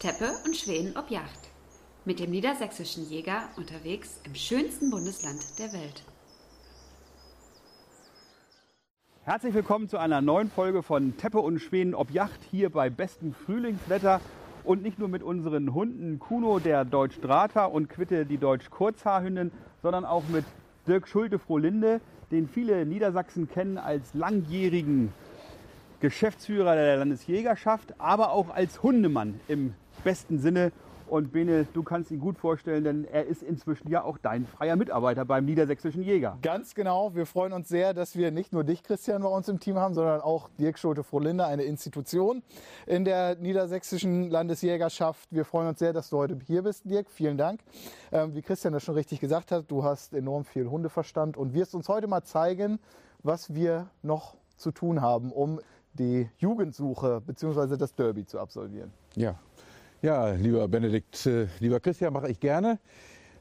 Teppe 0.00 0.30
und 0.46 0.56
Schweden 0.56 0.96
ob 0.96 1.10
Yacht. 1.10 1.50
Mit 2.06 2.20
dem 2.20 2.30
niedersächsischen 2.30 3.06
Jäger 3.10 3.42
unterwegs 3.58 4.18
im 4.24 4.34
schönsten 4.34 4.90
Bundesland 4.90 5.42
der 5.58 5.74
Welt. 5.74 6.02
Herzlich 9.24 9.52
willkommen 9.52 9.90
zu 9.90 9.98
einer 9.98 10.22
neuen 10.22 10.50
Folge 10.50 10.82
von 10.82 11.18
Teppe 11.18 11.40
und 11.40 11.58
Schweden 11.58 11.94
ob 11.94 12.10
Yacht 12.12 12.40
hier 12.50 12.70
bei 12.70 12.88
bestem 12.88 13.34
Frühlingswetter 13.34 14.22
und 14.64 14.82
nicht 14.82 14.98
nur 14.98 15.08
mit 15.08 15.22
unseren 15.22 15.74
Hunden 15.74 16.18
Kuno, 16.18 16.60
der 16.60 16.86
Deutsch 16.86 17.20
Drater 17.20 17.70
und 17.70 17.90
Quitte, 17.90 18.24
die 18.24 18.38
Deutsch 18.38 18.70
Kurzhaarhündin, 18.70 19.52
sondern 19.82 20.06
auch 20.06 20.26
mit 20.28 20.46
Dirk 20.88 21.08
Schulte-Frohlinde, 21.08 22.00
den 22.30 22.48
viele 22.48 22.86
Niedersachsen 22.86 23.50
kennen 23.50 23.76
als 23.76 24.14
langjährigen 24.14 25.12
Geschäftsführer 26.00 26.74
der 26.74 26.96
Landesjägerschaft, 26.96 27.92
aber 27.98 28.32
auch 28.32 28.48
als 28.48 28.82
Hundemann 28.82 29.38
im 29.46 29.74
besten 30.02 30.38
Sinne. 30.38 30.72
Und 31.10 31.32
Bene, 31.32 31.66
du 31.72 31.82
kannst 31.82 32.12
ihn 32.12 32.20
gut 32.20 32.38
vorstellen, 32.38 32.84
denn 32.84 33.04
er 33.04 33.26
ist 33.26 33.42
inzwischen 33.42 33.90
ja 33.90 34.04
auch 34.04 34.16
dein 34.16 34.46
freier 34.46 34.76
Mitarbeiter 34.76 35.24
beim 35.24 35.44
Niedersächsischen 35.44 36.04
Jäger. 36.04 36.38
Ganz 36.40 36.76
genau. 36.76 37.16
Wir 37.16 37.26
freuen 37.26 37.52
uns 37.52 37.68
sehr, 37.68 37.94
dass 37.94 38.14
wir 38.14 38.30
nicht 38.30 38.52
nur 38.52 38.62
dich, 38.62 38.84
Christian, 38.84 39.22
bei 39.22 39.28
uns 39.28 39.48
im 39.48 39.58
Team 39.58 39.76
haben, 39.76 39.92
sondern 39.92 40.20
auch 40.20 40.48
Dirk 40.60 40.78
Schulte-Frohlinde, 40.78 41.44
eine 41.44 41.64
Institution 41.64 42.44
in 42.86 43.04
der 43.04 43.34
Niedersächsischen 43.34 44.30
Landesjägerschaft. 44.30 45.26
Wir 45.32 45.44
freuen 45.44 45.66
uns 45.66 45.80
sehr, 45.80 45.92
dass 45.92 46.10
du 46.10 46.16
heute 46.16 46.38
hier 46.46 46.62
bist, 46.62 46.88
Dirk. 46.88 47.10
Vielen 47.10 47.36
Dank. 47.36 47.60
Ähm, 48.12 48.32
wie 48.36 48.42
Christian 48.42 48.72
das 48.72 48.84
schon 48.84 48.94
richtig 48.94 49.18
gesagt 49.18 49.50
hat, 49.50 49.68
du 49.68 49.82
hast 49.82 50.14
enorm 50.14 50.44
viel 50.44 50.70
Hundeverstand 50.70 51.36
und 51.36 51.54
wirst 51.54 51.74
uns 51.74 51.88
heute 51.88 52.06
mal 52.06 52.22
zeigen, 52.22 52.78
was 53.24 53.52
wir 53.52 53.88
noch 54.02 54.36
zu 54.56 54.70
tun 54.70 55.00
haben, 55.00 55.32
um 55.32 55.58
die 55.94 56.30
Jugendsuche 56.38 57.20
bzw. 57.20 57.76
das 57.76 57.96
Derby 57.96 58.24
zu 58.24 58.38
absolvieren. 58.38 58.92
Ja, 59.16 59.34
ja, 60.02 60.30
lieber 60.30 60.66
Benedikt, 60.68 61.26
äh, 61.26 61.46
lieber 61.58 61.80
Christian, 61.80 62.12
mache 62.12 62.30
ich 62.30 62.40
gerne. 62.40 62.78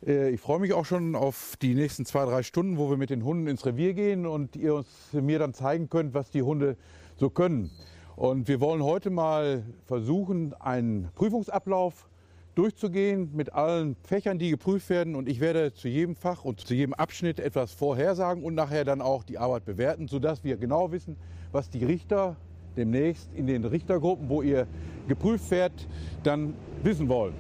Äh, 0.06 0.32
ich 0.32 0.42
freue 0.42 0.60
mich 0.60 0.74
auch 0.74 0.86
schon 0.86 1.16
auf 1.16 1.56
die 1.62 1.74
nächsten 1.74 2.06
zwei, 2.06 2.26
drei 2.26 2.44
Stunden, 2.44 2.78
wo 2.78 2.90
wir 2.90 2.98
mit 2.98 3.10
den 3.10 3.24
Hunden 3.24 3.48
ins 3.48 3.66
Revier 3.66 3.94
gehen 3.94 4.26
und 4.26 4.56
ihr 4.56 4.76
uns 4.76 4.88
mir 5.14 5.40
dann 5.40 5.54
zeigen 5.54 5.90
könnt, 5.90 6.14
was 6.14 6.32
die 6.32 6.42
Hunde 6.42 6.76
so 7.16 7.30
können. 7.30 7.72
Und 8.16 8.50
wir 8.50 8.60
wollen 8.60 8.84
heute 8.84 9.10
mal 9.10 9.64
versuchen, 9.86 10.54
einen 10.60 11.10
Prüfungsablauf 11.16 12.10
durchzugehen 12.56 13.30
mit 13.34 13.54
allen 13.54 13.96
Fächern, 14.04 14.38
die 14.38 14.50
geprüft 14.50 14.90
werden. 14.90 15.16
Und 15.16 15.30
ich 15.30 15.40
werde 15.40 15.74
zu 15.74 15.88
jedem 15.88 16.18
Fach 16.18 16.44
und 16.44 16.60
zu 16.60 16.74
jedem 16.74 16.94
Abschnitt 16.94 17.40
etwas 17.40 17.72
vorhersagen 17.72 18.44
und 18.44 18.56
nachher 18.56 18.84
dann 18.84 19.02
auch 19.02 19.24
die 19.24 19.38
Arbeit 19.38 19.64
bewerten, 19.64 20.10
sodass 20.10 20.44
wir 20.44 20.58
genau 20.58 20.92
wissen, 20.92 21.16
was 21.54 21.70
die 21.70 21.86
Richter 21.86 22.36
demnächst 22.76 23.30
in 23.36 23.48
den 23.48 23.66
Richtergruppen, 23.66 24.30
wo 24.30 24.42
ihr 24.42 24.68
geprüft 25.08 25.50
werdet, 25.52 25.88
dann 26.24 26.54
wissen 26.84 27.10
wollen. 27.10 27.34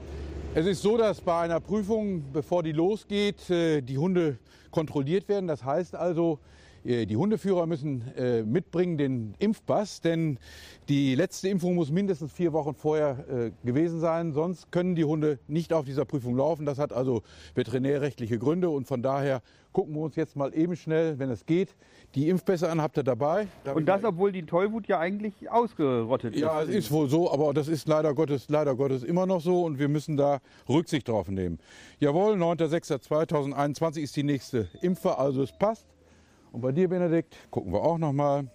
Es 0.56 0.66
ist 0.66 0.82
so, 0.82 0.98
dass 0.98 1.22
bei 1.22 1.42
einer 1.42 1.60
Prüfung, 1.60 2.24
bevor 2.34 2.64
die 2.64 2.72
losgeht, 2.72 3.50
äh, 3.50 3.82
die 3.82 3.98
Hunde 3.98 4.40
kontrolliert 4.72 5.30
werden. 5.30 5.48
Das 5.48 5.64
heißt 5.64 5.96
also, 5.96 6.40
die 6.90 7.16
Hundeführer 7.16 7.68
müssen 7.68 8.04
äh, 8.18 8.42
mitbringen 8.42 8.98
den 8.98 9.36
Impfpass, 9.38 10.02
denn 10.02 10.40
die 10.88 11.14
letzte 11.14 11.48
Impfung 11.48 11.76
muss 11.76 11.92
mindestens 11.92 12.32
vier 12.32 12.52
Wochen 12.52 12.74
vorher 12.74 13.26
äh, 13.30 13.52
gewesen 13.64 14.00
sein, 14.00 14.34
sonst 14.34 14.72
können 14.72 14.96
die 14.96 15.04
Hunde 15.04 15.38
nicht 15.48 15.72
auf 15.72 15.86
dieser 15.86 16.06
Prüfung 16.06 16.36
laufen. 16.36 16.66
Das 16.66 16.80
hat 16.80 16.92
also 16.92 17.22
veterinärrechtliche 17.54 18.40
Gründe 18.40 18.72
und 18.72 18.88
von 18.88 19.04
daher 19.04 19.44
gucken 19.72 19.94
wir 19.94 20.02
uns 20.02 20.16
jetzt 20.16 20.36
mal 20.36 20.52
eben 20.56 20.76
schnell, 20.76 21.20
wenn 21.20 21.30
es 21.30 21.46
geht, 21.46 21.76
die 22.16 22.28
Impfpässe 22.28 22.70
an. 22.72 22.82
Habt 22.82 22.98
ihr 22.98 23.04
dabei? 23.04 23.48
Darf 23.64 23.76
und 23.76 23.86
das, 23.86 24.04
obwohl 24.04 24.32
die 24.32 24.48
Tollwut 24.48 24.88
ja 24.88 24.98
eigentlich 24.98 25.52
ausgerottet 25.52 26.34
ist. 26.34 26.42
Ja, 26.42 26.64
es 26.64 26.70
ist 26.70 26.92
wohl 26.92 27.08
so, 27.08 27.32
aber 27.32 27.54
das 27.54 27.68
ist 27.68 27.88
leider 27.88 28.16
Gottes, 28.16 28.50
leider 28.50 28.76
Gottes 28.76 29.04
immer 29.04 29.28
noch 29.28 29.42
so 29.42 29.64
und 29.64 29.78
wir 29.78 29.90
müssen 29.90 30.18
da 30.18 30.40
Rücksicht 30.68 31.08
drauf 31.08 31.28
nehmen. 31.28 31.60
Jawohl, 32.00 32.34
9.06.2021 32.34 34.00
ist 34.00 34.16
die 34.16 34.24
nächste 34.24 34.70
Impfe, 34.82 35.20
also 35.20 35.44
es 35.44 35.52
passt. 35.52 35.86
Und 36.52 36.62
bei 36.62 36.72
dir, 36.72 36.88
Benedikt, 36.88 37.36
gucken 37.52 37.72
wir 37.72 37.82
auch 37.82 37.98
nochmal. 37.98 38.48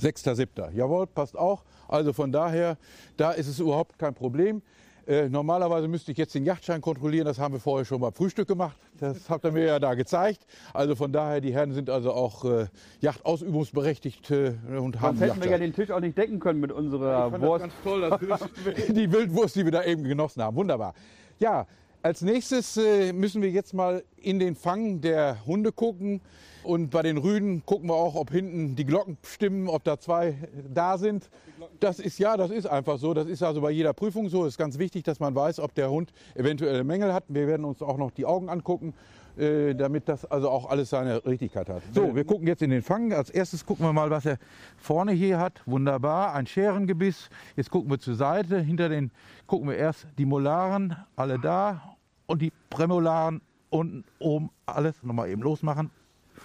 6.7. 0.00 0.72
Jawohl, 0.72 1.06
passt 1.06 1.38
auch. 1.38 1.64
Also 1.88 2.12
von 2.12 2.30
daher, 2.30 2.76
da 3.16 3.32
ist 3.32 3.48
es 3.48 3.58
überhaupt 3.60 3.98
kein 3.98 4.14
Problem. 4.14 4.60
Äh, 5.06 5.28
normalerweise 5.28 5.86
müsste 5.86 6.10
ich 6.10 6.18
jetzt 6.18 6.34
den 6.34 6.44
Yachtschein 6.44 6.80
kontrollieren, 6.80 7.26
das 7.26 7.38
haben 7.38 7.54
wir 7.54 7.60
vorher 7.60 7.84
schon 7.84 8.00
beim 8.00 8.12
Frühstück 8.12 8.48
gemacht. 8.48 8.76
Das 8.98 9.30
habt 9.30 9.44
ihr 9.44 9.52
mir 9.52 9.64
ja 9.64 9.78
da 9.78 9.94
gezeigt. 9.94 10.44
Also 10.74 10.96
von 10.96 11.12
daher, 11.12 11.40
die 11.40 11.54
Herren 11.54 11.72
sind 11.72 11.90
also 11.90 12.12
auch 12.12 12.44
äh, 12.44 12.66
Yachtausübungsberechtigt 13.00 14.30
äh, 14.32 14.54
und 14.76 15.00
haben 15.00 15.16
Sonst 15.16 15.30
hätten 15.30 15.44
wir 15.44 15.50
ja 15.52 15.58
den 15.58 15.72
Tisch 15.72 15.92
auch 15.92 16.00
nicht 16.00 16.18
decken 16.18 16.40
können 16.40 16.58
mit 16.58 16.72
unserer 16.72 17.30
ich 17.32 17.40
Wurst. 17.40 17.64
Das 17.66 17.70
ganz 17.70 17.82
toll, 17.84 18.28
das 18.28 18.86
die 18.88 19.12
Wildwurst, 19.12 19.54
die 19.54 19.64
wir 19.64 19.72
da 19.72 19.84
eben 19.84 20.02
genossen 20.02 20.42
haben. 20.42 20.56
Wunderbar. 20.56 20.92
Ja, 21.38 21.68
als 22.02 22.22
nächstes 22.22 22.76
äh, 22.76 23.12
müssen 23.12 23.42
wir 23.42 23.50
jetzt 23.50 23.74
mal 23.74 24.02
in 24.16 24.40
den 24.40 24.56
Fang 24.56 25.00
der 25.00 25.46
Hunde 25.46 25.70
gucken. 25.70 26.20
Und 26.66 26.90
bei 26.90 27.02
den 27.02 27.16
Rüden 27.16 27.64
gucken 27.64 27.88
wir 27.88 27.94
auch, 27.94 28.16
ob 28.16 28.32
hinten 28.32 28.74
die 28.74 28.84
Glocken 28.84 29.18
stimmen, 29.22 29.68
ob 29.68 29.84
da 29.84 30.00
zwei 30.00 30.34
da 30.74 30.98
sind. 30.98 31.30
Das 31.78 32.00
ist 32.00 32.18
ja, 32.18 32.36
das 32.36 32.50
ist 32.50 32.66
einfach 32.66 32.98
so. 32.98 33.14
Das 33.14 33.28
ist 33.28 33.44
also 33.44 33.60
bei 33.60 33.70
jeder 33.70 33.92
Prüfung 33.92 34.28
so. 34.28 34.42
Es 34.44 34.54
ist 34.54 34.58
ganz 34.58 34.76
wichtig, 34.76 35.04
dass 35.04 35.20
man 35.20 35.32
weiß, 35.32 35.60
ob 35.60 35.76
der 35.76 35.90
Hund 35.90 36.12
eventuelle 36.34 36.82
Mängel 36.82 37.14
hat. 37.14 37.22
Wir 37.28 37.46
werden 37.46 37.64
uns 37.64 37.82
auch 37.82 37.98
noch 37.98 38.10
die 38.10 38.26
Augen 38.26 38.48
angucken, 38.48 38.94
äh, 39.36 39.76
damit 39.76 40.08
das 40.08 40.24
also 40.24 40.50
auch 40.50 40.68
alles 40.68 40.90
seine 40.90 41.24
Richtigkeit 41.24 41.68
hat. 41.68 41.82
So, 41.94 42.16
wir 42.16 42.24
gucken 42.24 42.48
jetzt 42.48 42.62
in 42.62 42.70
den 42.70 42.82
Fang. 42.82 43.12
Als 43.12 43.30
erstes 43.30 43.64
gucken 43.64 43.86
wir 43.86 43.92
mal, 43.92 44.10
was 44.10 44.26
er 44.26 44.38
vorne 44.76 45.12
hier 45.12 45.38
hat. 45.38 45.62
Wunderbar, 45.66 46.34
ein 46.34 46.48
Scherengebiss. 46.48 47.30
Jetzt 47.54 47.70
gucken 47.70 47.88
wir 47.90 48.00
zur 48.00 48.16
Seite. 48.16 48.58
Hinter 48.58 48.88
den 48.88 49.12
gucken 49.46 49.68
wir 49.68 49.76
erst 49.76 50.08
die 50.18 50.26
Molaren, 50.26 50.96
alle 51.14 51.38
da. 51.38 51.96
Und 52.26 52.42
die 52.42 52.52
Prämolaren 52.70 53.40
unten 53.70 54.04
oben 54.18 54.50
alles 54.66 55.00
nochmal 55.04 55.30
eben 55.30 55.42
losmachen. 55.42 55.92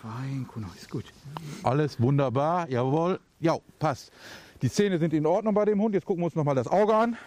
Fein, 0.02 0.48
Kuno, 0.52 0.66
ist 0.76 0.90
gut. 0.90 1.06
Alles 1.62 2.02
wunderbar, 2.02 2.68
jawohl. 2.70 3.20
Ja, 3.40 3.58
passt. 3.78 4.12
Die 4.64 4.70
Zähne 4.72 4.98
sind 4.98 5.14
in 5.14 5.28
Ordnung 5.28 5.54
bei 5.54 5.64
dem 5.64 5.80
Hund. 5.80 5.94
Jetzt 5.94 6.06
gucken 6.06 6.24
wir 6.24 6.26
uns 6.26 6.36
nochmal 6.36 6.56
das 6.56 6.68
Auge 6.68 6.96
an. 6.96 7.18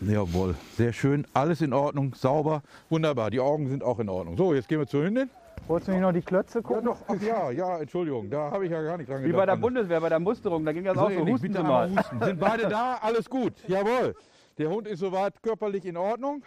Jawohl, 0.00 0.56
sehr 0.76 0.92
schön. 0.92 1.28
Alles 1.32 1.60
in 1.60 1.72
Ordnung, 1.72 2.12
sauber, 2.16 2.64
wunderbar. 2.90 3.30
Die 3.30 3.38
Augen 3.38 3.68
sind 3.68 3.84
auch 3.84 4.00
in 4.00 4.08
Ordnung. 4.08 4.36
So, 4.36 4.52
jetzt 4.52 4.68
gehen 4.68 4.80
wir 4.80 4.88
zur 4.88 5.04
Hündin. 5.04 5.30
Wolltest 5.68 5.86
du 5.86 5.92
nicht 5.92 6.00
noch 6.00 6.12
die 6.12 6.22
Klötze 6.22 6.60
gucken? 6.60 6.88
Ja, 6.88 6.94
doch. 6.94 7.04
Ach, 7.06 7.22
ja, 7.22 7.50
ja, 7.52 7.78
Entschuldigung, 7.78 8.28
da 8.28 8.50
habe 8.50 8.64
ich 8.64 8.72
ja 8.72 8.82
gar 8.82 8.98
nicht 8.98 9.08
dran 9.08 9.22
gedacht. 9.22 9.32
Wie 9.32 9.36
bei 9.36 9.46
der 9.46 9.56
Bundeswehr, 9.56 10.00
bei 10.00 10.08
der 10.08 10.18
Musterung, 10.18 10.64
da 10.64 10.72
ging 10.72 10.82
das 10.82 10.94
so 10.96 11.02
auch 11.02 11.10
so. 11.12 11.20
Husten 11.20 11.52
bitte 11.52 11.62
mal. 11.62 11.88
Husten. 11.96 12.20
Sind 12.20 12.40
beide 12.40 12.68
da? 12.68 12.98
Alles 13.00 13.30
gut. 13.30 13.52
Jawohl. 13.68 14.16
Der 14.58 14.68
Hund 14.70 14.88
ist 14.88 14.98
soweit 14.98 15.40
körperlich 15.40 15.86
in 15.86 15.96
Ordnung. 15.96 16.42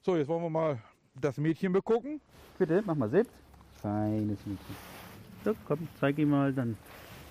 So, 0.00 0.16
jetzt 0.16 0.28
wollen 0.28 0.42
wir 0.42 0.50
mal 0.50 0.78
das 1.20 1.36
Mädchen 1.36 1.74
begucken. 1.74 2.22
Bitte, 2.58 2.82
mach 2.86 2.94
mal 2.94 3.10
selbst. 3.10 3.32
Feines 3.86 4.38
Mädchen. 4.44 4.76
So, 5.44 5.54
komm, 5.68 5.86
zeig 6.00 6.18
ihm 6.18 6.30
mal 6.30 6.52
dann. 6.52 6.76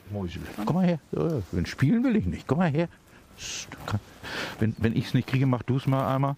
Mäusel. 0.10 0.42
Komm 0.66 0.76
mal 0.78 0.86
her. 0.86 1.00
So, 1.12 1.44
wenn 1.52 1.66
spielen 1.66 2.04
will 2.06 2.16
ich 2.16 2.26
nicht. 2.26 2.48
Komm 2.48 2.60
mal 2.60 2.72
her. 2.72 2.88
Wenn, 4.60 4.74
wenn 4.78 4.96
ich 4.96 5.08
es 5.08 5.14
nicht 5.14 5.28
kriege, 5.28 5.46
mach 5.46 5.64
du 5.64 5.76
es 5.76 5.86
mal 5.86 6.16
einmal. 6.16 6.38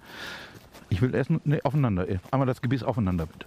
Ich 0.90 1.04
will 1.04 1.14
erst 1.14 1.30
ne, 1.46 1.60
aufeinander. 1.64 2.08
Einmal 2.32 2.48
das 2.48 2.62
Gebiss 2.62 2.82
aufeinander 2.82 3.28
bitte. 3.28 3.46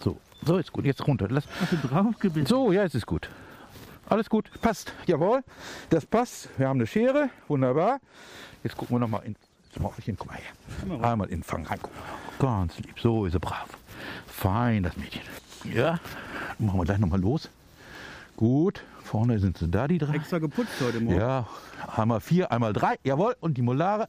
So, 0.00 0.18
so 0.44 0.58
ist 0.58 0.72
gut. 0.72 0.84
Jetzt 0.84 1.06
runter. 1.06 1.26
Lass. 1.30 1.44
Hast 1.58 1.72
du 1.72 1.76
drauf 1.76 2.18
gebissen? 2.18 2.46
So, 2.46 2.70
ja, 2.72 2.82
es 2.82 2.94
ist 2.94 3.06
gut. 3.06 3.30
Alles 4.06 4.28
gut. 4.28 4.50
Passt. 4.60 4.92
Jawohl. 5.06 5.42
Das 5.88 6.04
passt. 6.04 6.50
Wir 6.58 6.68
haben 6.68 6.80
eine 6.80 6.86
Schere. 6.86 7.30
Wunderbar. 7.48 8.00
Jetzt 8.62 8.76
gucken 8.76 8.96
wir 8.96 9.00
noch 9.00 9.08
mal 9.08 9.20
in. 9.20 9.36
Mäuschen, 9.80 10.16
guck 10.18 10.28
mal 10.28 10.36
her. 10.36 11.02
Einmal 11.02 11.28
in 11.28 11.38
den 11.38 11.42
Fang 11.42 11.64
reingucken. 11.64 11.98
Ganz 12.38 12.78
lieb. 12.78 13.00
So 13.00 13.24
ist 13.24 13.34
er 13.34 13.40
brav. 13.40 13.68
Fein, 14.26 14.82
das 14.82 14.96
Mädchen. 14.96 15.22
Ja. 15.64 15.98
Machen 16.58 16.78
wir 16.78 16.84
gleich 16.84 16.98
noch 16.98 17.08
mal 17.08 17.20
los. 17.20 17.48
Gut. 18.36 18.82
Vorne 19.02 19.38
sind 19.38 19.58
sie 19.58 19.68
da, 19.68 19.86
die 19.86 19.98
drei. 19.98 20.14
Extra 20.14 20.38
geputzt 20.38 20.72
heute 20.80 21.00
Morgen. 21.00 21.18
Ja. 21.18 21.46
Einmal 21.94 22.20
vier, 22.20 22.50
einmal 22.50 22.72
drei. 22.72 22.96
Jawohl. 23.04 23.36
Und 23.40 23.56
die 23.56 23.62
Molare. 23.62 24.08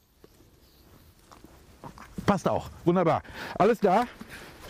Passt 2.25 2.47
auch. 2.47 2.69
Wunderbar. 2.85 3.21
Alles 3.57 3.79
da. 3.79 4.05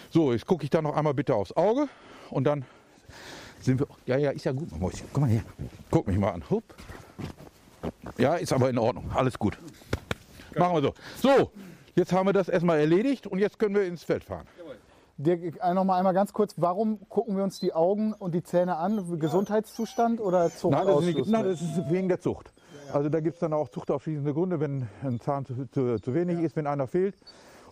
So, 0.10 0.34
jetzt 0.34 0.46
gucke 0.46 0.64
ich 0.64 0.70
da 0.70 0.82
noch 0.82 0.96
einmal 0.96 1.14
bitte 1.14 1.36
aufs 1.36 1.52
Auge. 1.54 1.88
Und 2.30 2.46
dann 2.46 2.66
sind 3.62 3.80
wir. 3.80 3.88
Ja, 4.06 4.18
ja, 4.18 4.32
ist 4.32 4.46
ja 4.46 4.52
gut. 4.52 4.78
Mäuschen. 4.80 5.08
Guck 5.14 5.22
mal 5.22 5.30
her. 5.30 5.44
Guck 5.92 6.08
mich 6.08 6.18
mal 6.18 6.32
an. 6.32 6.44
Hup. 6.50 6.64
Ja, 8.18 8.36
ist 8.36 8.52
aber 8.52 8.70
in 8.70 8.78
Ordnung. 8.78 9.12
Alles 9.14 9.38
gut. 9.38 9.58
Machen 10.58 10.76
wir 10.76 10.82
so. 10.82 10.94
So, 11.22 11.52
jetzt 11.96 12.12
haben 12.14 12.28
wir 12.28 12.34
das 12.34 12.50
erstmal 12.50 12.80
erledigt 12.80 13.28
und 13.28 13.40
jetzt 13.40 13.60
können 13.60 13.76
wir 13.76 13.86
ins 13.86 14.04
Feld 14.04 14.24
fahren. 14.24 14.48
Dirk, 15.18 15.56
noch 15.74 15.86
mal 15.86 15.98
einmal 15.98 16.14
ganz 16.14 16.34
kurz, 16.34 16.56
warum 16.58 17.08
gucken 17.08 17.38
wir 17.38 17.44
uns 17.44 17.60
die 17.60 17.74
Augen 17.74 18.14
und 18.14 18.36
die 18.36 18.44
Zähne 18.44 18.76
an? 18.76 19.18
Gesundheitszustand 19.18 20.20
oder 20.20 20.50
Zuchtausschluss? 20.50 20.72
Nein, 20.72 20.88
das 20.88 21.06
ist, 21.08 21.16
nicht, 21.16 21.30
nein, 21.30 21.44
das 21.46 21.62
ist 21.62 21.92
wegen 21.92 22.10
der 22.10 22.20
Zucht. 22.20 22.52
Also 22.92 23.10
da 23.10 23.20
gibt 23.22 23.36
es 23.36 23.40
dann 23.40 23.54
auch 23.54 23.70
zuchtausschließende 23.70 24.34
Gründe, 24.34 24.60
wenn 24.60 24.88
ein 25.04 25.20
Zahn 25.22 25.46
zu, 25.46 25.70
zu, 25.72 26.02
zu 26.02 26.14
wenig 26.14 26.40
ist, 26.40 26.56
wenn 26.56 26.68
einer 26.68 26.88
fehlt. 26.88 27.16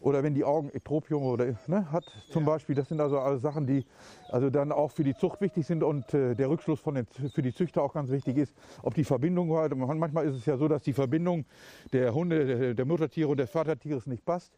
oder 0.04 0.22
wenn 0.22 0.34
die 0.34 0.44
Augen 0.44 0.70
Ektropium 0.70 1.24
oder 1.24 1.56
ne, 1.68 1.92
hat 1.92 2.04
zum 2.32 2.46
Beispiel. 2.46 2.76
Das 2.76 2.90
sind 2.90 3.00
also 3.00 3.20
alles 3.20 3.42
Sachen, 3.42 3.66
die 3.66 3.86
also 4.30 4.50
dann 4.50 4.72
auch 4.72 4.92
für 4.92 5.04
die 5.04 5.16
Zucht 5.16 5.42
wichtig 5.42 5.66
sind 5.66 5.82
und 5.82 6.14
äh, 6.14 6.36
der 6.36 6.50
Rückschluss 6.50 6.80
von 6.80 6.96
den, 6.96 7.08
für 7.08 7.42
die 7.42 7.54
Züchter 7.54 7.82
auch 7.82 7.94
ganz 7.94 8.10
wichtig 8.10 8.38
ist, 8.38 8.54
ob 8.82 8.94
die 8.94 9.06
Verbindung 9.06 9.50
war. 9.50 9.74
Manchmal 9.74 10.26
ist 10.26 10.36
es 10.36 10.46
ja 10.46 10.58
so, 10.58 10.68
dass 10.68 10.84
die 10.84 10.94
Verbindung 10.94 11.46
der 11.94 12.14
Hunde, 12.14 12.46
der, 12.46 12.74
der 12.74 12.86
Muttertiere 12.86 13.30
und 13.30 13.38
des 13.38 13.50
Vatertieres 13.50 14.06
nicht 14.06 14.26
passt. 14.26 14.52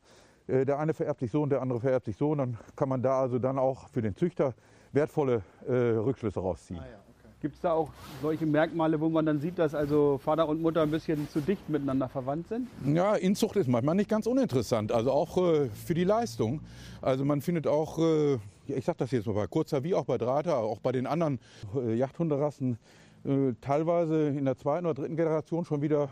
Äh, 0.47 0.65
der 0.65 0.79
eine 0.79 0.93
vererbt 0.93 1.19
sich 1.19 1.31
so 1.31 1.41
und 1.41 1.49
der 1.49 1.61
andere 1.61 1.79
vererbt 1.79 2.05
sich 2.05 2.17
so. 2.17 2.31
Und 2.31 2.39
dann 2.39 2.57
kann 2.75 2.89
man 2.89 3.01
da 3.01 3.21
also 3.21 3.39
dann 3.39 3.57
auch 3.57 3.89
für 3.89 4.01
den 4.01 4.15
Züchter 4.15 4.53
wertvolle 4.91 5.41
äh, 5.67 5.71
Rückschlüsse 5.71 6.39
rausziehen. 6.39 6.79
Ah, 6.79 6.87
ja. 6.89 7.05
Gibt 7.41 7.55
es 7.55 7.61
da 7.61 7.73
auch 7.73 7.91
solche 8.23 8.45
Merkmale, 8.45 8.99
wo 8.99 9.07
man 9.07 9.23
dann 9.25 9.39
sieht, 9.39 9.59
dass 9.59 9.75
also 9.75 10.17
Vater 10.17 10.47
und 10.47 10.61
Mutter 10.61 10.81
ein 10.81 10.89
bisschen 10.89 11.29
zu 11.29 11.41
dicht 11.41 11.69
miteinander 11.69 12.09
verwandt 12.09 12.47
sind? 12.47 12.67
Ja, 12.85 13.13
Inzucht 13.13 13.55
ist 13.57 13.67
manchmal 13.67 13.93
nicht 13.93 14.09
ganz 14.09 14.25
uninteressant, 14.25 14.91
also 14.91 15.11
auch 15.11 15.37
äh, 15.37 15.69
für 15.69 15.93
die 15.93 16.05
Leistung. 16.05 16.61
Also 17.01 17.23
man 17.23 17.41
findet 17.41 17.67
auch, 17.67 17.99
äh, 17.99 18.39
ich 18.65 18.85
sage 18.85 18.97
das 18.97 19.11
jetzt 19.11 19.27
mal 19.27 19.33
bei 19.33 19.45
Kurzer 19.47 19.83
wie 19.83 19.93
auch 19.93 20.05
bei 20.05 20.17
Drahter, 20.17 20.57
auch 20.57 20.79
bei 20.79 20.91
den 20.91 21.05
anderen 21.05 21.39
äh, 21.75 21.93
Jachthunderassen, 21.93 22.79
äh, 23.25 23.53
teilweise 23.61 24.29
in 24.29 24.45
der 24.45 24.57
zweiten 24.57 24.87
oder 24.87 24.95
dritten 24.95 25.15
Generation 25.15 25.65
schon 25.65 25.83
wieder 25.83 26.09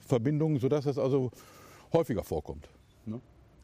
Verbindungen, 0.00 0.58
sodass 0.58 0.86
es 0.86 0.96
also 0.96 1.30
häufiger 1.92 2.22
vorkommt. 2.22 2.68
Ne? 3.04 3.20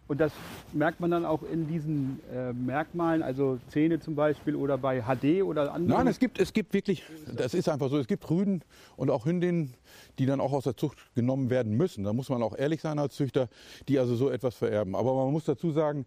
Und 0.08 0.20
das 0.20 0.32
merkt 0.72 1.00
man 1.00 1.10
dann 1.10 1.26
auch 1.26 1.42
in 1.42 1.68
diesen 1.68 2.20
äh, 2.32 2.54
Merkmalen, 2.54 3.22
also 3.22 3.58
Zähne 3.68 4.00
zum 4.00 4.14
Beispiel 4.14 4.56
oder 4.56 4.78
bei 4.78 5.02
HD 5.02 5.42
oder 5.42 5.72
anderen? 5.74 5.98
Nein, 5.98 6.06
es 6.06 6.18
gibt, 6.18 6.40
es 6.40 6.54
gibt 6.54 6.72
wirklich, 6.72 7.02
das 7.36 7.52
ist 7.52 7.68
einfach 7.68 7.90
so, 7.90 7.98
es 7.98 8.06
gibt 8.06 8.28
Rüden 8.30 8.62
und 8.96 9.10
auch 9.10 9.26
Hündinnen, 9.26 9.74
die 10.18 10.24
dann 10.24 10.40
auch 10.40 10.52
aus 10.52 10.64
der 10.64 10.78
Zucht 10.78 10.96
genommen 11.14 11.50
werden 11.50 11.76
müssen. 11.76 12.04
Da 12.04 12.14
muss 12.14 12.30
man 12.30 12.42
auch 12.42 12.56
ehrlich 12.56 12.80
sein 12.80 12.98
als 12.98 13.16
Züchter, 13.16 13.48
die 13.86 13.98
also 13.98 14.16
so 14.16 14.30
etwas 14.30 14.54
vererben. 14.54 14.96
Aber 14.96 15.14
man 15.14 15.30
muss 15.30 15.44
dazu 15.44 15.72
sagen, 15.72 16.06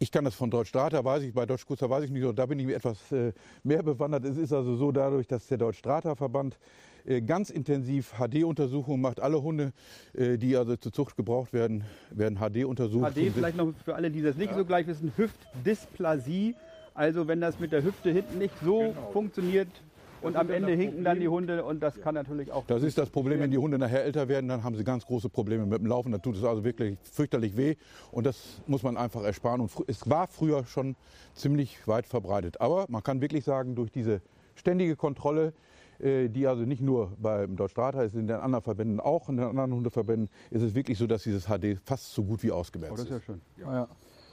ich 0.00 0.10
kann 0.10 0.24
das 0.24 0.34
von 0.34 0.50
Deutsch 0.50 0.68
Strata, 0.68 1.04
weiß 1.04 1.22
ich, 1.22 1.32
bei 1.32 1.46
Deutsch 1.46 1.64
Kuster 1.64 1.88
weiß 1.88 2.04
ich 2.04 2.10
nicht, 2.10 2.26
da 2.36 2.46
bin 2.46 2.58
ich 2.58 2.68
etwas 2.68 3.12
äh, 3.12 3.32
mehr 3.62 3.84
bewandert. 3.84 4.24
Es 4.24 4.36
ist 4.36 4.52
also 4.52 4.74
so 4.76 4.90
dadurch, 4.90 5.28
dass 5.28 5.46
der 5.46 5.58
Deutsch 5.58 5.78
Strata 5.78 6.16
Verband 6.16 6.58
ganz 7.26 7.50
intensiv 7.50 8.14
HD-Untersuchungen 8.18 9.00
macht. 9.00 9.20
Alle 9.20 9.42
Hunde, 9.42 9.72
äh, 10.14 10.38
die 10.38 10.56
also 10.56 10.76
zur 10.76 10.92
Zucht 10.92 11.16
gebraucht 11.16 11.52
werden, 11.52 11.84
werden 12.10 12.38
HD 12.38 12.64
untersucht. 12.64 13.14
HD 13.14 13.32
vielleicht 13.34 13.56
noch 13.56 13.72
für 13.84 13.94
alle, 13.94 14.10
die 14.10 14.22
das 14.22 14.36
nicht 14.36 14.50
ja. 14.50 14.56
so 14.56 14.64
gleich 14.64 14.86
wissen, 14.86 15.12
Hüftdysplasie. 15.16 16.54
Also 16.94 17.26
wenn 17.26 17.40
das 17.40 17.58
mit 17.58 17.72
der 17.72 17.82
Hüfte 17.82 18.10
hinten 18.10 18.38
nicht 18.38 18.54
so 18.62 18.80
genau. 18.80 19.10
funktioniert, 19.12 19.68
und 20.22 20.36
am 20.36 20.50
Ende 20.50 20.72
hinken 20.72 21.02
dann 21.02 21.18
die 21.18 21.26
Hunde 21.26 21.64
und 21.64 21.82
das 21.82 22.00
kann 22.00 22.14
natürlich 22.14 22.52
auch. 22.52 22.64
Das 22.66 22.84
ist 22.84 22.96
das 22.96 23.10
Problem, 23.10 23.40
wenn 23.40 23.50
die 23.50 23.58
Hunde 23.58 23.76
nachher 23.76 24.04
älter 24.04 24.28
werden, 24.28 24.46
dann 24.48 24.62
haben 24.62 24.76
sie 24.76 24.84
ganz 24.84 25.04
große 25.04 25.28
Probleme 25.28 25.66
mit 25.66 25.80
dem 25.80 25.86
Laufen. 25.86 26.12
Dann 26.12 26.22
tut 26.22 26.36
es 26.36 26.44
also 26.44 26.62
wirklich 26.62 26.96
fürchterlich 27.02 27.56
weh 27.56 27.74
und 28.12 28.24
das 28.24 28.62
muss 28.68 28.84
man 28.84 28.96
einfach 28.96 29.24
ersparen. 29.24 29.60
Und 29.60 29.72
es 29.88 30.08
war 30.08 30.28
früher 30.28 30.64
schon 30.64 30.94
ziemlich 31.34 31.88
weit 31.88 32.06
verbreitet. 32.06 32.60
Aber 32.60 32.86
man 32.88 33.02
kann 33.02 33.20
wirklich 33.20 33.42
sagen, 33.44 33.74
durch 33.74 33.90
diese 33.90 34.22
ständige 34.54 34.94
Kontrolle, 34.94 35.48
äh, 35.48 35.52
die 36.02 36.46
also 36.46 36.62
nicht 36.64 36.82
nur 36.82 37.12
beim 37.18 37.56
Deutschstrata 37.56 38.02
ist, 38.02 38.14
in 38.14 38.26
den 38.26 38.36
anderen 38.36 38.62
Verbänden 38.62 38.98
auch, 38.98 39.28
in 39.28 39.36
den 39.36 39.46
anderen 39.46 39.72
Hundeverbänden 39.72 40.28
ist 40.50 40.62
es 40.62 40.74
wirklich 40.74 40.98
so, 40.98 41.06
dass 41.06 41.22
dieses 41.22 41.46
HD 41.46 41.78
fast 41.84 42.12
so 42.12 42.24
gut 42.24 42.42
wie 42.42 42.50
ausgemerzt 42.50 42.92
oh, 42.92 42.96
das 42.96 43.04
ist. 43.04 43.10
Ja 43.10 43.20
schön. 43.20 43.40
Ja. 43.58 43.72
Ja. 43.72 43.88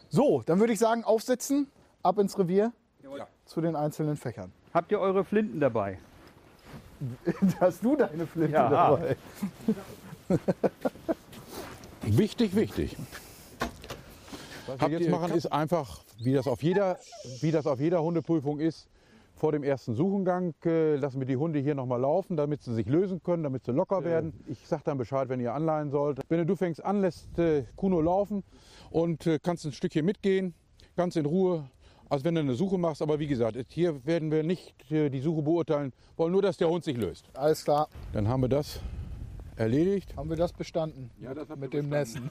So, 0.10 0.42
dann 0.46 0.60
würde 0.60 0.74
ich 0.74 0.80
sagen, 0.80 1.04
aufsetzen, 1.04 1.68
ab 2.02 2.18
ins 2.18 2.38
Revier 2.40 2.74
ja. 3.04 3.28
zu 3.46 3.62
den 3.62 3.76
einzelnen 3.76 4.18
Fächern. 4.18 4.52
Habt 4.74 4.92
ihr 4.92 5.00
eure 5.00 5.24
Flinten 5.24 5.60
dabei? 5.60 6.00
Hast 7.60 7.84
du 7.84 7.96
deine 7.96 8.26
Flinte 8.26 8.54
ja. 8.54 8.70
dabei? 8.70 9.16
wichtig, 12.02 12.56
wichtig. 12.56 12.98
Was 14.66 14.82
wir 14.82 15.00
jetzt 15.00 15.10
machen, 15.10 15.32
ist 15.34 15.48
einfach, 15.48 16.02
wie 16.20 16.34
das 16.34 16.48
auf 16.48 16.62
jeder, 16.62 17.00
wie 17.42 17.52
das 17.52 17.66
auf 17.66 17.80
jeder 17.80 18.02
Hundeprüfung 18.02 18.60
ist, 18.60 18.88
vor 19.40 19.54
dem 19.54 19.64
ersten 19.64 19.96
Suchengang 19.96 20.54
äh, 20.66 20.98
lassen 20.98 21.20
wir 21.20 21.26
die 21.26 21.38
Hunde 21.38 21.60
hier 21.60 21.74
nochmal 21.74 22.02
laufen, 22.02 22.36
damit 22.36 22.62
sie 22.62 22.74
sich 22.74 22.88
lösen 22.88 23.24
können, 23.24 23.44
damit 23.44 23.64
sie 23.64 23.72
locker 23.72 24.04
werden. 24.04 24.34
Ich 24.48 24.68
sage 24.68 24.84
dann 24.84 24.98
Bescheid, 24.98 25.30
wenn 25.30 25.40
ihr 25.40 25.54
anleihen 25.54 25.90
sollt. 25.92 26.20
Wenn 26.28 26.46
du 26.46 26.56
fängst 26.58 26.84
an, 26.84 27.00
lässt 27.00 27.40
äh, 27.40 27.64
Kuno 27.78 28.02
laufen 28.02 28.44
und 28.92 29.26
äh, 29.28 29.40
kannst 29.42 29.66
ein 29.66 29.72
Stückchen 29.72 30.06
mitgehen, 30.06 30.54
ganz 30.98 31.16
in 31.16 31.26
Ruhe, 31.26 31.70
als 32.10 32.26
wenn 32.26 32.36
du 32.36 32.42
eine 32.42 32.54
Suche 32.54 32.78
machst. 32.78 33.02
Aber 33.02 33.20
wie 33.20 33.28
gesagt, 33.28 33.58
hier 33.70 34.06
werden 34.06 34.30
wir 34.30 34.44
nicht 34.44 34.92
äh, 34.92 35.10
die 35.10 35.22
Suche 35.22 35.42
beurteilen, 35.42 35.94
wollen 36.18 36.34
nur, 36.34 36.42
dass 36.42 36.58
der 36.58 36.70
Hund 36.70 36.84
sich 36.84 36.98
löst. 36.98 37.30
Alles 37.34 37.64
klar. 37.64 37.88
Dann 38.12 38.28
haben 38.28 38.42
wir 38.42 38.50
das 38.50 38.82
erledigt. 39.60 40.16
Haben 40.16 40.30
wir 40.30 40.38
das 40.38 40.54
bestanden? 40.54 41.12
Ja, 41.22 41.34
das 41.34 41.50
mit 41.58 41.74
dem 41.74 41.90
Nässen. 41.90 42.30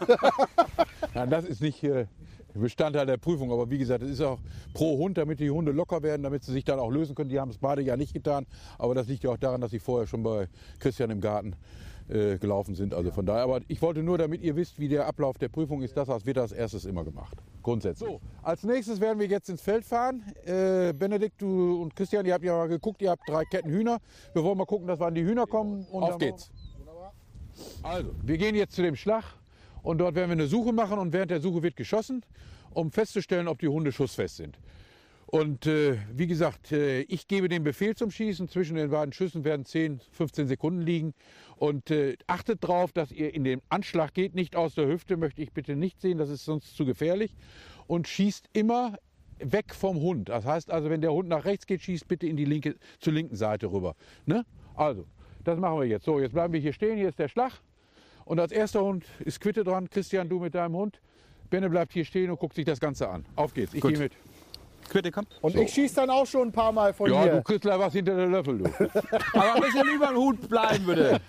Nein, 1.14 1.30
das 1.30 1.44
ist 1.44 1.60
nicht 1.60 1.82
äh, 1.84 2.06
Bestandteil 2.54 3.06
der 3.06 3.18
Prüfung. 3.18 3.52
Aber 3.52 3.70
wie 3.70 3.78
gesagt, 3.78 4.02
es 4.02 4.10
ist 4.10 4.20
auch 4.22 4.38
pro 4.74 4.98
Hund, 4.98 5.18
damit 5.18 5.40
die 5.40 5.50
Hunde 5.50 5.72
locker 5.72 6.02
werden, 6.02 6.22
damit 6.22 6.42
sie 6.42 6.52
sich 6.52 6.64
dann 6.64 6.78
auch 6.78 6.90
lösen 6.90 7.14
können. 7.14 7.30
Die 7.30 7.38
haben 7.38 7.50
es 7.50 7.58
beide 7.58 7.82
ja 7.82 7.96
nicht 7.96 8.14
getan. 8.14 8.46
Aber 8.78 8.94
das 8.94 9.08
liegt 9.08 9.24
ja 9.24 9.30
auch 9.30 9.36
daran, 9.36 9.60
dass 9.60 9.70
sie 9.70 9.78
vorher 9.78 10.06
schon 10.06 10.22
bei 10.22 10.48
Christian 10.78 11.10
im 11.10 11.20
Garten 11.20 11.54
äh, 12.08 12.38
gelaufen 12.38 12.74
sind. 12.74 12.94
Also 12.94 13.10
von 13.10 13.26
daher. 13.26 13.42
Aber 13.42 13.60
ich 13.68 13.82
wollte 13.82 14.02
nur, 14.02 14.16
damit 14.16 14.42
ihr 14.42 14.56
wisst, 14.56 14.78
wie 14.78 14.88
der 14.88 15.06
Ablauf 15.06 15.36
der 15.36 15.48
Prüfung 15.48 15.82
ist. 15.82 15.96
Das 15.96 16.08
wird 16.24 16.38
als 16.38 16.52
erstes 16.52 16.86
immer 16.86 17.04
gemacht. 17.04 17.36
Grundsätzlich. 17.62 18.08
So, 18.08 18.20
als 18.42 18.62
nächstes 18.62 19.00
werden 19.00 19.18
wir 19.18 19.26
jetzt 19.26 19.50
ins 19.50 19.60
Feld 19.60 19.84
fahren. 19.84 20.22
Äh, 20.46 20.94
Benedikt, 20.94 21.42
du 21.42 21.82
und 21.82 21.94
Christian, 21.94 22.24
ihr 22.24 22.32
habt 22.32 22.44
ja 22.44 22.56
mal 22.56 22.68
geguckt, 22.68 23.02
ihr 23.02 23.10
habt 23.10 23.28
drei 23.28 23.44
Ketten 23.44 23.68
Hühner. 23.68 23.98
Wir 24.32 24.42
wollen 24.42 24.56
mal 24.56 24.64
gucken, 24.64 24.86
dass 24.86 24.98
wir 24.98 25.06
an 25.06 25.14
die 25.14 25.24
Hühner 25.24 25.46
kommen. 25.46 25.84
Und 25.90 26.02
Auf 26.02 26.18
geht's. 26.18 26.50
Also, 27.82 28.14
wir 28.22 28.38
gehen 28.38 28.54
jetzt 28.54 28.74
zu 28.74 28.82
dem 28.82 28.96
Schlag 28.96 29.24
und 29.82 29.98
dort 29.98 30.14
werden 30.14 30.30
wir 30.30 30.34
eine 30.34 30.46
Suche 30.46 30.72
machen 30.72 30.98
und 30.98 31.12
während 31.12 31.30
der 31.30 31.40
Suche 31.40 31.62
wird 31.62 31.76
geschossen, 31.76 32.24
um 32.70 32.90
festzustellen, 32.90 33.48
ob 33.48 33.58
die 33.58 33.68
Hunde 33.68 33.92
schussfest 33.92 34.36
sind. 34.36 34.58
Und 35.30 35.66
äh, 35.66 35.98
wie 36.14 36.26
gesagt, 36.26 36.72
äh, 36.72 37.02
ich 37.02 37.28
gebe 37.28 37.50
den 37.50 37.62
Befehl 37.62 37.94
zum 37.94 38.10
Schießen. 38.10 38.48
Zwischen 38.48 38.76
den 38.76 38.90
beiden 38.90 39.12
Schüssen 39.12 39.44
werden 39.44 39.66
10, 39.66 40.00
15 40.12 40.48
Sekunden 40.48 40.80
liegen. 40.80 41.12
Und 41.56 41.90
äh, 41.90 42.16
achtet 42.26 42.64
darauf, 42.64 42.92
dass 42.92 43.12
ihr 43.12 43.34
in 43.34 43.44
den 43.44 43.60
Anschlag 43.68 44.14
geht, 44.14 44.34
nicht 44.34 44.56
aus 44.56 44.74
der 44.74 44.86
Hüfte, 44.86 45.18
möchte 45.18 45.42
ich 45.42 45.52
bitte 45.52 45.76
nicht 45.76 46.00
sehen, 46.00 46.16
das 46.16 46.30
ist 46.30 46.46
sonst 46.46 46.74
zu 46.74 46.86
gefährlich. 46.86 47.36
Und 47.86 48.08
schießt 48.08 48.48
immer 48.54 48.96
weg 49.38 49.74
vom 49.74 50.00
Hund. 50.00 50.30
Das 50.30 50.46
heißt 50.46 50.70
also, 50.70 50.88
wenn 50.88 51.02
der 51.02 51.12
Hund 51.12 51.28
nach 51.28 51.44
rechts 51.44 51.66
geht, 51.66 51.82
schießt 51.82 52.08
bitte 52.08 52.26
in 52.26 52.38
die 52.38 52.46
linke, 52.46 52.76
zur 52.98 53.12
linken 53.12 53.36
Seite 53.36 53.70
rüber. 53.70 53.96
Ne? 54.24 54.46
Also, 54.74 55.06
das 55.48 55.58
machen 55.58 55.80
wir 55.80 55.86
jetzt. 55.86 56.04
So, 56.04 56.20
jetzt 56.20 56.32
bleiben 56.32 56.52
wir 56.52 56.60
hier 56.60 56.72
stehen. 56.72 56.96
Hier 56.96 57.08
ist 57.08 57.18
der 57.18 57.28
Schlag. 57.28 57.52
Und 58.24 58.38
als 58.38 58.52
erster 58.52 58.82
Hund 58.82 59.04
ist 59.20 59.40
Quitte 59.40 59.64
dran. 59.64 59.88
Christian, 59.88 60.28
du 60.28 60.38
mit 60.38 60.54
deinem 60.54 60.76
Hund. 60.76 61.00
Benne 61.48 61.70
bleibt 61.70 61.94
hier 61.94 62.04
stehen 62.04 62.30
und 62.30 62.38
guckt 62.38 62.54
sich 62.54 62.66
das 62.66 62.78
Ganze 62.78 63.08
an. 63.08 63.24
Auf 63.34 63.54
geht's. 63.54 63.72
Ich 63.72 63.80
gehe 63.80 63.96
mit. 63.96 64.12
Quitte, 64.90 65.10
komm. 65.10 65.26
Und 65.40 65.54
so. 65.54 65.60
ich 65.60 65.72
schieße 65.72 65.96
dann 65.96 66.10
auch 66.10 66.26
schon 66.26 66.48
ein 66.48 66.52
paar 66.52 66.72
Mal 66.72 66.92
von 66.92 67.10
ja, 67.10 67.22
hier. 67.22 67.26
Ja, 67.30 67.36
du 67.36 67.42
kriegst 67.42 67.62
gleich 67.62 67.78
was 67.78 67.92
hinter 67.94 68.14
der 68.14 68.26
Löffel, 68.26 68.58
du. 68.58 68.64
Aber 69.32 69.54
ein 69.54 69.62
bisschen 69.62 69.88
über 69.88 70.08
den 70.08 70.16
Hut 70.16 70.48
bleiben, 70.48 70.84
bitte. 70.86 71.20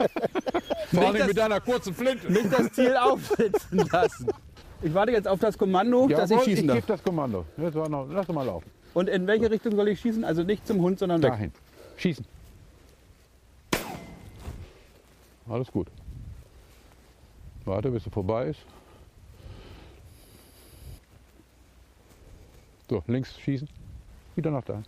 Vor 0.94 1.08
allem 1.08 1.28
mit 1.28 1.38
deiner 1.38 1.62
kurzen 1.62 1.94
Flinte. 1.94 2.32
Nicht 2.32 2.52
das 2.52 2.72
Ziel 2.74 2.96
aufsitzen 2.96 3.90
lassen. 3.92 4.28
Ich 4.82 4.94
warte 4.94 5.12
jetzt 5.12 5.28
auf 5.28 5.40
das 5.40 5.58
Kommando, 5.58 6.08
ja, 6.10 6.18
dass 6.18 6.32
ich 6.32 6.42
schießen 6.42 6.68
darf. 6.68 6.78
Ich 6.78 6.86
gebe 6.86 6.98
das 6.98 7.04
Kommando. 7.04 7.46
Jetzt 7.58 7.76
noch, 7.76 8.08
lass 8.10 8.28
mal 8.30 8.46
laufen. 8.46 8.70
Und 8.94 9.10
in 9.10 9.28
welche 9.28 9.46
so. 9.46 9.52
Richtung 9.52 9.76
soll 9.76 9.88
ich 9.90 10.00
schießen? 10.00 10.24
Also 10.24 10.44
nicht 10.44 10.66
zum 10.68 10.82
Hund, 10.82 11.00
sondern 11.00 11.22
weg. 11.22 11.32
Dahin. 11.32 11.52
Schießen. 11.98 12.26
Alles 15.50 15.72
gut. 15.72 15.88
Warte, 17.66 17.90
bis 17.92 18.06
er 18.06 18.12
vorbei 18.12 18.48
ist. 18.48 18.66
So, 22.90 23.04
links 23.08 23.40
schießen. 23.40 23.68
Wieder 24.36 24.52
nach 24.52 24.64
da. 24.64 24.82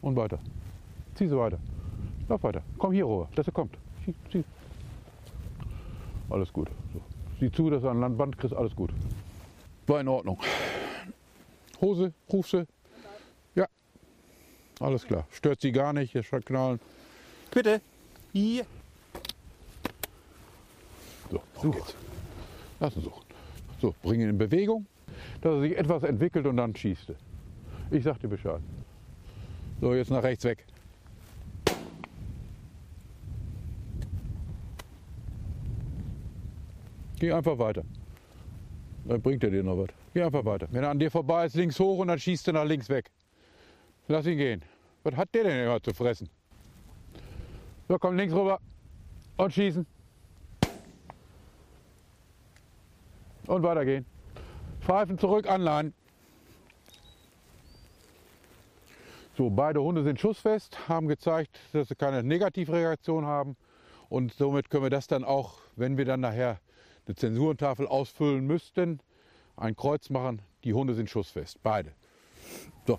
Und 0.00 0.16
weiter. 0.16 0.38
Zieh 1.14 1.28
sie 1.28 1.36
weiter. 1.36 1.58
Lauf 2.28 2.42
weiter. 2.42 2.62
Komm 2.78 2.92
hier 2.92 3.06
rüber, 3.06 3.28
dass 3.34 3.46
er 3.46 3.52
kommt. 3.52 3.76
Zieh, 4.04 4.14
zieh. 4.30 4.44
Alles 6.28 6.52
gut. 6.52 6.68
So. 6.92 7.00
Sieh 7.40 7.52
zu, 7.52 7.70
dass 7.70 7.82
er 7.82 7.90
an 7.90 8.00
Landband 8.00 8.38
kriegst. 8.38 8.56
Alles 8.56 8.74
gut. 8.74 8.90
War 9.86 10.00
in 10.00 10.08
Ordnung. 10.08 10.38
Hose, 11.80 12.12
ruf 12.32 12.48
sie. 12.48 12.66
Ja. 13.54 13.66
Alles 14.80 15.06
klar. 15.06 15.26
Stört 15.30 15.60
sie 15.60 15.72
gar 15.72 15.92
nicht. 15.92 16.14
Jetzt 16.14 16.30
knallen. 16.46 16.80
Bitte. 17.52 17.80
Hier. 18.32 18.64
So, 21.30 21.42
Such. 21.60 21.72
geht's. 21.72 21.96
Lass 22.80 22.96
ihn 22.96 23.02
suchen. 23.02 23.22
So, 23.80 23.94
bring 24.02 24.20
ihn 24.20 24.30
in 24.30 24.38
Bewegung, 24.38 24.86
dass 25.40 25.54
er 25.54 25.60
sich 25.60 25.76
etwas 25.76 26.02
entwickelt 26.02 26.46
und 26.46 26.56
dann 26.56 26.74
schießt 26.74 27.10
er. 27.10 27.16
Ich 27.90 28.04
sag 28.04 28.18
dir 28.20 28.28
Bescheid. 28.28 28.60
So, 29.80 29.94
jetzt 29.94 30.10
nach 30.10 30.22
rechts 30.22 30.44
weg. 30.44 30.64
Geh 37.18 37.32
einfach 37.32 37.58
weiter. 37.58 37.84
Dann 39.04 39.20
bringt 39.20 39.44
er 39.44 39.50
dir 39.50 39.62
noch 39.62 39.76
was. 39.78 39.88
Geh 40.14 40.22
einfach 40.22 40.44
weiter. 40.44 40.68
Wenn 40.70 40.84
er 40.84 40.90
an 40.90 40.98
dir 40.98 41.10
vorbei 41.10 41.46
ist, 41.46 41.54
links 41.54 41.78
hoch 41.78 41.98
und 41.98 42.08
dann 42.08 42.18
schießt 42.18 42.48
er 42.48 42.54
nach 42.54 42.64
links 42.64 42.88
weg. 42.88 43.10
Lass 44.08 44.26
ihn 44.26 44.38
gehen. 44.38 44.62
Was 45.04 45.14
hat 45.16 45.34
der 45.34 45.44
denn 45.44 45.64
immer 45.66 45.82
zu 45.82 45.92
fressen? 45.92 46.28
So, 47.92 47.98
komm 47.98 48.16
links 48.16 48.34
rüber 48.34 48.58
und 49.36 49.52
schießen. 49.52 49.84
Und 53.48 53.62
weitergehen. 53.62 54.06
Pfeifen 54.80 55.18
zurück, 55.18 55.46
anleihen. 55.46 55.92
So, 59.36 59.50
beide 59.50 59.82
Hunde 59.82 60.04
sind 60.04 60.18
schussfest, 60.18 60.88
haben 60.88 61.06
gezeigt, 61.06 61.60
dass 61.74 61.88
sie 61.88 61.94
keine 61.94 62.22
Negativreaktion 62.22 63.26
haben. 63.26 63.58
Und 64.08 64.32
somit 64.32 64.70
können 64.70 64.84
wir 64.84 64.90
das 64.90 65.06
dann 65.06 65.22
auch, 65.22 65.58
wenn 65.76 65.98
wir 65.98 66.06
dann 66.06 66.20
nachher 66.20 66.60
eine 67.06 67.14
Zensurentafel 67.14 67.86
ausfüllen 67.86 68.46
müssten, 68.46 69.00
ein 69.58 69.76
Kreuz 69.76 70.08
machen. 70.08 70.40
Die 70.64 70.72
Hunde 70.72 70.94
sind 70.94 71.10
schussfest, 71.10 71.62
beide. 71.62 71.92
So. 72.86 72.98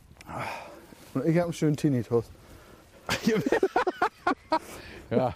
Und 1.15 1.25
ich 1.25 1.35
habe 1.37 1.45
einen 1.45 1.53
schönen 1.53 1.77
Tinnitus. 1.77 2.29
Ja. 5.09 5.35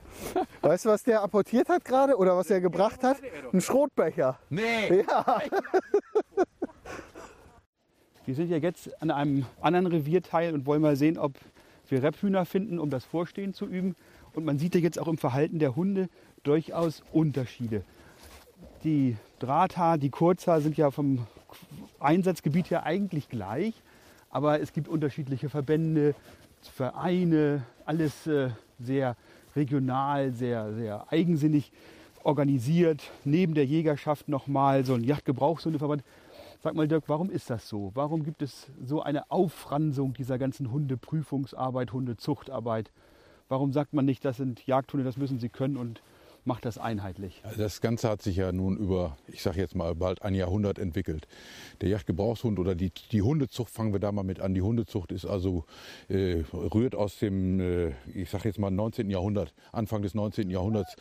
Weißt 0.62 0.86
du, 0.86 0.90
was 0.90 1.04
der 1.04 1.22
apportiert 1.22 1.70
hat 1.70 1.86
gerade 1.86 2.18
oder 2.18 2.36
was 2.36 2.50
er 2.50 2.62
gebracht 2.62 3.04
hat? 3.04 3.18
Ein 3.54 3.62
Schrotbecher. 3.62 4.40
Nee. 4.50 5.04
Ja. 5.08 5.42
Wir 8.26 8.36
sind 8.36 8.50
ja 8.50 8.58
jetzt 8.58 9.02
an 9.02 9.10
einem 9.10 9.46
anderen 9.62 9.88
Revierteil 9.88 10.54
und 10.54 10.66
wollen 10.66 10.82
mal 10.82 10.98
sehen, 10.98 11.18
ob 11.18 11.34
wir 11.88 12.04
Rebhühner 12.04 12.46
finden, 12.46 12.78
um 12.78 12.90
das 12.90 13.06
Vorstehen 13.06 13.54
zu 13.54 13.66
üben. 13.66 13.96
Und 14.34 14.44
man 14.44 14.60
sieht 14.60 14.76
ja 14.76 14.82
jetzt 14.82 15.00
auch 15.00 15.08
im 15.08 15.18
Verhalten 15.18 15.60
der 15.60 15.78
Hunde 15.78 16.10
durchaus 16.44 17.04
Unterschiede. 17.14 17.84
Die 18.84 19.16
Drahthaar, 19.40 19.98
die 19.98 20.10
Kurzhaar 20.10 20.60
sind 20.60 20.76
ja 20.76 20.92
vom 20.92 21.26
Einsatzgebiet 22.00 22.70
her 22.70 22.84
eigentlich 22.84 23.30
gleich, 23.30 23.74
aber 24.30 24.60
es 24.60 24.74
gibt 24.74 24.90
unterschiedliche 24.90 25.48
Verbände, 25.48 26.14
Vereine, 26.62 27.64
alles 27.88 28.28
äh, 28.28 28.50
sehr 28.80 29.16
regional, 29.56 30.32
sehr, 30.32 30.74
sehr 30.74 31.12
eigensinnig 31.12 31.72
organisiert. 32.24 33.02
Neben 33.24 33.54
der 33.54 33.66
Jägerschaft 33.66 34.28
nochmal 34.28 34.86
so 34.86 34.94
ein 34.94 35.04
Jagdgebrauchshundeverband. 35.04 36.04
Sag 36.62 36.76
mal, 36.76 36.88
Dirk, 36.88 37.06
warum 37.08 37.30
ist 37.30 37.50
das 37.50 37.70
so? 37.70 37.92
Warum 37.94 38.24
gibt 38.24 38.42
es 38.42 38.68
so 38.84 39.02
eine 39.02 39.32
Auffransung 39.32 40.14
dieser 40.14 40.38
ganzen 40.38 40.72
Hundeprüfungsarbeit, 40.72 41.94
Hundezuchtarbeit? 41.94 42.92
Warum 43.48 43.72
sagt 43.72 43.94
man 43.94 44.06
nicht, 44.06 44.26
das 44.26 44.38
sind 44.38 44.66
Jagdhunde, 44.68 45.06
das 45.06 45.18
müssen 45.18 45.40
sie 45.40 45.50
können 45.50 45.78
und 45.78 46.02
macht 46.48 46.66
das 46.66 46.78
einheitlich? 46.78 47.42
Also 47.44 47.62
das 47.62 47.82
Ganze 47.82 48.10
hat 48.10 48.22
sich 48.22 48.38
ja 48.38 48.52
nun 48.52 48.78
über, 48.78 49.18
ich 49.28 49.44
sage 49.44 49.60
jetzt 49.60 49.76
mal, 49.76 49.94
bald 49.94 50.22
ein 50.22 50.34
Jahrhundert 50.34 50.80
entwickelt. 50.80 51.28
Der 51.82 51.90
Jagdgebrauchshund 51.90 52.58
oder 52.58 52.74
die, 52.74 52.92
die 53.12 53.22
Hundezucht, 53.22 53.70
fangen 53.70 53.94
wir 53.94 54.00
da 54.00 54.12
mal 54.12 54.24
mit 54.24 54.40
an. 54.40 54.54
Die 54.54 54.62
Hundezucht 54.62 55.12
ist 55.12 55.26
also, 55.26 55.66
äh, 56.08 56.44
rührt 56.54 56.96
aus 56.96 57.20
dem, 57.20 57.60
äh, 57.60 57.92
ich 58.14 58.30
sage 58.30 58.48
jetzt 58.48 58.60
mal, 58.60 58.72
19. 58.72 59.10
Jahrhundert, 59.10 59.54
Anfang 59.72 60.02
des 60.02 60.16
19. 60.16 60.50
Jahrhunderts. 60.50 60.96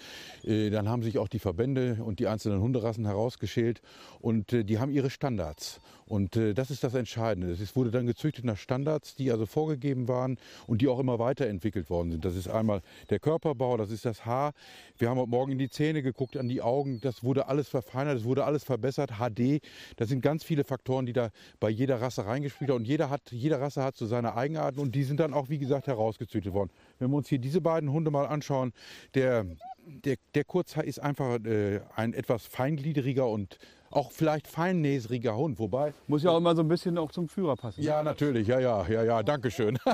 Äh, 0.44 0.70
dann 0.70 0.88
haben 0.88 1.02
sich 1.02 1.18
auch 1.18 1.28
die 1.28 1.38
Verbände 1.38 1.98
und 2.04 2.18
die 2.18 2.26
einzelnen 2.26 2.60
Hunderassen 2.60 3.06
herausgeschält 3.06 3.80
und 4.20 4.52
äh, 4.52 4.64
die 4.64 4.78
haben 4.78 4.90
ihre 4.90 5.10
Standards. 5.10 5.80
Und 6.06 6.36
äh, 6.36 6.54
das 6.54 6.70
ist 6.70 6.84
das 6.84 6.94
Entscheidende. 6.94 7.50
Es 7.50 7.74
wurde 7.74 7.90
dann 7.90 8.06
gezüchtet 8.06 8.44
nach 8.44 8.56
Standards, 8.56 9.16
die 9.16 9.32
also 9.32 9.44
vorgegeben 9.44 10.06
waren 10.06 10.38
und 10.68 10.80
die 10.80 10.88
auch 10.88 11.00
immer 11.00 11.18
weiterentwickelt 11.18 11.90
worden 11.90 12.12
sind. 12.12 12.24
Das 12.24 12.36
ist 12.36 12.48
einmal 12.48 12.82
der 13.10 13.18
Körperbau, 13.18 13.76
das 13.76 13.90
ist 13.90 14.04
das 14.04 14.24
Haar. 14.24 14.52
Wir 14.98 15.10
haben 15.10 15.18
heute 15.18 15.30
Morgen 15.36 15.52
in 15.52 15.58
die 15.58 15.68
Zähne 15.68 16.02
geguckt, 16.02 16.38
an 16.38 16.48
die 16.48 16.62
Augen. 16.62 16.98
Das 17.02 17.22
wurde 17.22 17.46
alles 17.46 17.68
verfeinert, 17.68 18.16
es 18.16 18.24
wurde 18.24 18.44
alles 18.46 18.64
verbessert. 18.64 19.18
HD, 19.18 19.60
das 19.96 20.08
sind 20.08 20.22
ganz 20.22 20.42
viele 20.42 20.64
Faktoren, 20.64 21.04
die 21.04 21.12
da 21.12 21.28
bei 21.60 21.68
jeder 21.68 22.00
Rasse 22.00 22.24
reingespielt 22.24 22.70
haben. 22.70 22.78
Und 22.78 22.88
jeder 22.88 23.10
hat, 23.10 23.30
jede 23.32 23.60
Rasse 23.60 23.84
hat 23.84 23.96
so 23.96 24.06
seine 24.06 24.34
Eigenarten 24.34 24.80
und 24.80 24.94
die 24.94 25.04
sind 25.04 25.20
dann 25.20 25.34
auch, 25.34 25.50
wie 25.50 25.58
gesagt, 25.58 25.88
herausgezüchtet 25.88 26.54
worden. 26.54 26.70
Wenn 26.98 27.10
wir 27.10 27.18
uns 27.18 27.28
hier 27.28 27.38
diese 27.38 27.60
beiden 27.60 27.92
Hunde 27.92 28.10
mal 28.10 28.24
anschauen, 28.24 28.72
der, 29.12 29.44
der, 29.84 30.16
der 30.34 30.44
Kurzhaar 30.44 30.84
ist 30.84 31.00
einfach 31.00 31.38
äh, 31.44 31.80
ein 31.94 32.14
etwas 32.14 32.46
feingliedriger 32.46 33.28
und 33.28 33.58
auch 33.90 34.12
vielleicht 34.12 34.48
feinnäsriger 34.48 35.36
Hund. 35.36 35.58
Wobei, 35.58 35.92
Muss 36.06 36.22
ja 36.22 36.30
auch 36.30 36.38
immer 36.38 36.56
so 36.56 36.62
ein 36.62 36.68
bisschen 36.68 36.96
auch 36.96 37.12
zum 37.12 37.28
Führer 37.28 37.56
passen. 37.56 37.82
ja, 37.82 38.02
natürlich, 38.02 38.48
ja, 38.48 38.58
ja, 38.58 38.88
ja, 38.88 39.04
ja, 39.04 39.22
danke 39.22 39.50
schön. 39.50 39.78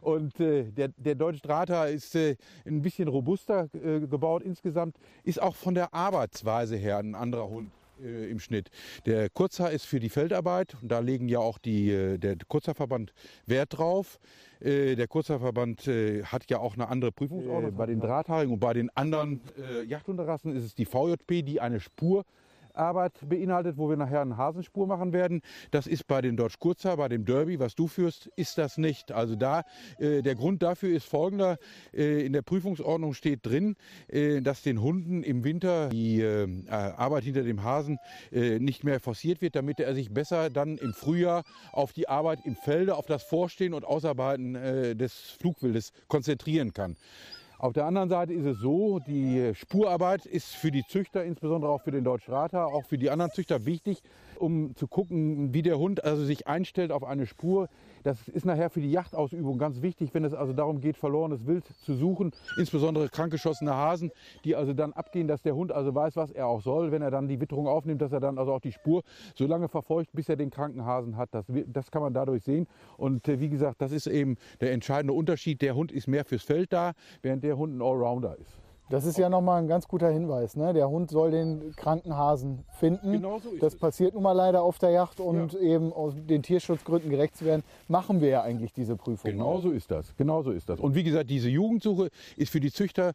Und 0.00 0.38
äh, 0.40 0.64
der, 0.64 0.88
der 0.96 1.14
Deutsche 1.14 1.40
Drahter 1.40 1.88
ist 1.88 2.14
äh, 2.14 2.36
ein 2.66 2.82
bisschen 2.82 3.08
robuster 3.08 3.68
äh, 3.74 4.00
gebaut 4.00 4.42
insgesamt, 4.42 4.96
ist 5.24 5.40
auch 5.40 5.56
von 5.56 5.74
der 5.74 5.94
Arbeitsweise 5.94 6.76
her 6.76 6.98
ein 6.98 7.14
anderer 7.14 7.48
Hund 7.48 7.70
äh, 8.02 8.30
im 8.30 8.40
Schnitt. 8.40 8.70
Der 9.06 9.28
Kurzhaar 9.30 9.70
ist 9.70 9.84
für 9.86 10.00
die 10.00 10.08
Feldarbeit 10.08 10.76
und 10.80 10.90
da 10.90 11.00
legen 11.00 11.28
ja 11.28 11.38
auch 11.38 11.58
die, 11.58 11.90
äh, 11.90 12.18
der 12.18 12.36
Kurzhaarverband 12.48 13.12
Wert 13.46 13.78
drauf. 13.78 14.18
Äh, 14.60 14.96
Der 14.96 15.06
Kurzhaarverband 15.08 15.86
äh, 15.86 16.24
hat 16.24 16.50
ja 16.50 16.58
auch 16.58 16.74
eine 16.74 16.88
andere 16.88 17.12
Prüfungsordnung. 17.12 17.74
bei 17.76 17.86
den 17.86 18.00
Drahthaarigen 18.00 18.54
und 18.54 18.60
bei 18.60 18.72
den 18.72 18.90
anderen 18.96 19.40
äh, 19.58 19.84
Jagdhunderassen 19.84 20.54
ist 20.54 20.64
es 20.64 20.74
die 20.74 20.86
VJP, 20.86 21.42
die 21.42 21.60
eine 21.60 21.80
Spur 21.80 22.24
Arbeit 22.74 23.12
beinhaltet, 23.28 23.76
wo 23.76 23.88
wir 23.88 23.96
nachher 23.96 24.20
eine 24.20 24.36
Hasenspur 24.36 24.86
machen 24.86 25.12
werden. 25.12 25.42
Das 25.70 25.86
ist 25.86 26.06
bei 26.06 26.20
den 26.20 26.36
Dodge 26.36 26.56
Kurzhaar, 26.58 26.96
bei 26.96 27.08
dem 27.08 27.24
Derby, 27.24 27.58
was 27.58 27.74
du 27.74 27.88
führst, 27.88 28.26
ist 28.36 28.58
das 28.58 28.78
nicht. 28.78 29.12
Also 29.12 29.36
da, 29.36 29.64
äh, 29.98 30.22
der 30.22 30.34
Grund 30.34 30.62
dafür 30.62 30.94
ist 30.94 31.06
folgender. 31.06 31.58
Äh, 31.92 32.24
in 32.26 32.32
der 32.32 32.42
Prüfungsordnung 32.42 33.14
steht 33.14 33.46
drin, 33.46 33.76
äh, 34.08 34.40
dass 34.40 34.62
den 34.62 34.80
Hunden 34.80 35.22
im 35.22 35.44
Winter 35.44 35.88
die 35.88 36.20
äh, 36.20 36.44
äh, 36.44 36.70
Arbeit 36.70 37.24
hinter 37.24 37.42
dem 37.42 37.62
Hasen 37.62 37.98
äh, 38.32 38.58
nicht 38.58 38.84
mehr 38.84 39.00
forciert 39.00 39.40
wird, 39.40 39.56
damit 39.56 39.80
er 39.80 39.94
sich 39.94 40.12
besser 40.12 40.50
dann 40.50 40.78
im 40.78 40.92
Frühjahr 40.92 41.44
auf 41.72 41.92
die 41.92 42.08
Arbeit 42.08 42.40
im 42.44 42.56
Felde, 42.56 42.96
auf 42.96 43.06
das 43.06 43.22
Vorstehen 43.22 43.74
und 43.74 43.84
Ausarbeiten 43.84 44.54
des 44.54 45.36
Flugwildes 45.38 45.92
konzentrieren 46.08 46.72
kann. 46.72 46.96
Auf 47.60 47.74
der 47.74 47.84
anderen 47.84 48.08
Seite 48.08 48.32
ist 48.32 48.46
es 48.46 48.58
so, 48.58 49.00
die 49.00 49.52
Spurarbeit 49.54 50.24
ist 50.24 50.54
für 50.54 50.70
die 50.70 50.82
Züchter, 50.86 51.24
insbesondere 51.24 51.70
auch 51.70 51.82
für 51.82 51.90
den 51.90 52.04
Deutschen 52.04 52.32
Rater, 52.32 52.66
auch 52.68 52.86
für 52.86 52.96
die 52.96 53.10
anderen 53.10 53.32
Züchter 53.32 53.66
wichtig, 53.66 54.02
um 54.40 54.74
zu 54.74 54.88
gucken, 54.88 55.52
wie 55.54 55.62
der 55.62 55.78
Hund 55.78 56.04
also 56.04 56.24
sich 56.24 56.46
einstellt 56.46 56.92
auf 56.92 57.04
eine 57.04 57.26
Spur. 57.26 57.68
Das 58.02 58.28
ist 58.28 58.46
nachher 58.46 58.70
für 58.70 58.80
die 58.80 58.90
Jagdausübung 58.90 59.58
ganz 59.58 59.82
wichtig, 59.82 60.14
wenn 60.14 60.24
es 60.24 60.32
also 60.32 60.52
darum 60.52 60.80
geht, 60.80 60.96
verlorenes 60.96 61.46
Wild 61.46 61.64
zu 61.84 61.94
suchen, 61.94 62.32
insbesondere 62.56 63.08
krankgeschossene 63.08 63.74
Hasen, 63.74 64.10
die 64.44 64.56
also 64.56 64.72
dann 64.72 64.92
abgehen, 64.92 65.28
dass 65.28 65.42
der 65.42 65.54
Hund 65.54 65.72
also 65.72 65.94
weiß, 65.94 66.16
was 66.16 66.30
er 66.30 66.46
auch 66.46 66.62
soll, 66.62 66.92
wenn 66.92 67.02
er 67.02 67.10
dann 67.10 67.28
die 67.28 67.40
Witterung 67.40 67.68
aufnimmt, 67.68 68.00
dass 68.00 68.12
er 68.12 68.20
dann 68.20 68.38
also 68.38 68.52
auch 68.54 68.60
die 68.60 68.72
Spur 68.72 69.02
so 69.34 69.46
lange 69.46 69.68
verfolgt, 69.68 70.12
bis 70.12 70.28
er 70.28 70.36
den 70.36 70.50
kranken 70.50 70.84
Hasen 70.84 71.16
hat. 71.16 71.28
Das, 71.32 71.44
das 71.66 71.90
kann 71.90 72.02
man 72.02 72.14
dadurch 72.14 72.42
sehen. 72.42 72.66
Und 72.96 73.28
äh, 73.28 73.40
wie 73.40 73.50
gesagt, 73.50 73.82
das 73.82 73.92
ist 73.92 74.06
eben 74.06 74.36
der 74.60 74.72
entscheidende 74.72 75.12
Unterschied. 75.12 75.60
Der 75.60 75.74
Hund 75.74 75.92
ist 75.92 76.06
mehr 76.06 76.24
fürs 76.24 76.42
Feld 76.42 76.72
da, 76.72 76.92
während 77.22 77.44
der 77.44 77.58
Hund 77.58 77.76
ein 77.76 77.82
Allrounder 77.82 78.36
ist. 78.38 78.69
Das 78.90 79.04
ist 79.04 79.16
ja 79.18 79.28
nochmal 79.28 79.62
ein 79.62 79.68
ganz 79.68 79.86
guter 79.86 80.10
Hinweis. 80.10 80.56
Ne? 80.56 80.72
Der 80.72 80.90
Hund 80.90 81.10
soll 81.10 81.30
den 81.30 81.72
kranken 81.76 82.16
Hasen 82.16 82.64
finden. 82.72 83.12
Genau 83.12 83.38
so 83.38 83.50
ist 83.50 83.62
das 83.62 83.74
es. 83.74 83.78
passiert 83.78 84.14
nun 84.14 84.24
mal 84.24 84.32
leider 84.32 84.62
auf 84.62 84.80
der 84.80 84.90
Yacht 84.90 85.20
und 85.20 85.54
eben 85.54 85.92
aus 85.92 86.12
den 86.16 86.42
Tierschutzgründen 86.42 87.08
gerecht 87.08 87.36
zu 87.36 87.44
werden, 87.44 87.62
machen 87.86 88.20
wir 88.20 88.28
ja 88.28 88.42
eigentlich 88.42 88.72
diese 88.72 88.96
Prüfung. 88.96 89.30
Genau 89.30 89.60
so 89.60 89.70
ist 89.70 89.92
das. 89.92 90.16
Genau 90.16 90.42
so 90.42 90.50
ist 90.50 90.68
das. 90.68 90.80
Und 90.80 90.96
wie 90.96 91.04
gesagt, 91.04 91.30
diese 91.30 91.48
Jugendsuche 91.48 92.10
ist 92.36 92.50
für 92.50 92.58
die 92.58 92.72
Züchter 92.72 93.12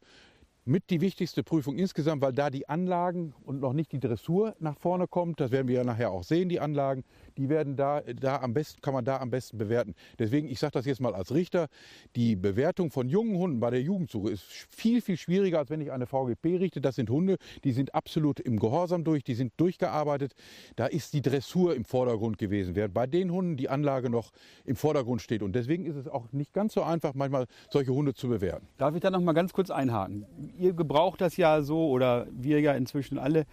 mit 0.63 0.89
die 0.89 1.01
wichtigste 1.01 1.44
Prüfung 1.44 1.77
insgesamt, 1.77 2.22
weil 2.22 2.32
da 2.32 2.50
die 2.50 2.70
Anlagen 2.70 3.36
und 3.44 3.60
noch 3.60 3.74
nicht 3.74 3.91
die 3.91 4.00
Dressur 4.00 4.55
nach 4.60 4.77
vorne 4.77 5.08
kommt. 5.08 5.41
Das 5.41 5.51
werden 5.51 5.67
wir 5.67 5.75
ja 5.75 5.84
nachher 5.84 6.12
auch 6.12 6.24
sehen, 6.24 6.48
die 6.48 6.62
Anlagen. 6.62 7.03
Die 7.38 7.50
werden 7.50 7.75
da, 7.75 8.01
da 8.01 8.42
am 8.42 8.54
besten, 8.54 8.82
kann 8.82 8.94
man 8.94 9.06
da 9.06 9.20
am 9.20 9.30
besten 9.30 9.58
bewerten. 9.58 9.96
Deswegen, 10.20 10.48
ich 10.48 10.60
sage 10.60 10.72
das 10.72 10.86
jetzt 10.86 11.01
mal 11.01 11.13
als 11.13 11.34
Richter, 11.34 11.68
die 12.15 12.36
Bewertung 12.36 12.92
von 12.92 13.10
jungen 13.10 13.38
Hunden 13.38 13.60
bei 13.60 13.70
der 13.70 13.82
Jugendsuche 13.82 14.32
ist 14.32 14.44
viel, 14.44 15.01
viel 15.01 15.18
schwieriger, 15.18 15.60
als 15.60 15.70
wenn 15.70 15.82
ich 15.82 15.92
eine 15.92 16.06
VGP 16.06 16.58
richte. 16.58 16.82
Das 16.82 16.96
sind 16.96 17.10
Hunde, 17.10 17.38
die 17.63 17.72
sind 17.72 17.94
absolut 17.94 18.39
im 18.39 18.60
Gehorsam 18.60 19.04
durch, 19.04 19.24
die 19.24 19.36
sind 19.36 19.54
durchgearbeitet. 19.58 20.34
Da 20.75 20.86
ist 20.86 21.13
die 21.13 21.22
Dressur 21.22 21.75
im 21.75 21.86
Vordergrund 21.86 22.38
gewesen, 22.38 22.75
während 22.75 22.94
bei 22.94 23.08
den 23.08 23.32
Hunden 23.32 23.58
die 23.58 23.70
Anlage 23.70 24.10
noch 24.10 24.32
im 24.63 24.75
Vordergrund 24.75 25.22
steht. 25.22 25.42
Und 25.42 25.54
deswegen 25.54 25.86
ist 25.86 25.96
es 25.96 26.08
auch 26.08 26.32
nicht 26.32 26.54
ganz 26.54 26.74
so 26.74 26.84
einfach, 26.84 27.13
manchmal 27.13 27.46
solche 27.70 27.94
Hunde 27.94 28.13
zu 28.13 28.30
bewerten. 28.30 28.68
Darf 28.77 28.96
ich 28.96 29.01
da 29.01 29.10
noch 29.10 29.22
mal 29.22 29.34
ganz 29.34 29.54
kurz 29.54 29.70
einhaken? 29.70 30.25
Ihr 30.58 30.74
gebraucht 30.74 31.22
das 31.22 31.38
ja 31.38 31.62
so, 31.62 31.89
oder 31.89 32.27
wir 32.32 32.62
ja 32.62 32.74
inzwischen 32.74 33.18
alle, 33.18 33.46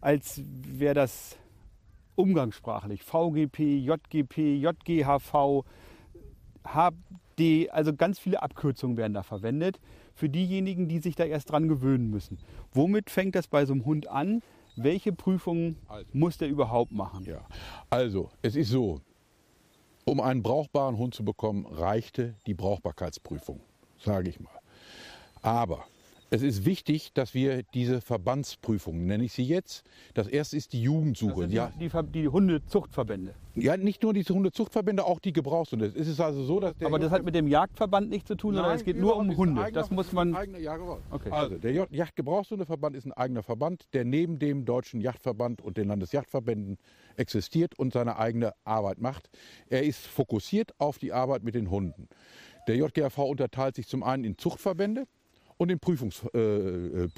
als 0.00 0.42
wäre 0.44 0.94
das 0.94 1.36
umgangssprachlich. 2.20 3.02
VGP, 3.02 3.58
JGP, 3.58 4.62
JGHV, 4.62 5.64
HD, 6.64 7.70
also 7.70 7.94
ganz 7.94 8.18
viele 8.18 8.42
Abkürzungen 8.42 8.96
werden 8.96 9.14
da 9.14 9.22
verwendet 9.22 9.80
für 10.14 10.28
diejenigen, 10.28 10.88
die 10.88 10.98
sich 10.98 11.16
da 11.16 11.24
erst 11.24 11.50
dran 11.50 11.68
gewöhnen 11.68 12.10
müssen. 12.10 12.38
Womit 12.72 13.10
fängt 13.10 13.34
das 13.34 13.48
bei 13.48 13.64
so 13.64 13.72
einem 13.72 13.84
Hund 13.84 14.08
an? 14.08 14.42
Welche 14.76 15.12
Prüfungen 15.12 15.76
Also. 15.88 16.06
muss 16.12 16.38
der 16.38 16.48
überhaupt 16.48 16.92
machen? 16.92 17.24
Ja, 17.24 17.44
also 17.88 18.30
es 18.42 18.54
ist 18.54 18.68
so, 18.68 19.00
um 20.04 20.20
einen 20.20 20.42
brauchbaren 20.42 20.96
Hund 20.96 21.14
zu 21.14 21.24
bekommen, 21.24 21.66
reichte 21.66 22.34
die 22.46 22.54
Brauchbarkeitsprüfung, 22.54 23.60
sage 23.98 24.30
ich 24.30 24.40
mal. 24.40 24.52
Aber 25.42 25.84
es 26.30 26.42
ist 26.42 26.64
wichtig, 26.64 27.12
dass 27.12 27.34
wir 27.34 27.62
diese 27.74 28.00
Verbandsprüfungen, 28.00 29.04
nenne 29.06 29.24
ich 29.24 29.32
sie 29.32 29.42
jetzt, 29.42 29.84
das 30.14 30.28
erste 30.28 30.56
ist 30.56 30.72
die 30.72 30.80
Jugendsuche. 30.82 31.42
Das 31.44 31.52
Ja, 31.52 31.72
die, 31.80 31.88
Ver- 31.88 32.04
die 32.04 32.28
Hundezuchtverbände. 32.28 33.34
ja, 33.56 33.76
nicht 33.76 34.02
nur 34.04 34.14
diese 34.14 34.32
Hundezuchtverbände, 34.32 35.04
auch 35.04 35.18
die 35.18 35.32
Gebrauchshunde. 35.32 35.86
Es 35.86 36.06
ist 36.06 36.20
also 36.20 36.44
so, 36.44 36.60
dass 36.60 36.76
der 36.76 36.86
Aber 36.86 37.00
das 37.00 37.10
hat 37.10 37.24
mit 37.24 37.34
dem 37.34 37.48
Jagdverband 37.48 38.08
nichts 38.08 38.28
zu 38.28 38.36
tun, 38.36 38.54
sondern 38.54 38.76
es 38.76 38.84
geht 38.84 38.96
nur 38.96 39.16
um. 39.16 39.36
Hunde. 39.36 39.60
Eigener- 39.62 39.80
Das 39.80 39.90
muss 39.90 40.12
man. 40.12 40.34
Eigener, 40.36 40.58
ja, 40.58 40.76
genau. 40.76 40.98
Okay. 41.10 41.30
Also, 41.30 41.58
der 41.58 41.88
Jagdgebrauchshundeverband 41.90 42.94
ist 42.96 43.06
ein 43.06 43.12
eigener 43.12 43.42
Verband, 43.42 43.84
der 43.92 44.04
neben 44.04 44.38
dem 44.38 44.64
Deutschen 44.64 45.00
Jagdverband 45.00 45.60
und 45.62 45.76
den 45.76 45.88
Landesjagdverbänden 45.88 46.78
existiert 47.16 47.76
und 47.78 47.92
seine 47.92 48.18
eigene 48.18 48.52
Arbeit 48.64 49.00
macht. 49.00 49.30
Er 49.68 49.82
ist 49.82 50.06
fokussiert 50.06 50.72
auf 50.78 50.98
die 50.98 51.12
Arbeit 51.12 51.42
mit 51.42 51.54
den 51.56 51.70
Hunden. 51.70 52.08
Der 52.68 52.76
JGAV 52.76 53.18
unterteilt 53.18 53.74
sich 53.74 53.88
zum 53.88 54.02
einen 54.04 54.22
in 54.22 54.38
Zuchtverbände 54.38 55.06
und 55.60 55.70
in 55.70 55.78
Prüfungs, 55.78 56.22
äh, 56.32 56.38
äh, 56.38 57.08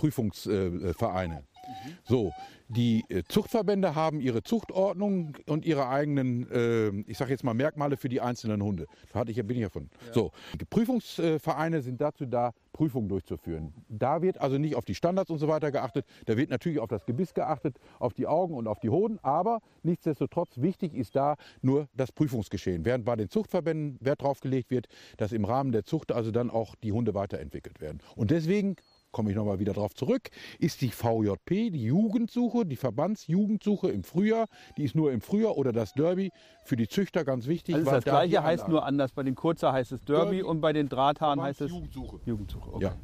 So, 2.05 2.33
die 2.69 3.05
äh, 3.09 3.23
Zuchtverbände 3.29 3.95
haben 3.95 4.21
ihre 4.21 4.43
Zuchtordnung 4.43 5.37
und 5.47 5.64
ihre 5.64 5.88
eigenen, 5.88 6.50
äh, 6.50 6.88
ich 7.11 7.19
sage 7.19 7.31
jetzt 7.31 7.45
mal 7.45 7.55
Merkmale 7.55 7.97
für 7.97 8.09
die 8.09 8.21
einzelnen 8.21 8.62
Hunde. 8.62 8.87
Da 9.12 9.21
hatte 9.21 9.31
ich 9.31 9.37
bin 9.47 9.57
ich 9.57 9.62
ja 9.62 9.69
von. 9.69 9.91
So, 10.12 10.33
die 10.59 10.64
Prüfungsvereine 10.64 11.83
sind 11.83 12.00
dazu 12.00 12.25
da, 12.26 12.52
Prüfungen 12.73 13.09
durchzuführen. 13.09 13.75
Da 13.88 14.23
wird 14.23 14.41
also 14.41 14.57
nicht 14.57 14.76
auf 14.76 14.85
die 14.85 14.95
Standards 14.95 15.31
und 15.31 15.38
so 15.38 15.49
weiter 15.49 15.71
geachtet. 15.71 16.07
Da 16.25 16.37
wird 16.37 16.50
natürlich 16.50 16.79
auf 16.79 16.88
das 16.88 17.05
Gebiss 17.05 17.35
geachtet, 17.35 17.79
auf 17.99 18.14
die 18.14 18.26
Augen 18.26 18.55
und 18.55 18.67
auf 18.67 18.81
die 18.81 18.88
Hoden. 18.88 19.19
Aber 19.23 19.61
nichtsdestotrotz 19.83 20.61
wichtig 20.61 20.95
ist 20.95 21.14
da 21.14 21.37
nur 21.61 21.88
das 21.95 22.12
Prüfungsgeschehen. 22.12 22.85
Während 22.85 23.05
bei 23.05 23.17
den 23.17 23.29
Zuchtverbänden 23.29 23.99
Wert 24.00 24.23
darauf 24.23 24.41
gelegt 24.41 24.71
wird, 24.71 24.88
dass 25.19 25.33
im 25.33 25.45
Rahmen 25.45 25.73
der 25.73 25.85
Zucht 25.85 26.12
also 26.12 26.31
dann 26.31 26.50
auch 26.50 26.75
die 26.76 26.93
Hunde 26.93 27.14
weiterentwickelt 27.14 27.81
werden. 27.81 27.99
Und 28.17 28.31
deswegen 28.31 28.76
komme 29.12 29.31
ich 29.31 29.37
nochmal 29.37 29.59
wieder 29.61 29.75
darauf 29.75 29.95
zurück, 29.95 30.31
ist 30.59 30.81
die 30.81 30.90
VJP, 30.90 31.71
die 31.71 31.85
Jugendsuche, 31.85 32.66
die 32.66 32.76
Verbandsjugendsuche 32.76 33.90
im 33.90 34.02
Frühjahr, 34.02 34.47
die 34.76 34.85
ist 34.85 34.95
nur 34.95 35.12
im 35.12 35.21
Frühjahr 35.21 35.57
oder 35.57 35.73
das 35.73 35.92
Derby 35.92 36.33
für 36.64 36.76
die 36.76 36.88
Züchter 36.88 37.25
ganz 37.25 37.47
wichtig. 37.47 37.75
Also 37.75 37.87
weil 37.87 37.95
das 37.97 38.04
da 38.04 38.11
gleiche 38.12 38.42
heißt 38.42 38.69
nur 38.69 38.85
anders. 38.85 39.12
Bei 39.12 39.23
den 39.23 39.35
Kurzer 39.35 39.73
heißt 39.73 39.92
es 39.92 40.00
Derby, 40.04 40.23
Derby, 40.37 40.42
und 40.42 40.61
bei 40.61 40.73
den 40.73 40.88
Drahthaaren 40.88 41.40
heißt 41.40 41.61
es 41.61 41.71
Verbandsjugendsuche. 41.71 42.21
Jugendsuche. 42.25 42.73
Okay. 42.75 42.85
Ja. 42.85 42.97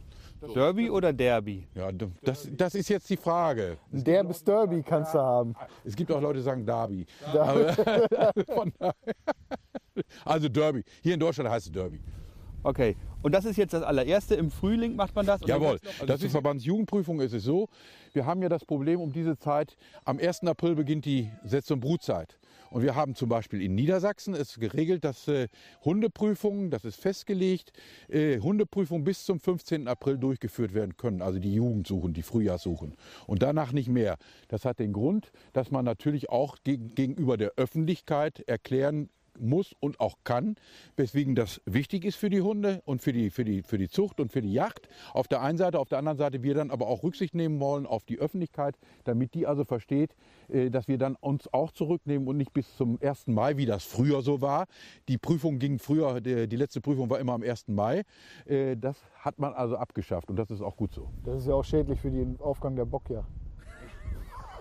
Derby 0.55 0.89
oder 0.89 1.13
Derby? 1.13 1.67
Ja, 1.75 1.91
das, 2.23 2.49
das 2.57 2.77
ist 2.77 2.89
jetzt 2.89 3.11
die 3.11 3.17
Frage. 3.17 3.77
Ein 3.93 4.05
derbes 4.05 4.45
Derby 4.45 4.83
kannst 4.85 5.13
du 5.15 5.19
haben. 5.19 5.55
Es 5.85 5.97
gibt 5.97 6.13
auch 6.13 6.21
Leute, 6.21 6.39
die 6.39 6.45
sagen 6.45 6.65
Derby. 6.65 7.05
Daher- 7.33 7.75
also 10.25 10.49
Derby. 10.49 10.85
Hier 11.03 11.15
in 11.15 11.21
Deutschland 11.21 11.51
heißt 11.51 11.67
es 11.67 11.73
Derby. 11.73 12.01
Okay. 12.63 12.97
Und 13.23 13.33
das 13.35 13.45
ist 13.45 13.57
jetzt 13.57 13.73
das 13.73 13.83
allererste. 13.83 14.35
Im 14.37 14.51
Frühling 14.51 14.95
macht 14.97 15.15
man 15.15 15.27
das? 15.27 15.41
Jawohl, 15.45 15.79
noch- 16.01 16.07
das 16.07 16.23
ist 16.23 16.33
Verbandsjugendprüfung. 16.33 17.21
Es 17.21 17.33
ist 17.33 17.45
so, 17.45 17.69
wir 18.13 18.27
haben 18.27 18.43
ja 18.43 18.49
das 18.49 18.65
Problem 18.65 19.01
um 19.01 19.13
diese 19.13 19.37
Zeit, 19.37 19.77
am 20.05 20.19
1. 20.19 20.45
April 20.47 20.75
beginnt 20.75 21.05
die 21.05 21.31
Setz- 21.45 21.71
und 21.71 21.81
Brutzeit. 21.81 22.39
Und 22.71 22.83
wir 22.83 22.95
haben 22.95 23.15
zum 23.15 23.31
Beispiel 23.31 23.63
in 23.63 23.75
Niedersachsen 23.75 24.35
es 24.35 24.59
geregelt, 24.61 25.03
dass 25.03 25.27
äh, 25.27 25.49
Hundeprüfungen, 25.85 26.71
das 26.71 26.85
ist 26.85 27.01
festgelegt, 27.01 27.73
äh, 28.09 28.39
Hundeprüfungen 28.41 29.05
bis 29.05 29.25
zum 29.25 29.41
15. 29.41 29.89
April 29.89 30.19
durchgeführt 30.19 30.75
werden 30.75 30.97
können. 30.99 31.23
Also 31.23 31.39
die 31.39 31.55
Jugendsuchen, 31.55 32.13
die 32.13 32.23
Frühjahrssuchen. 32.23 32.95
Und 33.27 33.43
danach 33.43 33.73
nicht 33.73 33.89
mehr. 33.89 34.17
Das 34.49 34.65
hat 34.67 34.79
den 34.81 34.93
Grund, 34.93 35.33
dass 35.55 35.71
man 35.71 35.85
natürlich 35.85 36.29
auch 36.29 36.57
geg 36.63 36.95
gegenüber 36.95 37.37
der 37.39 37.53
Öffentlichkeit 37.57 38.41
erklären 38.47 39.09
muss 39.41 39.75
und 39.81 40.01
auch 40.01 40.19
kann, 40.25 40.57
weswegen 40.97 41.35
das 41.35 41.61
wichtig 41.65 42.05
ist 42.05 42.17
für 42.17 42.31
die 42.31 42.41
Hunde 42.41 42.83
und 42.85 43.03
für 43.03 43.13
die, 43.13 43.31
für, 43.31 43.45
die, 43.45 43.63
für 43.63 43.79
die 43.79 43.89
Zucht 43.89 44.21
und 44.21 44.33
für 44.33 44.43
die 44.43 44.53
Jagd. 44.53 44.89
Auf 45.13 45.29
der 45.29 45.43
einen 45.43 45.59
Seite, 45.59 45.79
auf 45.79 45.89
der 45.89 45.99
anderen 45.99 46.19
Seite 46.19 46.43
wir 46.43 46.55
dann 46.55 46.71
aber 46.71 46.87
auch 46.87 47.03
Rücksicht 47.03 47.35
nehmen 47.35 47.61
wollen 47.61 47.87
auf 47.87 48.05
die 48.05 48.19
Öffentlichkeit, 48.19 48.77
damit 49.05 49.35
die 49.35 49.47
also 49.47 49.65
versteht, 49.65 50.15
äh, 50.49 50.71
dass 50.71 50.89
wir 50.89 50.99
dann 50.99 51.17
uns 51.17 51.53
auch 51.53 51.73
zurücknehmen 51.73 52.29
und 52.29 52.37
nicht 52.37 52.53
bis 52.53 52.77
zum 52.77 52.99
1. 53.01 53.29
Mai, 53.29 53.57
wie 53.57 53.67
das 53.67 53.85
früher 53.85 54.23
so 54.23 54.41
war. 54.41 54.67
Die 55.09 55.19
Prüfung 55.19 55.59
ging 55.59 55.79
früher, 55.79 56.21
die, 56.21 56.57
letzte 56.57 56.81
Prüfung 56.81 57.11
war 57.11 57.19
immer 57.19 57.35
am 57.35 57.43
1. 57.43 57.69
Mai. 57.69 58.03
Äh, 58.47 58.77
Das 58.77 58.97
hat 59.21 59.39
man 59.39 59.53
also 59.53 59.77
abgeschafft 59.77 60.31
und 60.31 60.37
das 60.37 60.51
ist 60.51 60.61
auch 60.61 60.77
gut 60.77 60.93
so. 60.93 61.11
Das 61.25 61.43
ist 61.43 61.49
ja 61.49 61.55
auch 61.55 61.65
schädlich 61.65 62.01
für 62.01 62.11
den 62.11 62.39
Aufgang 62.41 62.77
der 62.77 62.85
Bockjagd. 62.85 63.29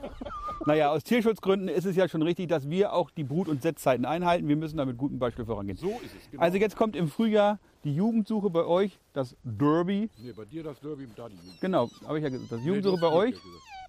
Naja, 0.66 0.92
aus 0.92 1.04
Tierschutzgründen 1.04 1.70
ist 1.70 1.86
es 1.86 1.96
ja 1.96 2.08
schon 2.08 2.22
richtig, 2.22 2.48
dass 2.48 2.70
wir 2.70 2.94
auch 2.94 3.10
die 3.12 3.24
Brut- 3.24 3.48
und 3.48 3.62
Setzzeiten 3.62 4.06
einhalten. 4.06 4.48
Wir 4.48 4.56
müssen 4.56 4.78
da 4.78 4.86
mit 4.86 4.98
gutem 4.98 5.20
Beispiel 5.20 5.46
vorangehen. 5.46 5.78
So 5.78 5.90
ist 6.04 6.16
es, 6.16 6.32
genau. 6.32 6.44
Also 6.44 6.58
jetzt 6.58 6.76
kommt 6.76 6.96
im 6.96 7.08
Frühjahr 7.08 7.60
die 7.84 7.96
Jugendsuche 7.96 8.50
bei 8.50 8.66
euch, 8.66 9.00
das 9.14 9.36
Derby. 9.44 10.10
nee, 10.18 10.34
bei 10.36 10.46
dir 10.46 10.64
das 10.64 10.80
Derby, 10.80 11.08
da 11.16 11.30
die 11.30 11.36
Jugend. 11.36 11.62
Genau, 11.62 11.90
habe 12.06 12.18
ich 12.18 12.24
ja 12.24 12.30
gesagt. 12.30 12.52
Das 12.52 12.64
Jugendsuche 12.64 13.00
bei 13.00 13.12
euch, 13.12 13.36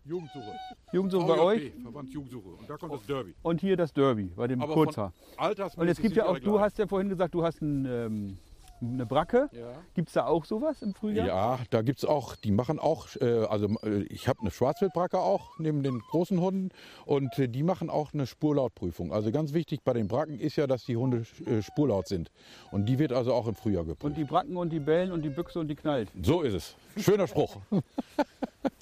Jugendsuche. 0.04 0.52
Jugendsuche 0.92 1.26
bei 1.26 1.38
euch 1.38 1.72
Verbandsjugendsuche. 1.82 2.48
Und 2.48 2.70
da 2.70 2.76
kommt 2.76 2.94
das 2.94 3.06
Derby. 3.06 3.34
und 3.42 3.60
hier 3.60 3.76
das 3.76 3.92
Derby 3.92 4.30
bei 4.36 4.46
dem 4.46 4.62
Aber 4.62 4.74
von 4.74 5.12
Altersmäßig 5.36 5.78
Und 5.78 5.88
es 5.88 6.00
gibt 6.00 6.16
ja 6.16 6.26
auch, 6.26 6.38
du 6.38 6.60
hast 6.60 6.78
ja 6.78 6.86
vorhin 6.86 7.08
gesagt, 7.08 7.34
du 7.34 7.44
hast 7.44 7.60
ein, 7.60 7.84
ähm, 7.86 8.38
eine 8.80 9.06
Bracke. 9.06 9.48
Ja. 9.52 9.72
Gibt 9.94 10.08
es 10.08 10.14
da 10.14 10.26
auch 10.26 10.44
sowas 10.44 10.82
im 10.82 10.94
Frühjahr? 10.94 11.26
Ja, 11.26 11.58
da 11.70 11.82
gibt 11.82 11.98
es 11.98 12.04
auch, 12.04 12.36
die 12.36 12.50
machen 12.50 12.78
auch, 12.78 13.08
äh, 13.20 13.44
also 13.46 13.68
äh, 13.82 14.02
ich 14.04 14.28
habe 14.28 14.40
eine 14.40 14.50
Schwarzwildbracke 14.50 15.18
auch 15.18 15.58
neben 15.58 15.82
den 15.82 16.00
großen 16.00 16.40
Hunden 16.40 16.70
und 17.04 17.38
äh, 17.38 17.48
die 17.48 17.62
machen 17.62 17.90
auch 17.90 18.12
eine 18.12 18.26
Spurlautprüfung. 18.26 19.12
Also 19.12 19.30
ganz 19.30 19.52
wichtig 19.52 19.80
bei 19.84 19.92
den 19.92 20.08
Bracken 20.08 20.38
ist 20.38 20.56
ja, 20.56 20.66
dass 20.66 20.84
die 20.84 20.96
Hunde 20.96 21.24
äh, 21.46 21.62
spurlaut 21.62 22.08
sind. 22.08 22.30
Und 22.70 22.86
die 22.86 22.98
wird 22.98 23.12
also 23.12 23.32
auch 23.34 23.46
im 23.46 23.54
Frühjahr 23.54 23.84
geprüft. 23.84 24.04
Und 24.04 24.16
die 24.16 24.24
Bracken 24.24 24.56
und 24.56 24.70
die 24.70 24.80
Bellen 24.80 25.12
und 25.12 25.22
die 25.22 25.30
Büchse 25.30 25.58
und 25.60 25.68
die 25.68 25.76
knallt. 25.76 26.10
so 26.22 26.42
ist 26.42 26.54
es. 26.54 26.76
Schöner 27.02 27.26
Spruch. 27.26 27.56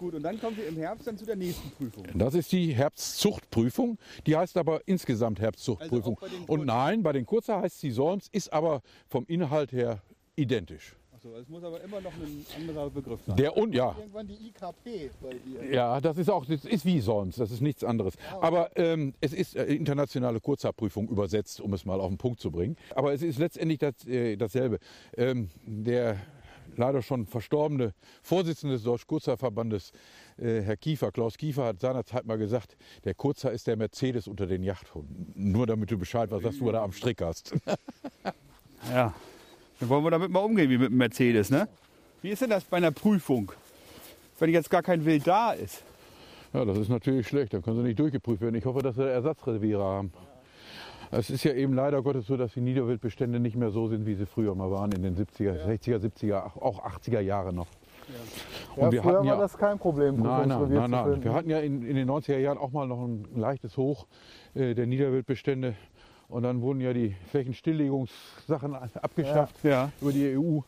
Gut, 0.00 0.14
und 0.14 0.22
dann 0.22 0.40
kommen 0.40 0.56
wir 0.56 0.66
im 0.66 0.78
Herbst 0.78 1.06
dann 1.06 1.18
zu 1.18 1.26
der 1.26 1.36
nächsten 1.36 1.70
Prüfung. 1.72 2.06
Das 2.14 2.32
ist 2.32 2.50
die 2.52 2.72
Herbstzuchtprüfung. 2.72 3.98
Die 4.26 4.34
heißt 4.34 4.56
aber 4.56 4.80
insgesamt 4.86 5.40
Herbstzuchtprüfung. 5.40 6.18
Also 6.22 6.36
und 6.46 6.64
nein, 6.64 7.02
bei 7.02 7.12
den 7.12 7.26
Kurzer 7.26 7.60
heißt 7.60 7.80
sie 7.80 7.90
Solms, 7.90 8.28
ist 8.32 8.50
aber 8.50 8.80
vom 9.08 9.26
Inhalt 9.26 9.72
her 9.72 10.00
identisch. 10.36 10.96
Achso, 11.12 11.36
es 11.36 11.50
muss 11.50 11.62
aber 11.62 11.82
immer 11.82 12.00
noch 12.00 12.14
ein 12.14 12.46
anderer 12.58 12.88
Begriff 12.88 13.20
sein. 13.26 13.36
Der 13.36 13.54
und 13.58 13.74
ja. 13.74 13.94
Irgendwann 13.98 14.26
die 14.26 14.48
IKP 14.48 15.10
bei 15.20 15.34
dir. 15.34 15.70
Ja, 15.70 16.00
das 16.00 16.16
ist 16.16 16.30
auch, 16.30 16.46
das 16.46 16.64
ist 16.64 16.86
wie 16.86 17.00
sonst, 17.00 17.38
das 17.38 17.50
ist 17.50 17.60
nichts 17.60 17.84
anderes. 17.84 18.14
Aber 18.40 18.70
ähm, 18.76 19.12
es 19.20 19.34
ist 19.34 19.54
äh, 19.54 19.64
internationale 19.64 20.40
Kurzhaarprüfung 20.40 21.10
übersetzt, 21.10 21.60
um 21.60 21.74
es 21.74 21.84
mal 21.84 22.00
auf 22.00 22.08
den 22.08 22.16
Punkt 22.16 22.40
zu 22.40 22.50
bringen. 22.50 22.78
Aber 22.94 23.12
es 23.12 23.20
ist 23.20 23.38
letztendlich 23.38 23.80
das, 23.80 24.06
äh, 24.06 24.38
dasselbe. 24.38 24.78
Ähm, 25.14 25.50
der 25.66 26.16
leider 26.80 27.02
schon 27.02 27.26
verstorbene 27.26 27.94
Vorsitzende 28.22 28.74
des 28.74 28.82
Deutschen 28.82 29.06
Kurzhaarverbandes, 29.06 29.92
äh, 30.38 30.62
Herr 30.62 30.76
Kiefer, 30.76 31.12
Klaus 31.12 31.38
Kiefer, 31.38 31.66
hat 31.66 31.80
seinerzeit 31.80 32.26
mal 32.26 32.38
gesagt, 32.38 32.76
der 33.04 33.14
Kurzhaar 33.14 33.52
ist 33.52 33.66
der 33.66 33.76
Mercedes 33.76 34.26
unter 34.26 34.46
den 34.46 34.64
Yachthunden. 34.64 35.32
Nur 35.36 35.66
damit 35.66 35.90
du 35.90 35.98
Bescheid 35.98 36.30
weißt, 36.30 36.44
was 36.44 36.58
du 36.58 36.72
da 36.72 36.82
am 36.82 36.92
Strick 36.92 37.22
hast. 37.22 37.54
Ja. 38.88 39.12
Dann 39.78 39.88
wollen 39.90 40.04
wir 40.04 40.10
damit 40.10 40.30
mal 40.30 40.40
umgehen 40.40 40.70
wie 40.70 40.78
mit 40.78 40.90
dem 40.90 40.96
Mercedes, 40.96 41.50
ne? 41.50 41.68
Wie 42.22 42.30
ist 42.30 42.40
denn 42.40 42.48
das 42.48 42.64
bei 42.64 42.78
einer 42.78 42.90
Prüfung? 42.92 43.52
Wenn 44.38 44.50
jetzt 44.50 44.70
gar 44.70 44.82
kein 44.82 45.04
Wild 45.04 45.26
da 45.26 45.52
ist. 45.52 45.82
Ja, 46.52 46.64
das 46.64 46.78
ist 46.78 46.88
natürlich 46.88 47.28
schlecht. 47.28 47.52
Dann 47.52 47.62
können 47.62 47.76
sie 47.76 47.82
nicht 47.82 47.98
durchgeprüft 47.98 48.40
werden. 48.40 48.54
Ich 48.54 48.64
hoffe, 48.64 48.82
dass 48.82 48.96
sie 48.96 49.08
Ersatzreviere 49.08 49.82
haben. 49.82 50.12
Es 51.12 51.28
ist 51.30 51.42
ja 51.44 51.52
eben 51.52 51.74
leider 51.74 52.02
Gottes 52.02 52.26
so, 52.26 52.36
dass 52.36 52.52
die 52.54 52.60
Niederwildbestände 52.60 53.40
nicht 53.40 53.56
mehr 53.56 53.70
so 53.70 53.88
sind, 53.88 54.06
wie 54.06 54.14
sie 54.14 54.26
früher 54.26 54.54
mal 54.54 54.70
waren 54.70 54.92
in 54.92 55.02
den 55.02 55.16
70er, 55.16 55.64
60er, 55.66 55.98
70er, 55.98 56.42
auch 56.60 56.84
80er 56.84 57.20
Jahre 57.20 57.52
noch. 57.52 57.66
Ja, 58.76 58.84
Und 58.84 58.92
wir 58.92 59.02
früher 59.02 59.12
hatten 59.14 59.26
war 59.26 59.34
ja- 59.34 59.40
das 59.40 59.58
kein 59.58 59.78
Problem, 59.78 60.20
Nein, 60.22 60.48
nein, 60.48 60.68
nein, 60.70 60.84
zu 60.84 60.88
nein. 60.90 61.24
Wir 61.24 61.32
hatten 61.34 61.50
ja 61.50 61.58
in, 61.58 61.82
in 61.84 61.96
den 61.96 62.08
90er 62.08 62.38
Jahren 62.38 62.58
auch 62.58 62.70
mal 62.70 62.86
noch 62.86 63.00
ein 63.02 63.24
leichtes 63.34 63.76
Hoch 63.76 64.06
äh, 64.54 64.74
der 64.74 64.86
Niederwildbestände. 64.86 65.74
Und 66.28 66.44
dann 66.44 66.60
wurden 66.60 66.80
ja 66.80 66.92
die 66.92 67.16
Flächenstilllegungssachen 67.30 68.74
abgeschafft 68.76 69.56
Ja. 69.64 69.90
über 70.00 70.12
die 70.12 70.36
EU. 70.38 70.60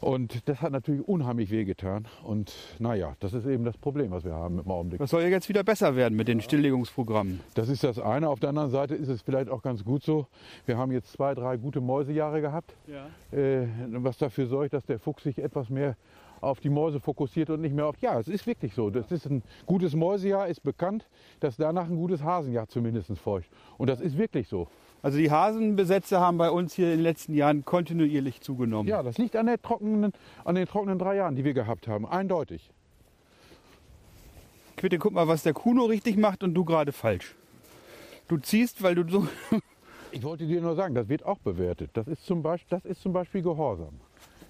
Und 0.00 0.48
das 0.48 0.60
hat 0.62 0.72
natürlich 0.72 1.06
unheimlich 1.06 1.50
wehgetan. 1.50 2.06
Und 2.24 2.52
naja, 2.78 3.14
das 3.20 3.32
ist 3.32 3.46
eben 3.46 3.64
das 3.64 3.76
Problem, 3.78 4.10
was 4.10 4.24
wir 4.24 4.34
haben 4.34 4.58
im 4.58 4.70
Augenblick. 4.70 4.98
Das 5.00 5.10
soll 5.10 5.22
ja 5.22 5.28
jetzt 5.28 5.48
wieder 5.48 5.64
besser 5.64 5.96
werden 5.96 6.16
mit 6.16 6.28
den 6.28 6.40
Stilllegungsprogrammen. 6.40 7.40
Das 7.54 7.68
ist 7.68 7.82
das 7.84 7.98
eine. 7.98 8.28
Auf 8.28 8.40
der 8.40 8.50
anderen 8.50 8.70
Seite 8.70 8.94
ist 8.94 9.08
es 9.08 9.22
vielleicht 9.22 9.48
auch 9.48 9.62
ganz 9.62 9.84
gut 9.84 10.02
so. 10.02 10.26
Wir 10.66 10.76
haben 10.76 10.92
jetzt 10.92 11.12
zwei, 11.12 11.34
drei 11.34 11.56
gute 11.56 11.80
Mäusejahre 11.80 12.40
gehabt, 12.40 12.74
Ja. 12.86 13.06
äh, 13.36 13.66
was 13.88 14.18
dafür 14.18 14.46
sorgt, 14.46 14.72
dass 14.72 14.84
der 14.84 14.98
Fuchs 14.98 15.22
sich 15.24 15.38
etwas 15.38 15.70
mehr 15.70 15.96
auf 16.42 16.60
die 16.60 16.68
Mäuse 16.68 17.00
fokussiert 17.00 17.48
und 17.50 17.62
nicht 17.62 17.74
mehr 17.74 17.86
auf. 17.86 17.96
Ja, 18.00 18.20
es 18.20 18.28
ist 18.28 18.46
wirklich 18.46 18.74
so. 18.74 18.90
Das 18.90 19.10
ist 19.10 19.26
ein 19.26 19.42
gutes 19.64 19.94
Mäusejahr, 19.94 20.48
ist 20.48 20.62
bekannt, 20.62 21.08
dass 21.40 21.56
danach 21.56 21.88
ein 21.88 21.96
gutes 21.96 22.22
Hasenjahr 22.22 22.68
zumindest 22.68 23.10
folgt. 23.18 23.48
Und 23.78 23.88
das 23.88 24.00
ist 24.00 24.18
wirklich 24.18 24.46
so. 24.46 24.68
Also 25.02 25.18
die 25.18 25.30
Hasenbesätze 25.30 26.20
haben 26.20 26.38
bei 26.38 26.50
uns 26.50 26.74
hier 26.74 26.86
in 26.86 26.98
den 26.98 27.02
letzten 27.02 27.34
Jahren 27.34 27.64
kontinuierlich 27.64 28.40
zugenommen. 28.40 28.88
Ja, 28.88 29.02
das 29.02 29.18
liegt 29.18 29.36
an, 29.36 29.46
der 29.46 29.60
trockenen, 29.60 30.12
an 30.44 30.54
den 30.54 30.66
trockenen 30.66 30.98
drei 30.98 31.16
Jahren, 31.16 31.36
die 31.36 31.44
wir 31.44 31.54
gehabt 31.54 31.86
haben. 31.86 32.06
Eindeutig. 32.06 32.70
Quitte, 34.76 34.98
guck 34.98 35.12
mal, 35.12 35.28
was 35.28 35.42
der 35.42 35.54
Kuno 35.54 35.84
richtig 35.84 36.16
macht 36.16 36.42
und 36.42 36.54
du 36.54 36.64
gerade 36.64 36.92
falsch. 36.92 37.34
Du 38.28 38.36
ziehst, 38.38 38.82
weil 38.82 38.94
du 38.94 39.08
so. 39.08 39.28
Ich 40.12 40.22
wollte 40.22 40.46
dir 40.46 40.62
nur 40.62 40.76
sagen, 40.76 40.94
das 40.94 41.10
wird 41.10 41.26
auch 41.26 41.38
bewertet. 41.38 41.90
Das 41.92 42.06
ist 42.06 42.24
zum 42.24 42.42
Beispiel, 42.42 42.78
das 42.78 42.86
ist 42.86 43.02
zum 43.02 43.12
Beispiel 43.12 43.42
Gehorsam. 43.42 44.00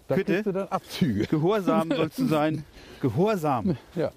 Da 0.06 0.14
Bitte? 0.14 0.34
kriegst 0.34 0.46
du 0.46 0.52
dann 0.52 0.68
Abzüge. 0.68 1.26
Gehorsam 1.26 1.90
sollst 1.90 2.18
du 2.18 2.26
sein. 2.26 2.64
Gehorsam. 3.00 3.76
Ja. 3.96 4.12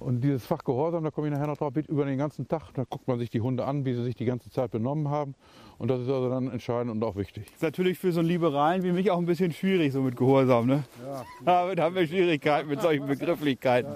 Und 0.00 0.20
dieses 0.22 0.46
Fach 0.46 0.62
Gehorsam, 0.64 1.02
da 1.04 1.10
komme 1.10 1.26
ich 1.28 1.32
nachher 1.32 1.46
noch 1.48 1.56
drauf, 1.56 1.74
über 1.76 2.04
den 2.04 2.18
ganzen 2.18 2.46
Tag. 2.46 2.72
Da 2.74 2.84
guckt 2.88 3.08
man 3.08 3.18
sich 3.18 3.30
die 3.30 3.40
Hunde 3.40 3.64
an, 3.64 3.84
wie 3.84 3.94
sie 3.94 4.04
sich 4.04 4.14
die 4.14 4.24
ganze 4.24 4.50
Zeit 4.50 4.70
benommen 4.70 5.08
haben. 5.08 5.34
Und 5.78 5.88
das 5.88 6.00
ist 6.00 6.08
also 6.08 6.28
dann 6.30 6.50
entscheidend 6.50 6.90
und 6.92 7.02
auch 7.02 7.16
wichtig. 7.16 7.46
Ist 7.52 7.62
natürlich 7.62 7.98
für 7.98 8.12
so 8.12 8.20
einen 8.20 8.28
Liberalen 8.28 8.82
wie 8.82 8.92
mich 8.92 9.10
auch 9.10 9.18
ein 9.18 9.26
bisschen 9.26 9.52
schwierig, 9.52 9.92
so 9.92 10.00
mit 10.02 10.16
Gehorsam. 10.16 10.66
Ne? 10.66 10.84
Ja. 11.04 11.24
Damit 11.44 11.80
haben 11.80 11.94
wir 11.94 12.06
Schwierigkeiten 12.06 12.68
mit 12.68 12.80
solchen 12.80 13.06
Begrifflichkeiten. 13.06 13.92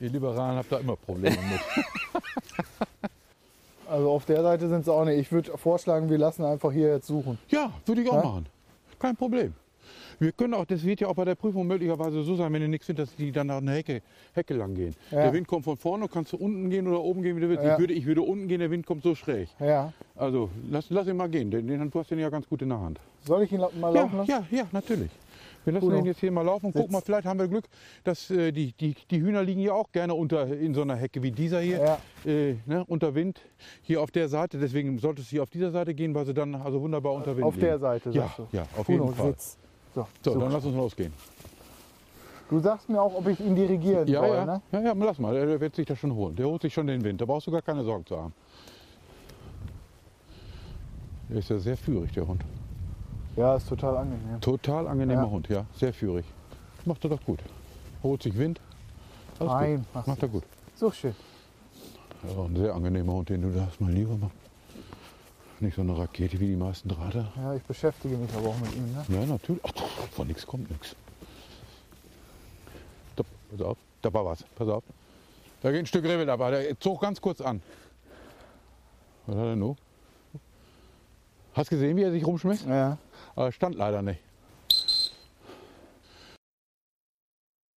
Ihr 0.00 0.10
Liberalen 0.10 0.56
habt 0.58 0.70
da 0.70 0.78
immer 0.78 0.96
Probleme 0.96 1.36
mit. 1.36 1.60
Also 3.88 4.10
auf 4.10 4.24
der 4.24 4.42
Seite 4.42 4.68
sind 4.68 4.84
sie 4.84 4.92
auch 4.92 5.04
nicht. 5.04 5.16
Ich 5.18 5.30
würde 5.30 5.56
vorschlagen, 5.56 6.10
wir 6.10 6.18
lassen 6.18 6.44
einfach 6.44 6.72
hier 6.72 6.88
jetzt 6.88 7.06
suchen. 7.06 7.38
Ja, 7.48 7.70
würde 7.84 8.02
ich 8.02 8.10
auch 8.10 8.14
Ja? 8.16 8.22
machen. 8.30 8.46
Kein 8.98 9.14
Problem. 9.14 9.54
Wir 10.18 10.32
können 10.32 10.54
auch, 10.54 10.64
das 10.64 10.84
wird 10.84 11.00
ja 11.00 11.08
auch 11.08 11.14
bei 11.14 11.24
der 11.24 11.34
Prüfung 11.34 11.66
möglicherweise 11.66 12.22
so 12.22 12.36
sein, 12.36 12.52
wenn 12.52 12.62
du 12.62 12.68
nichts 12.68 12.86
findest, 12.86 13.12
dass 13.12 13.16
die 13.16 13.32
dann 13.32 13.48
nach 13.48 13.58
einer 13.58 13.72
Hecke, 13.72 14.00
Hecke 14.32 14.54
lang 14.54 14.74
gehen. 14.74 14.94
Ja. 15.10 15.24
Der 15.24 15.32
Wind 15.32 15.46
kommt 15.46 15.64
von 15.64 15.76
vorne, 15.76 16.08
kannst 16.08 16.32
du 16.32 16.36
unten 16.38 16.70
gehen 16.70 16.86
oder 16.88 17.02
oben 17.02 17.22
gehen, 17.22 17.36
wie 17.36 17.40
du 17.40 17.48
willst. 17.48 17.64
Ja. 17.64 17.74
Ich, 17.74 17.78
würde, 17.80 17.94
ich 17.94 18.06
würde 18.06 18.22
unten 18.22 18.48
gehen, 18.48 18.60
der 18.60 18.70
Wind 18.70 18.86
kommt 18.86 19.02
so 19.02 19.14
schräg. 19.14 19.48
Ja. 19.60 19.92
Also 20.14 20.48
lass, 20.70 20.86
lass 20.90 21.06
ihn 21.06 21.16
mal 21.16 21.28
gehen, 21.28 21.50
den, 21.50 21.66
den, 21.66 21.90
du 21.90 21.98
hast 21.98 22.10
den 22.10 22.18
ja 22.18 22.30
ganz 22.30 22.48
gut 22.48 22.62
in 22.62 22.70
der 22.70 22.80
Hand. 22.80 22.98
Soll 23.24 23.42
ich 23.42 23.52
ihn 23.52 23.60
mal 23.80 23.92
laufen 23.92 24.16
lassen? 24.18 24.30
ja, 24.30 24.46
ja, 24.50 24.66
natürlich. 24.72 25.10
Wir 25.64 25.72
lassen 25.72 25.86
Bruno. 25.86 25.96
den 26.00 26.06
jetzt 26.06 26.20
hier 26.20 26.30
mal 26.30 26.42
laufen. 26.42 26.72
Guck 26.72 26.82
Sitz. 26.82 26.92
mal, 26.92 27.00
vielleicht 27.00 27.26
haben 27.26 27.40
wir 27.40 27.48
Glück, 27.48 27.64
dass 28.04 28.30
äh, 28.30 28.52
die, 28.52 28.72
die, 28.72 28.94
die 29.10 29.20
Hühner 29.20 29.42
liegen 29.42 29.60
ja 29.60 29.72
auch 29.72 29.90
gerne 29.90 30.14
unter, 30.14 30.46
in 30.46 30.74
so 30.74 30.82
einer 30.82 30.94
Hecke 30.94 31.22
wie 31.24 31.32
dieser 31.32 31.60
hier, 31.60 31.98
Ja. 32.24 32.30
äh, 32.30 32.54
ne, 32.66 32.84
unter 32.86 33.16
Wind, 33.16 33.40
hier 33.82 34.00
auf 34.00 34.12
der 34.12 34.28
Seite. 34.28 34.58
Deswegen 34.58 34.96
solltest 35.00 35.28
du 35.28 35.30
hier 35.32 35.42
auf 35.42 35.50
dieser 35.50 35.72
Seite 35.72 35.92
gehen, 35.92 36.14
weil 36.14 36.24
sie 36.24 36.34
dann 36.34 36.54
also 36.54 36.80
wunderbar 36.80 37.14
unter 37.14 37.36
Wind 37.36 37.44
Auf 37.46 37.54
liegen. 37.56 37.66
der 37.66 37.78
Seite, 37.80 38.10
Ja, 38.10 38.22
sagst 38.22 38.38
du. 38.38 38.46
ja, 38.52 38.62
auf 38.76 38.86
Bruno, 38.86 39.04
jeden 39.06 39.16
Fall. 39.16 39.26
Sitz. 39.32 39.58
So, 39.96 40.06
So, 40.22 40.38
dann 40.38 40.52
lass 40.52 40.62
uns 40.64 40.76
losgehen. 40.76 41.12
Du 42.50 42.60
sagst 42.60 42.86
mir 42.90 43.00
auch, 43.00 43.14
ob 43.14 43.26
ich 43.28 43.40
ihn 43.40 43.56
dirigieren 43.56 44.06
Ja, 44.06 44.20
soll, 44.20 44.36
ja, 44.36 44.44
ne? 44.44 44.62
ja, 44.70 44.80
ja, 44.80 44.92
lass 44.92 45.18
mal, 45.18 45.34
der 45.34 45.58
wird 45.58 45.74
sich 45.74 45.86
das 45.86 45.98
schon 45.98 46.14
holen. 46.14 46.36
Der 46.36 46.46
holt 46.46 46.60
sich 46.62 46.72
schon 46.74 46.86
den 46.86 47.02
Wind, 47.02 47.18
da 47.20 47.24
brauchst 47.24 47.46
du 47.46 47.50
gar 47.50 47.62
keine 47.62 47.82
Sorgen 47.82 48.04
zu 48.04 48.16
haben. 48.16 48.34
Der 51.30 51.38
ist 51.38 51.48
ja 51.48 51.58
sehr 51.58 51.76
führig, 51.78 52.12
der 52.12 52.26
Hund. 52.28 52.42
Ja, 53.36 53.56
ist 53.56 53.68
total 53.68 53.96
angenehm. 53.96 54.40
Total 54.42 54.86
angenehmer 54.86 55.22
Ja. 55.22 55.30
Hund, 55.30 55.48
ja, 55.48 55.64
sehr 55.74 55.92
führig. 55.94 56.26
Macht 56.84 57.02
er 57.04 57.10
doch 57.10 57.24
gut. 57.24 57.40
Holt 58.02 58.22
sich 58.22 58.36
Wind. 58.38 58.60
Alles 59.38 59.52
Nein, 59.52 59.86
gut. 59.94 60.06
macht 60.06 60.22
er 60.22 60.28
gut. 60.28 60.44
So 60.76 60.90
schön. 60.90 61.14
Ja, 62.22 62.44
ein 62.44 62.54
sehr 62.56 62.74
angenehmer 62.74 63.14
Hund, 63.14 63.28
den 63.30 63.42
du 63.42 63.50
da 63.50 63.66
hast, 63.66 63.80
mein 63.80 63.94
Lieber. 63.94 64.16
Mann. 64.18 64.30
Nicht 65.58 65.74
so 65.74 65.80
eine 65.80 65.96
Rakete 65.96 66.38
wie 66.38 66.48
die 66.48 66.56
meisten 66.56 66.88
Drahther. 66.88 67.32
Ja, 67.36 67.54
ich 67.54 67.62
beschäftige 67.62 68.16
mich 68.16 68.30
aber 68.34 68.48
auch 68.48 68.60
mit 68.60 68.74
ihm. 68.74 68.92
Ne? 68.92 69.04
Ja, 69.08 69.26
natürlich. 69.26 69.62
Ach, 69.64 69.72
von 70.12 70.26
nichts 70.26 70.46
kommt 70.46 70.70
nichts. 70.70 70.94
Da, 73.16 73.22
pass 73.50 73.60
auf, 73.62 73.78
da 74.02 74.12
war 74.12 74.26
was. 74.26 74.44
Pass 74.54 74.68
auf. 74.68 74.84
Da 75.62 75.70
geht 75.70 75.80
ein 75.80 75.86
Stück 75.86 76.04
Rehwild 76.04 76.28
ab. 76.28 76.40
Der 76.40 76.78
zog 76.78 77.00
ganz 77.00 77.20
kurz 77.20 77.40
an. 77.40 77.62
Was 79.26 79.36
hat 79.36 79.44
er 79.44 79.56
nun? 79.56 79.76
Hast 81.54 81.70
gesehen, 81.70 81.96
wie 81.96 82.02
er 82.02 82.12
sich 82.12 82.26
rumschmeißt? 82.26 82.66
Ja. 82.66 82.98
Aber 83.34 83.50
stand 83.50 83.76
leider 83.76 84.02
nicht. 84.02 84.20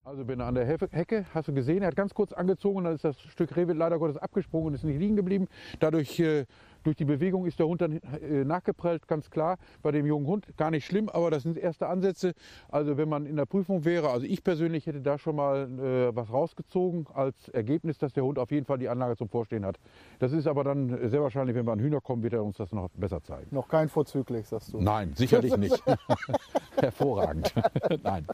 Also 0.03 0.25
bin 0.25 0.41
an 0.41 0.55
der 0.55 0.65
Hecke, 0.65 1.25
hast 1.35 1.49
du 1.49 1.53
gesehen, 1.53 1.83
er 1.83 1.89
hat 1.89 1.95
ganz 1.95 2.15
kurz 2.15 2.33
angezogen, 2.33 2.83
dann 2.83 2.95
ist 2.95 3.03
das 3.03 3.21
Stück 3.21 3.55
Rehwild 3.55 3.77
leider 3.77 3.99
Gottes 3.99 4.17
abgesprungen 4.17 4.69
und 4.69 4.73
ist 4.73 4.83
nicht 4.83 4.97
liegen 4.97 5.15
geblieben. 5.15 5.47
Dadurch, 5.79 6.19
äh, 6.19 6.45
durch 6.89 6.97
die 6.97 7.05
Bewegung 7.05 7.45
ist 7.45 7.59
der 7.59 7.67
Hund 7.67 7.81
dann 7.81 8.01
äh, 8.01 8.43
nachgeprellt, 8.43 9.07
ganz 9.07 9.29
klar. 9.29 9.57
Bei 9.83 9.91
dem 9.91 10.07
jungen 10.07 10.25
Hund 10.25 10.47
gar 10.57 10.71
nicht 10.71 10.85
schlimm, 10.85 11.07
aber 11.07 11.29
das 11.29 11.43
sind 11.43 11.55
erste 11.55 11.87
Ansätze. 11.87 12.33
Also 12.69 12.97
wenn 12.97 13.07
man 13.07 13.27
in 13.27 13.35
der 13.35 13.45
Prüfung 13.45 13.85
wäre, 13.85 14.09
also 14.09 14.25
ich 14.25 14.43
persönlich 14.43 14.87
hätte 14.87 15.01
da 15.01 15.19
schon 15.19 15.35
mal 15.35 15.69
äh, 15.79 16.15
was 16.15 16.33
rausgezogen 16.33 17.05
als 17.13 17.49
Ergebnis, 17.49 17.99
dass 17.99 18.11
der 18.13 18.23
Hund 18.23 18.39
auf 18.39 18.49
jeden 18.49 18.65
Fall 18.65 18.79
die 18.79 18.89
Anlage 18.89 19.17
zum 19.17 19.29
Vorstehen 19.29 19.65
hat. 19.65 19.77
Das 20.17 20.31
ist 20.31 20.47
aber 20.47 20.63
dann 20.63 21.09
sehr 21.09 21.21
wahrscheinlich, 21.21 21.55
wenn 21.55 21.67
wir 21.67 21.73
an 21.73 21.79
Hühner 21.79 22.01
kommen, 22.01 22.23
wird 22.23 22.33
er 22.33 22.43
uns 22.43 22.57
das 22.57 22.71
noch 22.71 22.89
besser 22.95 23.21
zeigen. 23.21 23.47
Noch 23.51 23.67
kein 23.67 23.87
vorzüglich, 23.87 24.47
sagst 24.47 24.73
du. 24.73 24.81
Nein, 24.81 25.13
sicherlich 25.15 25.55
nicht. 25.57 25.83
Hervorragend. 26.75 27.53
Nein. 28.03 28.25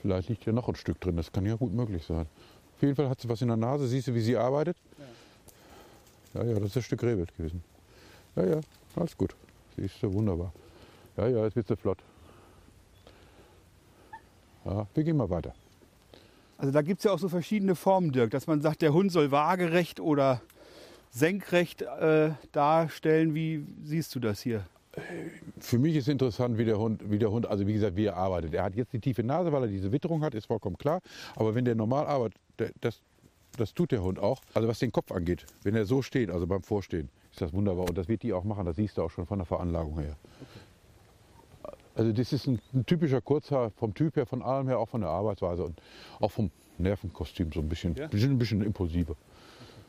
Vielleicht 0.00 0.30
liegt 0.30 0.44
hier 0.44 0.54
noch 0.54 0.68
ein 0.68 0.74
Stück 0.74 0.98
drin, 1.02 1.18
das 1.18 1.30
kann 1.30 1.44
ja 1.44 1.56
gut 1.56 1.74
möglich 1.74 2.02
sein. 2.06 2.24
Auf 2.76 2.82
jeden 2.82 2.96
Fall 2.96 3.10
hat 3.10 3.20
sie 3.20 3.28
was 3.28 3.42
in 3.42 3.48
der 3.48 3.58
Nase, 3.58 3.86
siehst 3.86 4.08
du, 4.08 4.14
wie 4.14 4.20
sie 4.20 4.38
arbeitet? 4.38 4.78
Ja, 4.98 5.04
ja, 6.34 6.42
das 6.42 6.64
ist 6.64 6.76
ein 6.76 6.82
Stück 6.82 7.02
Rehwild 7.02 7.36
gewesen. 7.36 7.62
Ja, 8.36 8.44
ja, 8.44 8.60
alles 8.96 9.16
gut. 9.16 9.34
Siehst 9.76 10.02
du, 10.02 10.12
wunderbar. 10.12 10.52
Ja, 11.16 11.28
ja, 11.28 11.44
jetzt 11.44 11.56
wird 11.56 11.68
sie 11.68 11.76
flott. 11.76 11.98
Ja, 14.64 14.86
wir 14.94 15.04
gehen 15.04 15.16
mal 15.16 15.30
weiter. 15.30 15.54
Also 16.58 16.72
da 16.72 16.82
gibt 16.82 16.98
es 16.98 17.04
ja 17.04 17.12
auch 17.12 17.18
so 17.18 17.28
verschiedene 17.28 17.74
Formen, 17.74 18.12
Dirk, 18.12 18.30
dass 18.30 18.46
man 18.46 18.60
sagt, 18.60 18.82
der 18.82 18.92
Hund 18.92 19.10
soll 19.10 19.30
waagerecht 19.30 19.98
oder 19.98 20.42
senkrecht 21.10 21.82
äh, 21.82 22.30
darstellen. 22.52 23.34
Wie 23.34 23.64
siehst 23.82 24.14
du 24.14 24.20
das 24.20 24.40
hier? 24.42 24.64
Für 25.58 25.78
mich 25.78 25.96
ist 25.96 26.08
interessant, 26.08 26.58
wie 26.58 26.64
der 26.64 26.78
Hund, 26.78 27.10
wie 27.10 27.18
der 27.18 27.30
Hund, 27.30 27.46
also 27.46 27.66
wie 27.66 27.72
gesagt, 27.72 27.96
wie 27.96 28.06
er 28.06 28.16
arbeitet. 28.16 28.52
Er 28.54 28.64
hat 28.64 28.74
jetzt 28.74 28.92
die 28.92 28.98
tiefe 28.98 29.22
Nase, 29.22 29.52
weil 29.52 29.62
er 29.62 29.68
diese 29.68 29.90
Witterung 29.92 30.22
hat, 30.22 30.34
ist 30.34 30.46
vollkommen 30.46 30.76
klar. 30.76 31.00
Aber 31.36 31.54
wenn 31.54 31.64
der 31.64 31.74
normal 31.74 32.06
arbeitet, 32.06 32.38
das, 32.80 33.00
das 33.56 33.74
tut 33.74 33.92
der 33.92 34.02
Hund 34.02 34.18
auch. 34.18 34.40
Also 34.54 34.68
was 34.68 34.78
den 34.78 34.92
Kopf 34.92 35.12
angeht, 35.12 35.46
wenn 35.62 35.74
er 35.74 35.84
so 35.84 36.02
steht, 36.02 36.30
also 36.30 36.46
beim 36.46 36.62
Vorstehen, 36.62 37.08
ist 37.30 37.40
das 37.40 37.52
wunderbar. 37.52 37.88
Und 37.88 37.96
das 37.98 38.08
wird 38.08 38.22
die 38.22 38.32
auch 38.32 38.44
machen, 38.44 38.64
das 38.66 38.76
siehst 38.76 38.98
du 38.98 39.02
auch 39.02 39.10
schon 39.10 39.26
von 39.26 39.38
der 39.38 39.46
Veranlagung 39.46 39.98
her. 40.00 40.16
Also 41.94 42.12
das 42.12 42.32
ist 42.32 42.46
ein, 42.46 42.60
ein 42.72 42.86
typischer 42.86 43.20
Kurzhaar, 43.20 43.70
vom 43.70 43.94
Typ 43.94 44.16
her, 44.16 44.24
von 44.26 44.42
allem 44.42 44.68
her, 44.68 44.78
auch 44.78 44.88
von 44.88 45.00
der 45.00 45.10
Arbeitsweise 45.10 45.64
und 45.64 45.80
auch 46.20 46.30
vom 46.30 46.50
Nervenkostüm 46.78 47.52
so 47.52 47.60
ein 47.60 47.68
bisschen, 47.68 47.94
Ja? 47.94 48.06
bisschen, 48.06 48.32
ein 48.32 48.38
bisschen 48.38 48.62
impulsiver. 48.62 49.16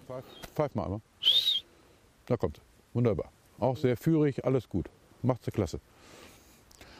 Pfeif, 0.07 0.25
pfeif 0.53 0.75
mal 0.75 0.85
einmal. 0.85 1.01
Da 2.25 2.37
kommt 2.37 2.57
sie. 2.57 2.61
Wunderbar. 2.93 3.31
Auch 3.59 3.77
sehr 3.77 3.95
führig, 3.95 4.43
alles 4.43 4.67
gut. 4.67 4.89
Macht 5.21 5.45
sie 5.45 5.51
klasse. 5.51 5.79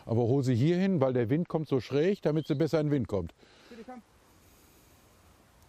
Aber 0.06 0.22
hol 0.22 0.44
sie 0.44 0.56
hier 0.56 0.78
hin, 0.78 1.02
weil 1.02 1.14
der 1.14 1.30
Wind 1.30 1.50
kommt 1.50 1.68
so 1.68 1.80
schräg, 1.80 2.22
damit 2.22 2.48
sie 2.48 2.56
besser 2.56 2.80
in 2.80 2.88
den 2.88 2.92
Wind 2.92 3.08
kommt. 3.08 3.34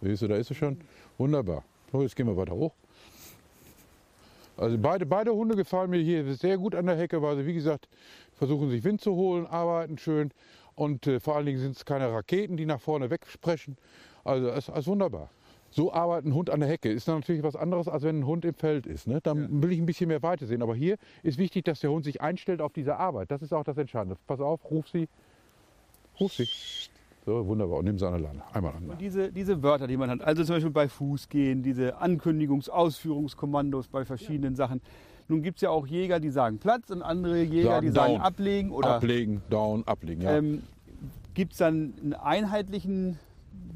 Siehst 0.03 0.23
du, 0.23 0.29
da 0.29 0.37
ist 0.37 0.49
sie 0.49 0.55
schon. 0.55 0.79
Wunderbar. 1.17 1.65
So, 1.93 2.03
jetzt 2.03 2.17
gehen 2.17 2.27
wir 2.27 2.37
weiter 2.37 2.55
hoch. 2.55 2.73
Also 4.57 4.77
beide, 4.79 5.07
beide 5.07 5.33
Hunde 5.33 5.57
gefallen 5.57 5.91
mir 5.91 6.01
hier 6.01 6.35
sehr 6.35 6.59
gut 6.59 6.75
an 6.75 6.87
der 6.87 6.97
Hecke, 6.97 7.23
weil 7.23 7.37
sie, 7.37 7.47
wie 7.47 7.55
gesagt, 7.55 7.89
versuchen 8.35 8.71
sich 8.71 8.85
Wind 8.85 9.01
zu 9.01 9.15
holen, 9.15 9.47
arbeiten 9.47 9.99
schön. 9.99 10.31
Und 10.75 11.07
äh, 11.07 11.21
vor 11.21 11.37
allen 11.37 11.47
Dingen 11.47 11.59
sind 11.59 11.77
es 11.77 11.85
keine 11.85 12.13
Raketen, 12.13 12.57
die 12.57 12.67
nach 12.67 12.81
vorne 12.81 13.11
wegsprechen. 13.11 13.77
Also 14.25 14.49
es 14.49 14.69
ist 14.69 14.87
wunderbar. 14.87 15.31
So 15.71 15.93
arbeitet 15.93 16.27
ein 16.27 16.35
Hund 16.35 16.51
an 16.51 16.61
der 16.61 16.69
Hecke. 16.69 16.91
Ist 16.91 17.09
dann 17.09 17.21
natürlich 17.21 17.43
was 17.43 17.57
anderes, 17.57 17.89
als 17.89 18.03
wenn 18.03 18.21
ein 18.21 18.27
Hund 18.27 18.45
im 18.45 18.55
Feld 18.55 18.87
ist. 18.87 19.07
Ne? 19.07 19.21
Dann 19.23 19.63
will 19.63 19.73
ich 19.73 19.79
ein 19.79 19.87
bisschen 19.87 20.09
mehr 20.09 20.23
Weite 20.23 20.47
sehen. 20.47 20.63
Aber 20.63 20.75
hier 20.75 20.99
ist 21.23 21.39
wichtig, 21.39 21.65
dass 21.65 21.81
der 21.81 21.91
Hund 21.91 22.05
sich 22.05 22.21
einstellt 22.21 22.61
auf 22.61 22.73
diese 22.73 22.97
Arbeit. 22.97 23.31
Das 23.31 23.41
ist 23.41 23.55
auch 23.55 23.65
das 23.65 23.79
Entscheidende. 23.79 24.17
Pass 24.27 24.41
auf, 24.41 24.71
ruf 24.71 24.89
sie. 24.89 25.09
Ruf 26.21 26.35
sie. 26.35 26.47
So, 27.25 27.47
wunderbar. 27.47 27.79
Und 27.79 27.85
nimm 27.85 27.97
der 27.97 28.11
Leine. 28.19 28.43
Einmal 28.53 28.75
an. 28.75 28.91
Und 28.91 29.01
diese, 29.01 29.31
diese 29.31 29.63
Wörter, 29.63 29.87
die 29.87 29.97
man 29.97 30.11
hat, 30.11 30.23
also 30.23 30.43
zum 30.43 30.57
Beispiel 30.57 30.73
bei 30.73 30.89
Fußgehen, 30.89 31.63
diese 31.63 32.01
Ankündigungs-, 32.03 32.69
Ausführungskommandos 32.69 33.89
bei 33.89 34.05
verschiedenen 34.05 34.57
Sachen. 34.57 34.81
Nun 35.29 35.43
gibt 35.43 35.59
es 35.59 35.63
ja 35.63 35.71
auch 35.71 35.87
Jäger, 35.87 36.19
die 36.19 36.31
sagen 36.31 36.59
Platz 36.59 36.91
und 36.91 37.01
andere 37.03 37.43
Jäger, 37.43 37.71
Sagen 37.71 37.87
die 37.87 37.93
sagen 37.93 38.13
down. 38.15 38.21
ablegen. 38.23 38.71
Oder 38.73 38.97
Ablegen, 38.97 39.43
down, 39.51 39.85
ablegen. 39.87 40.23
Ja. 40.23 40.37
ähm, 40.37 40.63
gibt 41.35 41.53
es 41.53 41.59
dann 41.59 41.95
einen 42.03 42.15
einheitlichen 42.15 43.19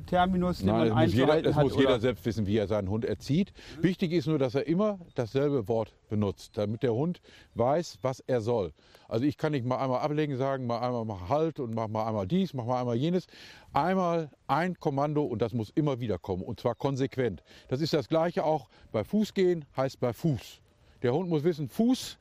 Terminus, 0.07 0.59
den 0.59 0.67
Nein, 0.67 0.89
man 0.91 0.99
das 0.99 1.07
muss, 1.07 1.15
jeder, 1.15 1.43
das 1.43 1.55
hat? 1.57 1.65
muss 1.65 1.77
jeder 1.77 2.01
selbst 2.01 2.25
wissen, 2.25 2.47
wie 2.47 2.57
er 2.57 2.69
seinen 2.69 2.89
Hund 2.89 3.05
erzieht. 3.05 3.53
Wichtig 3.81 4.13
ist 4.13 4.27
nur, 4.27 4.39
dass 4.39 4.55
er 4.55 4.67
immer 4.67 4.99
dasselbe 5.15 5.67
Wort 5.69 5.93
benutzt, 6.09 6.53
damit 6.57 6.83
der 6.83 6.95
Hund 6.95 7.21
weiß, 7.55 7.99
was 8.03 8.21
er 8.21 8.41
soll. 8.41 8.73
Also 9.09 9.25
ich 9.25 9.37
kann 9.37 9.53
nicht 9.53 9.67
mal 9.67 9.79
einmal 9.79 10.01
ablegen 10.01 10.37
sagen, 10.37 10.67
mal 10.67 10.79
einmal 10.79 11.05
mach 11.05 11.29
Halt 11.29 11.59
und 11.59 11.75
mach 11.75 11.89
mal 11.89 12.07
einmal 12.07 12.27
dies, 12.27 12.55
mach 12.55 12.67
mal 12.67 12.81
einmal 12.81 12.97
jenes. 12.97 13.27
Einmal 13.73 14.31
ein 14.47 14.79
Kommando 14.79 15.25
und 15.25 15.43
das 15.43 15.53
muss 15.53 15.71
immer 15.71 16.01
wieder 16.01 16.19
kommen 16.19 16.43
und 16.43 16.61
zwar 16.61 16.75
konsequent. 16.75 17.43
Das 17.69 17.81
ist 17.81 17.93
das 17.93 18.09
gleiche 18.09 18.45
auch 18.45 18.69
bei 18.93 19.03
Fußgehen, 19.03 19.65
heißt 19.77 19.99
bei 19.99 20.13
Fuß. 20.13 20.61
Der 21.03 21.13
Hund 21.13 21.29
muss 21.29 21.45
wissen, 21.45 21.69
Fuß, 21.69 22.19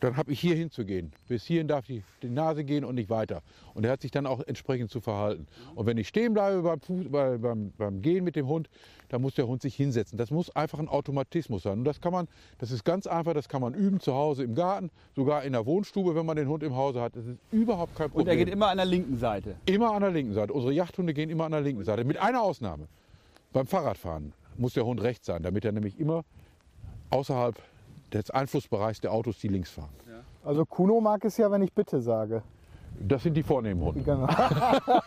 dann 0.00 0.16
habe 0.16 0.32
ich 0.32 0.40
hier 0.40 0.54
hinzugehen. 0.54 1.12
Bis 1.28 1.44
hierhin 1.44 1.68
darf 1.68 1.86
die, 1.86 2.02
die 2.22 2.28
Nase 2.28 2.64
gehen 2.64 2.84
und 2.84 2.96
nicht 2.96 3.08
weiter. 3.08 3.42
Und 3.74 3.84
er 3.84 3.92
hat 3.92 4.02
sich 4.02 4.10
dann 4.10 4.26
auch 4.26 4.40
entsprechend 4.40 4.90
zu 4.90 5.00
verhalten. 5.00 5.46
Und 5.74 5.86
wenn 5.86 5.96
ich 5.96 6.08
stehen 6.08 6.34
bleibe 6.34 6.62
beim, 6.62 6.80
Fuß, 6.80 7.06
bei, 7.10 7.38
beim, 7.38 7.72
beim 7.76 8.02
Gehen 8.02 8.24
mit 8.24 8.36
dem 8.36 8.46
Hund, 8.46 8.68
dann 9.08 9.22
muss 9.22 9.34
der 9.34 9.46
Hund 9.46 9.62
sich 9.62 9.74
hinsetzen. 9.74 10.18
Das 10.18 10.30
muss 10.30 10.54
einfach 10.54 10.78
ein 10.78 10.88
Automatismus 10.88 11.62
sein. 11.62 11.78
Und 11.78 11.84
das 11.84 12.00
kann 12.00 12.12
man, 12.12 12.28
das 12.58 12.70
ist 12.70 12.84
ganz 12.84 13.06
einfach, 13.06 13.34
das 13.34 13.48
kann 13.48 13.60
man 13.60 13.74
üben 13.74 14.00
zu 14.00 14.14
Hause 14.14 14.44
im 14.44 14.54
Garten, 14.54 14.90
sogar 15.14 15.44
in 15.44 15.52
der 15.52 15.64
Wohnstube, 15.64 16.14
wenn 16.14 16.26
man 16.26 16.36
den 16.36 16.48
Hund 16.48 16.62
im 16.62 16.76
Hause 16.76 17.00
hat. 17.00 17.16
Das 17.16 17.24
ist 17.24 17.38
überhaupt 17.50 17.94
kein 17.96 18.10
Problem. 18.10 18.26
Und 18.26 18.28
er 18.28 18.36
geht 18.36 18.48
immer 18.48 18.68
an 18.68 18.76
der 18.76 18.86
linken 18.86 19.16
Seite. 19.16 19.56
Immer 19.66 19.92
an 19.92 20.02
der 20.02 20.10
linken 20.10 20.34
Seite. 20.34 20.52
Unsere 20.52 20.72
Jachthunde 20.72 21.14
gehen 21.14 21.30
immer 21.30 21.44
an 21.44 21.52
der 21.52 21.62
linken 21.62 21.84
Seite. 21.84 22.04
Mit 22.04 22.18
einer 22.18 22.42
Ausnahme. 22.42 22.88
Beim 23.52 23.66
Fahrradfahren 23.66 24.34
muss 24.58 24.74
der 24.74 24.84
Hund 24.84 25.02
rechts 25.02 25.26
sein, 25.26 25.42
damit 25.42 25.64
er 25.64 25.72
nämlich 25.72 25.98
immer 25.98 26.24
außerhalb 27.10 27.56
des 28.18 28.30
Einflussbereichs 28.30 29.00
der 29.00 29.12
Autos, 29.12 29.38
die 29.38 29.48
links 29.48 29.70
fahren. 29.70 29.90
Also 30.46 30.64
Kuno 30.64 31.00
mag 31.00 31.24
es 31.24 31.36
ja, 31.38 31.50
wenn 31.50 31.62
ich 31.62 31.72
bitte 31.72 32.00
sage. 32.00 32.42
Das 33.00 33.24
sind 33.24 33.34
die 33.34 33.42
vornehmen 33.42 33.82
Hunde. 33.82 34.02
Genau. 34.02 34.28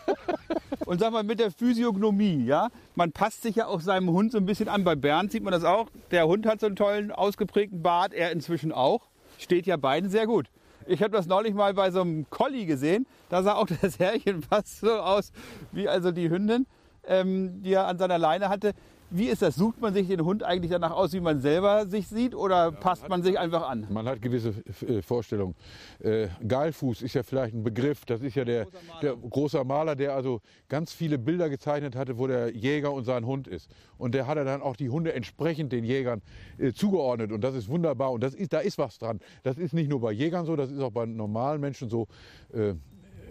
Und 0.86 1.00
sag 1.00 1.12
mal, 1.12 1.24
mit 1.24 1.40
der 1.40 1.50
Physiognomie, 1.50 2.44
ja, 2.44 2.68
man 2.94 3.10
passt 3.12 3.42
sich 3.42 3.56
ja 3.56 3.66
auch 3.66 3.80
seinem 3.80 4.10
Hund 4.10 4.32
so 4.32 4.38
ein 4.38 4.44
bisschen 4.44 4.68
an. 4.68 4.84
Bei 4.84 4.96
Bernd 4.96 5.32
sieht 5.32 5.42
man 5.42 5.52
das 5.52 5.64
auch. 5.64 5.88
Der 6.10 6.26
Hund 6.26 6.46
hat 6.46 6.60
so 6.60 6.66
einen 6.66 6.76
tollen, 6.76 7.10
ausgeprägten 7.10 7.82
Bart, 7.82 8.12
er 8.12 8.32
inzwischen 8.32 8.70
auch. 8.70 9.08
Steht 9.38 9.66
ja 9.66 9.76
beiden 9.76 10.10
sehr 10.10 10.26
gut. 10.26 10.50
Ich 10.86 11.02
habe 11.02 11.12
das 11.12 11.26
neulich 11.26 11.54
mal 11.54 11.72
bei 11.72 11.90
so 11.90 12.02
einem 12.02 12.28
Collie 12.28 12.66
gesehen. 12.66 13.06
Da 13.30 13.42
sah 13.42 13.54
auch 13.54 13.66
das 13.80 13.98
Herrchen 13.98 14.42
fast 14.42 14.80
so 14.80 14.92
aus 14.92 15.32
wie 15.72 15.88
also 15.88 16.12
die 16.12 16.28
Hündin, 16.28 16.66
ähm, 17.06 17.62
die 17.62 17.72
er 17.72 17.86
an 17.86 17.96
seiner 17.96 18.18
Leine 18.18 18.50
hatte. 18.50 18.72
Wie 19.12 19.26
ist 19.26 19.42
das? 19.42 19.56
Sucht 19.56 19.80
man 19.80 19.92
sich 19.92 20.06
den 20.06 20.24
Hund 20.24 20.44
eigentlich 20.44 20.70
danach 20.70 20.92
aus, 20.92 21.12
wie 21.12 21.20
man 21.20 21.40
selber 21.40 21.86
sich 21.86 22.06
sieht 22.06 22.32
oder 22.32 22.70
passt 22.70 23.08
man 23.08 23.24
sich 23.24 23.38
einfach 23.38 23.68
an? 23.68 23.88
Man 23.90 24.06
hat 24.06 24.22
gewisse 24.22 24.54
äh, 24.86 25.02
Vorstellungen. 25.02 25.56
Äh, 25.98 26.28
Geilfuß 26.46 27.02
ist 27.02 27.14
ja 27.14 27.24
vielleicht 27.24 27.52
ein 27.54 27.64
Begriff. 27.64 28.04
Das 28.04 28.20
ist 28.20 28.36
ja 28.36 28.44
der, 28.44 28.68
der 29.02 29.16
große 29.16 29.64
Maler, 29.64 29.96
der 29.96 30.14
also 30.14 30.40
ganz 30.68 30.92
viele 30.92 31.18
Bilder 31.18 31.50
gezeichnet 31.50 31.96
hatte, 31.96 32.18
wo 32.18 32.28
der 32.28 32.54
Jäger 32.54 32.92
und 32.92 33.02
sein 33.02 33.26
Hund 33.26 33.48
ist. 33.48 33.68
Und 33.98 34.14
der 34.14 34.28
hat 34.28 34.38
er 34.38 34.44
dann 34.44 34.62
auch 34.62 34.76
die 34.76 34.90
Hunde 34.90 35.12
entsprechend 35.12 35.72
den 35.72 35.82
Jägern 35.82 36.22
äh, 36.58 36.72
zugeordnet. 36.72 37.32
Und 37.32 37.42
das 37.42 37.56
ist 37.56 37.68
wunderbar. 37.68 38.12
Und 38.12 38.22
das 38.22 38.34
ist, 38.34 38.52
da 38.52 38.60
ist 38.60 38.78
was 38.78 38.98
dran. 38.98 39.18
Das 39.42 39.58
ist 39.58 39.74
nicht 39.74 39.90
nur 39.90 40.00
bei 40.00 40.12
Jägern 40.12 40.46
so, 40.46 40.54
das 40.54 40.70
ist 40.70 40.80
auch 40.80 40.92
bei 40.92 41.04
normalen 41.04 41.60
Menschen 41.60 41.88
so. 41.88 42.06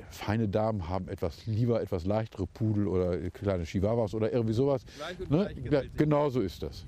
Feine 0.09 0.47
Damen 0.47 0.89
haben 0.89 1.07
etwas 1.07 1.45
lieber 1.45 1.81
etwas 1.81 2.05
leichtere 2.05 2.47
Pudel 2.47 2.87
oder 2.87 3.29
kleine 3.31 3.63
Chihuahuas 3.63 4.13
oder 4.13 4.31
irgendwie 4.31 4.53
sowas. 4.53 4.83
Ne? 5.29 5.53
Ja, 5.69 5.81
genau 5.95 6.29
so 6.29 6.41
ist 6.41 6.63
das. 6.63 6.85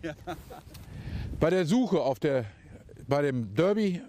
Bei 1.39 1.49
der 1.49 1.65
Suche 1.65 2.01
auf 2.01 2.19
der, 2.19 2.45
bei 3.07 3.21
dem 3.21 3.53
Derby 3.55 4.01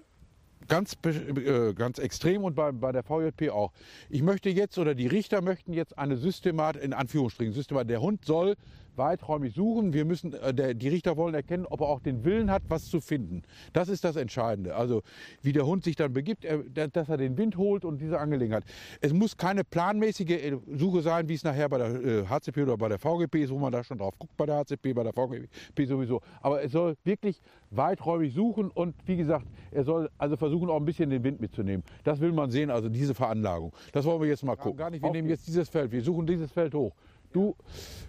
ganz, 0.69 0.97
äh, 1.05 1.75
ganz 1.75 1.99
extrem 1.99 2.45
und 2.45 2.55
bei, 2.55 2.73
bei 2.73 2.93
der 2.93 3.03
VJP 3.03 3.51
auch. 3.51 3.73
Ich 4.09 4.23
möchte 4.23 4.49
jetzt 4.51 4.79
oder 4.79 4.95
die 4.95 5.07
Richter 5.07 5.43
möchten 5.43 5.73
jetzt 5.73 5.99
eine 5.99 6.17
Systemat, 6.17 6.77
in 6.77 6.93
Anführungsstrichen, 6.93 7.53
Systemat, 7.53 7.89
der 7.91 8.01
Hund 8.01 8.25
soll 8.25 8.57
weiträumig 8.97 9.55
suchen. 9.55 9.93
Wir 9.93 10.05
müssen, 10.05 10.33
äh, 10.35 10.55
der, 10.55 10.75
die 10.75 10.89
Richter 10.89 11.17
wollen 11.17 11.35
erkennen, 11.35 11.67
ob 11.67 11.81
er 11.81 11.89
auch 11.89 12.01
den 12.01 12.25
Willen 12.25 12.51
hat, 12.51 12.63
was 12.69 12.87
zu 12.87 13.01
finden. 13.01 13.43
Das 13.73 13.89
ist 13.89 14.05
das 14.05 14.17
Entscheidende. 14.17 14.75
Also 14.75 15.03
wie 15.43 15.53
der 15.53 15.67
Hund 15.67 15.85
sich 15.85 15.97
dann 15.97 16.13
begibt, 16.13 16.45
er, 16.45 16.59
dass 16.89 17.09
er 17.09 17.17
den 17.17 17.37
Wind 17.37 17.57
holt 17.57 17.85
und 17.85 18.01
diese 18.01 18.19
Angelegenheit. 18.19 18.65
Es 19.01 19.13
muss 19.13 19.37
keine 19.37 19.65
planmäßige 19.65 20.31
äh, 20.31 20.57
Suche 20.75 21.03
sein, 21.03 21.29
wie 21.29 21.35
es 21.35 21.45
nachher 21.45 21.69
bei 21.69 21.79
der 21.79 22.05
äh, 22.05 22.27
HCP 22.27 22.63
oder 22.63 22.77
bei 22.77 22.89
der 22.89 22.99
VGP 22.99 23.45
ist, 23.45 23.51
wo 23.51 23.59
man 23.59 23.73
da 23.73 23.83
schon 23.85 23.99
drauf 23.99 24.19
guckt, 24.19 24.37
bei 24.37 24.47
der 24.47 24.57
HCP, 24.57 24.93
bei 24.95 25.03
der 25.03 25.13
VGP 25.13 25.87
sowieso. 25.87 26.21
Aber 26.41 26.63
es 26.63 26.73
soll 26.73 26.97
wirklich 27.05 27.41
weiträumig 27.71 28.35
suchen 28.35 28.71
und 28.71 28.95
wie 29.07 29.17
gesagt, 29.17 29.47
er 29.71 29.85
soll 29.85 30.11
also 30.19 30.37
versuchen, 30.37 30.69
auch 30.71 30.77
ein 30.77 30.85
bisschen 30.85 31.11
den 31.11 31.25
Wind 31.25 31.41
mitzunehmen. 31.41 31.85
Das 32.05 32.21
will 32.21 32.33
man 32.33 32.51
sehen, 32.51 32.71
also 32.71 32.89
diese 32.89 33.15
Veranlagung. 33.15 33.73
Das 33.93 34.05
wollen 34.05 34.21
wir 34.21 34.29
jetzt 34.29 34.45
mal 34.45 34.57
gucken. 34.57 34.79
Gar 34.79 34.91
nicht. 34.91 35.03
Wir 35.03 35.11
nehmen 35.11 35.29
jetzt 35.29 35.47
dieses 35.47 35.69
Feld, 35.69 35.91
wir 35.93 36.03
suchen 36.03 36.27
dieses 36.27 36.51
Feld 36.53 36.75
hoch. 36.75 36.93
Du, 37.33 37.57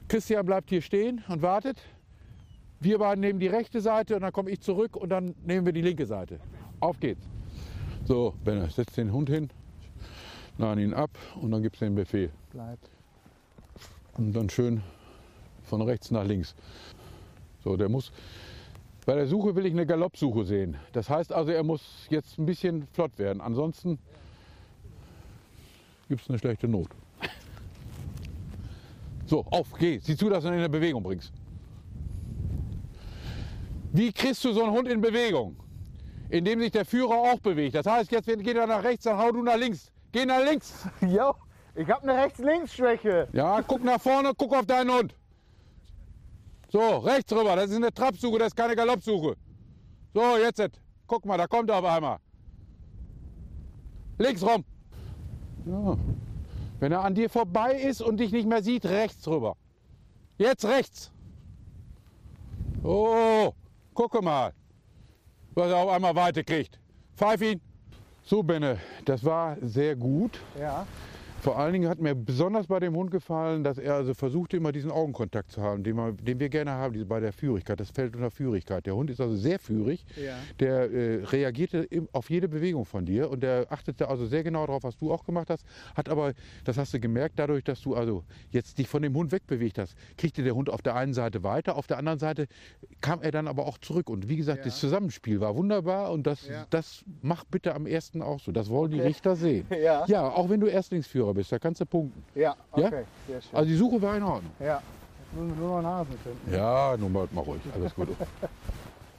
Christian 0.08 0.46
bleibt 0.46 0.70
hier 0.70 0.82
stehen 0.82 1.24
und 1.28 1.42
wartet. 1.42 1.78
Wir 2.80 3.00
beiden 3.00 3.22
nehmen 3.22 3.40
die 3.40 3.48
rechte 3.48 3.80
Seite 3.80 4.16
und 4.16 4.22
dann 4.22 4.34
komme 4.34 4.52
ich 4.52 4.60
zurück 4.60 4.98
und 4.98 5.10
dann 5.10 5.36
nehmen 5.46 5.66
wir 5.66 5.74
die 5.74 5.82
linke 5.82 6.06
Seite. 6.06 6.40
Auf 6.82 7.00
geht's. 7.00 7.26
So, 8.04 8.34
Benne, 8.44 8.70
setz 8.70 8.94
den 8.96 9.14
Hund 9.14 9.30
hin, 9.30 9.50
laden 10.58 10.84
ihn 10.84 10.94
ab 10.94 11.12
und 11.40 11.52
dann 11.52 11.64
gibt's 11.64 11.80
den 11.80 11.96
Befehl. 11.96 12.32
Bleib. 12.52 12.80
Und 14.18 14.34
dann 14.34 14.50
schön 14.50 14.84
von 15.64 15.82
rechts 15.82 16.12
nach 16.12 16.26
links. 16.26 16.54
So, 17.64 17.78
der 17.78 17.88
muss. 17.88 18.12
Bei 19.06 19.16
der 19.16 19.28
Suche 19.28 19.56
will 19.56 19.66
ich 19.66 19.72
eine 19.72 19.86
Galoppsuche 19.86 20.44
sehen. 20.44 20.76
Das 20.92 21.10
heißt 21.10 21.32
also, 21.32 21.52
er 21.52 21.64
muss 21.64 22.08
jetzt 22.10 22.38
ein 22.38 22.46
bisschen 22.46 22.88
flott 22.88 23.18
werden. 23.18 23.42
Ansonsten 23.42 23.98
gibt 26.10 26.22
es 26.22 26.30
eine 26.30 26.40
schlechte 26.40 26.68
Not. 26.68 26.90
So, 29.34 29.44
auf, 29.50 29.74
geh. 29.80 29.98
Sieh 29.98 30.16
zu, 30.16 30.30
dass 30.30 30.44
du 30.44 30.50
ihn 30.50 30.60
in 30.60 30.72
Bewegung 30.72 31.02
bringst. 31.02 31.34
Wie 33.92 34.14
kriegst 34.14 34.44
du 34.46 34.54
so 34.54 34.62
einen 34.62 34.72
Hund 34.72 34.88
in 34.88 35.02
Bewegung? 35.02 35.56
Indem 36.30 36.60
sich 36.60 36.70
der 36.70 36.86
Führer 36.86 37.16
auch 37.16 37.40
bewegt. 37.40 37.74
Das 37.74 37.88
heißt, 37.88 38.12
jetzt 38.12 38.28
geht 38.28 38.56
er 38.56 38.68
nach 38.68 38.84
rechts, 38.84 39.06
dann 39.06 39.18
hau 39.18 39.32
du 39.32 39.42
nach 39.42 39.58
links. 39.58 39.92
Geh 40.12 40.24
nach 40.24 40.46
links. 40.46 40.88
Jo, 41.02 41.34
ich 41.74 41.90
habe 41.90 42.04
eine 42.04 42.14
Rechts-Links-Schwäche. 42.22 43.28
Ja, 43.34 43.64
guck 43.64 43.84
nach 43.84 44.00
vorne, 44.00 44.34
guck 44.38 44.54
auf 44.54 44.68
deinen 44.68 44.92
Hund. 44.92 45.16
So, 46.70 46.98
rechts 46.98 47.34
rüber. 47.34 47.56
Das 47.56 47.72
ist 47.72 47.78
eine 47.78 47.92
Trappsuche, 47.92 48.38
das 48.38 48.50
ist 48.50 48.56
keine 48.56 48.76
Galoppsuche. 48.76 49.36
So, 50.14 50.38
jetzt. 50.38 50.80
Guck 51.08 51.26
mal, 51.26 51.40
da 51.40 51.48
kommt 51.48 51.72
er 51.72 51.78
auf 51.78 51.86
einmal. 51.86 52.18
Links 54.20 54.44
rum. 54.44 54.64
Ja. 55.66 55.98
Wenn 56.84 56.92
er 56.92 57.06
an 57.06 57.16
dir 57.16 57.30
vorbei 57.30 57.76
ist 57.76 58.02
und 58.02 58.18
dich 58.18 58.34
nicht 58.34 58.46
mehr 58.46 58.62
sieht, 58.62 58.86
rechts 58.86 59.26
rüber. 59.26 59.56
Jetzt 60.38 60.66
rechts. 60.66 61.14
Oh, 62.84 63.54
gucke 63.94 64.22
mal, 64.22 64.52
was 65.54 65.72
er 65.72 65.78
auf 65.78 65.92
einmal 65.92 66.14
weiter 66.14 66.44
kriegt. 66.44 66.82
Pfeif 67.16 67.42
ihn. 67.42 67.62
So, 68.26 68.44
Benne, 68.44 68.80
das 69.06 69.24
war 69.24 69.56
sehr 69.62 69.96
gut. 69.96 70.42
Ja. 70.60 70.86
Vor 71.44 71.60
allen 71.60 71.74
Dingen 71.74 71.90
hat 71.90 72.00
mir 72.00 72.16
besonders 72.16 72.68
bei 72.68 72.80
dem 72.80 72.96
Hund 72.96 73.12
gefallen, 73.12 73.66
dass 73.66 73.78
er 73.78 73.96
also 73.96 74.14
versuchte, 74.14 74.56
immer 74.56 74.72
diesen 74.72 74.90
Augenkontakt 74.92 75.52
zu 75.52 75.62
haben, 75.62 75.84
den, 75.84 75.98
wir, 75.98 76.14
den 76.14 76.40
wir 76.40 76.48
gerne 76.48 76.72
haben, 76.72 76.94
diese, 76.94 77.06
bei 77.06 77.20
der 77.20 77.34
Führigkeit. 77.34 77.82
Das 77.82 77.92
fällt 77.92 78.16
unter 78.16 78.32
Führigkeit. 78.32 78.86
Der 78.86 78.96
Hund 78.96 79.10
ist 79.10 79.20
also 79.20 79.36
sehr 79.36 79.60
führig. 79.60 80.06
Ja. 80.16 80.38
Der 80.62 80.90
äh, 80.90 81.22
reagierte 81.26 81.86
auf 82.14 82.30
jede 82.30 82.48
Bewegung 82.48 82.86
von 82.86 83.06
dir 83.06 83.30
und 83.30 83.44
der 83.44 83.66
achtete 83.70 84.08
also 84.08 84.26
sehr 84.26 84.42
genau 84.42 84.66
darauf, 84.66 84.84
was 84.84 84.96
du 84.96 85.12
auch 85.12 85.26
gemacht 85.26 85.50
hast. 85.50 85.66
Hat 85.98 86.08
aber, 86.08 86.32
das 86.64 86.78
hast 86.78 86.94
du 86.94 87.02
gemerkt, 87.02 87.38
dadurch, 87.38 87.66
dass 87.66 87.82
du 87.82 87.94
also 87.94 88.24
jetzt 88.52 88.78
dich 88.78 88.88
von 88.88 89.02
dem 89.02 89.14
Hund 89.14 89.34
wegbewegt 89.34 89.80
hast, 89.80 89.98
kriegte 90.18 90.44
der 90.44 90.56
Hund 90.56 90.70
auf 90.70 90.82
der 90.82 90.96
einen 90.96 91.14
Seite 91.14 91.44
weiter, 91.44 91.76
auf 91.76 91.88
der 91.88 91.98
anderen 91.98 92.20
Seite 92.20 92.48
kam 93.02 93.22
er 93.22 93.32
dann 93.32 93.50
aber 93.50 93.66
auch 93.68 93.78
zurück. 93.80 94.10
Und 94.10 94.30
wie 94.30 94.38
gesagt, 94.38 94.60
Ja. 94.60 94.64
das 94.64 94.80
Zusammenspiel 94.80 95.42
war 95.42 95.58
wunderbar 95.58 96.14
und 96.14 96.26
das, 96.26 96.48
Ja. 96.48 96.68
das 96.70 97.04
macht 97.22 97.52
bitte 97.52 97.76
am 97.76 97.86
ersten 97.86 98.22
auch 98.22 98.40
so. 98.40 98.54
Das 98.54 98.70
wollen 98.70 98.92
die 98.92 99.00
Okay. 99.00 99.08
Richter 99.08 99.36
sehen. 99.36 99.66
Ja. 99.84 100.06
Ja, 100.08 100.30
auch 100.30 100.50
wenn 100.50 100.62
du 100.62 100.68
Erstlingsführer 100.68 101.33
bist, 101.34 101.52
da 101.52 101.60
kannst 101.60 101.82
du 101.82 101.86
punkten. 101.86 102.24
Ja, 102.36 102.56
Ja? 102.76 102.88
okay, 102.88 103.04
sehr 103.28 103.42
schön. 103.42 103.56
Also 103.56 103.70
die 103.70 103.76
Suche 103.78 104.02
war 104.02 104.16
in 104.18 104.24
Ordnung. 104.24 104.52
ja, 104.60 104.76
jetzt 104.76 105.34
müssen 105.42 105.60
wir 105.60 105.68
nur 105.68 105.82
noch 105.82 105.90
Nasen 105.90 106.18
finden. 106.24 106.54
Ja, 106.54 106.96
nun 106.98 107.12
mal, 107.12 107.28
mal 107.32 107.42
ruhig. 107.42 107.62
Alles 107.76 107.94
gut. 107.96 108.10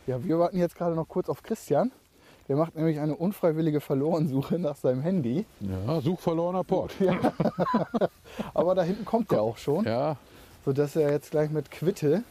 Ja, 0.06 0.22
wir 0.22 0.38
warten 0.38 0.58
jetzt 0.58 0.76
gerade 0.76 0.94
noch 0.94 1.08
kurz 1.08 1.30
auf 1.30 1.42
Christian. 1.42 1.90
Der 2.46 2.56
macht 2.56 2.76
nämlich 2.76 3.00
eine 3.00 3.16
unfreiwillige 3.16 3.80
Verlorensuche 3.80 4.58
nach 4.58 4.76
seinem 4.76 5.00
Handy. 5.00 5.46
Ja, 5.60 5.98
such 6.02 6.20
verlorener 6.20 6.62
Port. 6.62 6.92
Aber 8.54 8.74
da 8.74 8.82
hinten 8.82 9.06
kommt 9.06 9.32
er 9.32 9.40
auch 9.40 9.56
schon, 9.56 9.84
Ja, 9.86 10.16
sodass 10.66 10.94
er 10.96 11.10
jetzt 11.10 11.30
gleich 11.30 11.50
mit 11.50 11.70
Quitte 11.70 12.22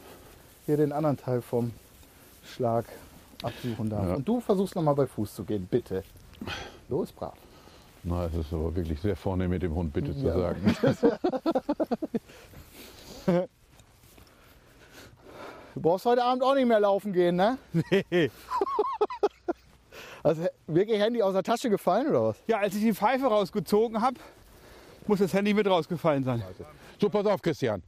hier 0.66 0.76
den 0.76 0.92
anderen 0.92 1.16
Teil 1.16 1.42
vom 1.42 1.72
Schlag 2.44 2.84
absuchen 3.42 3.90
darf. 3.90 4.06
Ja. 4.08 4.14
Und 4.14 4.28
du 4.28 4.40
versuchst 4.40 4.76
nochmal 4.76 4.94
bei 4.94 5.06
Fuß 5.08 5.34
zu 5.34 5.42
gehen, 5.42 5.66
bitte. 5.68 6.04
Los, 6.88 7.10
brav. 7.10 7.34
Na, 8.04 8.26
es 8.26 8.34
ist 8.34 8.52
aber 8.52 8.74
wirklich 8.76 9.00
sehr 9.00 9.16
vornehm 9.16 9.50
mit 9.50 9.62
dem 9.62 9.74
Hund, 9.74 9.92
bitte 9.92 10.14
zu 10.14 10.26
Ja. 10.26 10.34
sagen. 10.38 10.76
Du 15.74 15.80
brauchst 15.80 16.04
heute 16.06 16.22
Abend 16.22 16.42
auch 16.44 16.54
nicht 16.54 16.66
mehr 16.68 16.78
laufen 16.78 17.12
gehen, 17.12 17.34
ne? 17.36 17.58
Nee. 18.00 18.30
Also 20.22 20.46
wirklich 20.66 21.00
Handy 21.00 21.20
aus 21.20 21.32
der 21.34 21.42
Tasche 21.42 21.68
gefallen 21.68 22.06
oder 22.08 22.22
was? 22.28 22.36
Ja, 22.46 22.58
als 22.58 22.74
ich 22.76 22.82
die 22.82 22.94
Pfeife 22.94 23.26
rausgezogen 23.26 24.00
habe, 24.00 24.16
muss 25.06 25.18
das 25.18 25.34
Handy 25.34 25.52
mit 25.52 25.66
rausgefallen 25.66 26.22
sein. 26.24 26.42
So, 27.00 27.10
pass 27.10 27.26
auf, 27.26 27.42
Christian. 27.42 27.82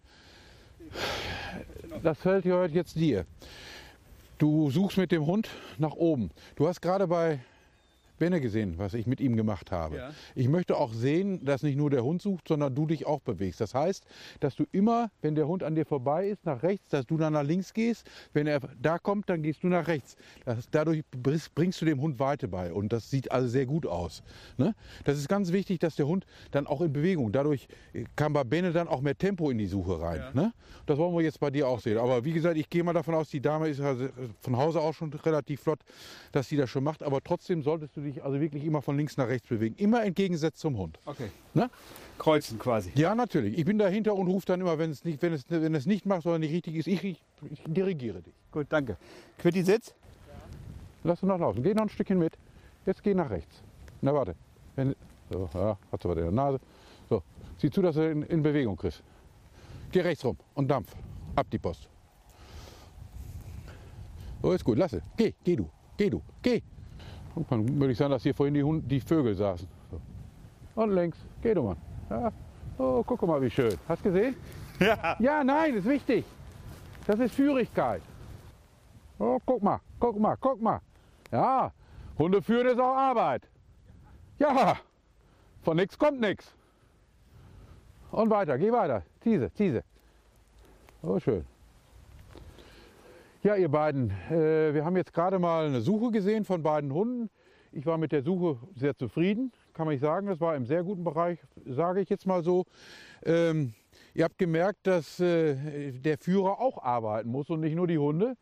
Das 2.02 2.18
Feld 2.18 2.42
gehört 2.44 2.72
jetzt 2.72 2.96
dir. 2.96 3.24
Du 4.38 4.70
suchst 4.70 4.98
mit 4.98 5.12
dem 5.12 5.24
Hund 5.24 5.48
nach 5.78 5.92
oben. 5.92 6.30
Du 6.56 6.68
hast 6.68 6.82
gerade 6.82 7.06
bei 7.06 7.38
Benne 8.16 8.40
gesehen, 8.40 8.78
was 8.78 8.94
ich 8.94 9.06
mit 9.06 9.20
ihm 9.20 9.36
gemacht 9.36 9.70
habe. 9.72 9.96
Ja. 9.96 10.10
Ich 10.34 10.48
möchte 10.48 10.76
auch 10.76 10.92
sehen, 10.92 11.44
dass 11.44 11.62
nicht 11.62 11.76
nur 11.76 11.90
der 11.90 12.04
Hund 12.04 12.22
sucht, 12.22 12.48
sondern 12.48 12.74
du 12.74 12.86
dich 12.86 13.06
auch 13.06 13.20
bewegst. 13.20 13.60
Das 13.60 13.74
heißt, 13.74 14.04
dass 14.40 14.56
du 14.56 14.64
immer, 14.72 15.10
wenn 15.22 15.34
der 15.34 15.48
Hund 15.48 15.62
an 15.62 15.74
dir 15.74 15.86
vorbei 15.86 16.28
ist, 16.28 16.44
nach 16.44 16.62
rechts, 16.62 16.90
dass 16.90 17.06
du 17.06 17.16
dann 17.16 17.32
nach 17.34 17.42
links 17.42 17.72
gehst. 17.72 18.08
Wenn 18.32 18.46
er 18.46 18.60
da 18.80 18.98
kommt, 18.98 19.28
dann 19.28 19.42
gehst 19.42 19.62
du 19.62 19.68
nach 19.68 19.86
rechts. 19.86 20.16
Das, 20.44 20.68
dadurch 20.70 21.02
bringst- 21.10 21.80
du 21.80 21.84
dem 21.84 22.00
Hund 22.00 22.18
Weite 22.18 22.48
bei. 22.48 22.72
Und 22.72 22.92
das 22.92 23.10
sieht 23.10 23.30
also 23.30 23.48
sehr 23.48 23.66
gut 23.66 23.86
aus. 23.86 24.22
Ne? 24.56 24.74
Das 25.04 25.18
ist 25.18 25.28
ganz 25.28 25.52
wichtig, 25.52 25.78
dass 25.78 25.96
der 25.96 26.06
Hund 26.06 26.26
dann 26.52 26.66
auch 26.66 26.80
in 26.80 26.92
Bewegung. 26.92 27.32
Dadurch 27.32 27.68
äh, 27.92 28.04
kam 28.16 28.32
bei 28.32 28.44
Benne 28.44 28.72
dann 28.72 28.88
auch 28.88 29.00
mehr 29.00 29.16
Tempo 29.16 29.50
in 29.50 29.58
die 29.58 29.66
Suche 29.66 30.00
rein. 30.00 30.20
Ja. 30.20 30.32
Ne? 30.32 30.52
Das 30.86 30.96
wollen 30.98 31.14
wir 31.14 31.22
jetzt 31.22 31.40
bei 31.40 31.50
dir 31.50 31.68
auch 31.68 31.80
sehen. 31.80 31.98
Aber 31.98 32.24
wie 32.24 32.32
gesagt, 32.32 32.56
ich 32.56 32.70
gehe 32.70 32.82
mal 32.82 32.92
davon 32.92 33.14
aus, 33.14 33.28
die 33.28 33.40
Dame 33.40 33.68
ist 33.68 33.82
von 34.40 34.56
Hause 34.56 34.80
aus 34.80 34.96
schon 34.96 35.12
relativ 35.12 35.60
flott, 35.60 35.80
dass 36.32 36.48
sie 36.48 36.56
das 36.56 36.70
schon 36.70 36.84
macht. 36.84 37.02
Aber 37.02 37.22
trotzdem 37.22 37.62
solltest 37.62 37.96
du 37.96 38.00
dich 38.06 38.24
also 38.24 38.40
wirklich 38.40 38.64
immer 38.64 38.82
von 38.82 38.96
links 38.96 39.16
nach 39.16 39.28
rechts 39.28 39.48
bewegen. 39.48 39.74
Immer 39.76 40.04
entgegengesetzt 40.04 40.58
zum 40.58 40.76
Hund. 40.78 40.98
Okay. 41.04 41.30
Ne? 41.54 41.70
Kreuzen 42.18 42.58
quasi. 42.58 42.90
Ja, 42.94 43.14
natürlich. 43.14 43.58
Ich 43.58 43.64
bin 43.64 43.78
dahinter 43.78 44.14
und 44.14 44.26
rufe 44.26 44.46
dann 44.46 44.60
immer, 44.60 44.78
wenn 44.78 44.90
es 44.90 45.04
nicht, 45.04 45.20
wenn 45.22 45.32
es, 45.32 45.44
wenn 45.48 45.74
es 45.74 45.86
nicht 45.86 46.06
macht 46.06 46.24
oder 46.26 46.38
nicht 46.38 46.52
richtig 46.52 46.76
ist, 46.76 46.86
ich, 46.86 47.04
ich, 47.04 47.22
ich 47.50 47.62
dirigiere 47.66 48.22
dich. 48.22 48.34
Gut, 48.50 48.66
danke. 48.70 48.96
Quitti 49.38 49.62
Sitz. 49.62 49.94
Lass 51.04 51.20
du 51.20 51.26
noch 51.26 51.38
laufen. 51.38 51.62
Geh 51.62 51.74
noch 51.74 51.82
ein 51.82 51.88
Stückchen 51.88 52.18
mit. 52.18 52.32
Jetzt 52.86 53.02
geh 53.02 53.14
nach 53.14 53.30
rechts. 53.30 53.62
Na 54.00 54.14
warte. 54.14 54.34
Wenn, 54.74 54.94
So, 55.30 55.48
ja, 55.54 55.76
hast 55.90 56.04
du 56.04 56.08
was 56.08 56.16
in 56.16 56.22
der 56.22 56.32
Nase. 56.32 56.60
So, 57.08 57.22
sieh 57.58 57.70
zu, 57.70 57.82
dass 57.82 57.96
du 57.96 58.10
in, 58.10 58.22
in 58.22 58.42
Bewegung 58.42 58.76
kriegst. 58.76 59.02
Geh 59.92 60.00
rechts 60.00 60.24
rum 60.24 60.36
und 60.54 60.68
dampf. 60.68 60.94
Ab 61.34 61.46
die 61.50 61.58
Post. 61.58 61.88
So, 64.42 64.52
ist 64.52 64.64
gut, 64.64 64.78
lasse. 64.78 65.02
Geh, 65.16 65.34
geh 65.42 65.56
du, 65.56 65.68
geh 65.96 66.10
du, 66.10 66.22
geh. 66.42 66.62
Und 67.36 67.52
dann 67.52 67.78
würde 67.78 67.92
ich 67.92 67.98
sagen, 67.98 68.10
dass 68.10 68.22
hier 68.22 68.34
vorhin 68.34 68.54
die, 68.54 68.62
Hund, 68.62 68.90
die 68.90 68.98
Vögel 68.98 69.34
saßen. 69.34 69.68
So. 69.90 70.00
Und 70.80 70.90
links, 70.92 71.18
geh 71.42 71.54
du 71.54 71.62
mal. 71.62 71.76
Ja. 72.10 72.32
Oh, 72.78 73.04
guck 73.06 73.22
mal, 73.22 73.40
wie 73.40 73.50
schön. 73.50 73.76
Hast 73.88 74.02
gesehen? 74.02 74.34
Ja. 74.78 75.16
Ja, 75.20 75.42
nein, 75.42 75.74
ist 75.74 75.88
wichtig. 75.88 76.22
Das 77.06 77.18
ist 77.18 77.34
Führigkeit. 77.34 78.02
Oh, 79.18 79.38
guck 79.46 79.62
mal, 79.62 79.80
guck 79.98 80.18
mal, 80.20 80.36
guck 80.38 80.60
mal. 80.60 80.80
Ja, 81.32 81.72
Hunde 82.18 82.42
führen 82.42 82.66
ist 82.66 82.78
auch 82.78 82.94
Arbeit. 82.94 83.48
Ja, 84.38 84.76
von 85.62 85.78
nichts 85.78 85.98
kommt 85.98 86.20
nichts. 86.20 86.54
Und 88.10 88.28
weiter, 88.28 88.58
geh 88.58 88.70
weiter. 88.70 89.02
Ziese, 89.22 89.50
ziese. 89.54 89.82
Oh, 91.00 91.18
schön. 91.18 91.46
Ja, 93.46 93.54
ihr 93.54 93.68
beiden, 93.68 94.10
äh, 94.28 94.74
wir 94.74 94.84
haben 94.84 94.96
jetzt 94.96 95.12
gerade 95.12 95.38
mal 95.38 95.66
eine 95.66 95.80
Suche 95.80 96.10
gesehen 96.10 96.44
von 96.44 96.64
beiden 96.64 96.92
Hunden. 96.92 97.30
Ich 97.70 97.86
war 97.86 97.96
mit 97.96 98.10
der 98.10 98.24
Suche 98.24 98.58
sehr 98.74 98.96
zufrieden, 98.96 99.52
kann 99.72 99.86
man 99.86 99.94
nicht 99.94 100.00
sagen. 100.00 100.26
Das 100.26 100.40
war 100.40 100.56
im 100.56 100.66
sehr 100.66 100.82
guten 100.82 101.04
Bereich, 101.04 101.38
sage 101.64 102.00
ich 102.00 102.08
jetzt 102.08 102.26
mal 102.26 102.42
so. 102.42 102.64
Ähm, 103.24 103.72
ihr 104.14 104.24
habt 104.24 104.36
gemerkt, 104.36 104.88
dass 104.88 105.20
äh, 105.20 105.92
der 105.92 106.18
Führer 106.18 106.60
auch 106.60 106.82
arbeiten 106.82 107.30
muss 107.30 107.48
und 107.48 107.60
nicht 107.60 107.76
nur 107.76 107.86
die 107.86 107.98
Hunde. 107.98 108.36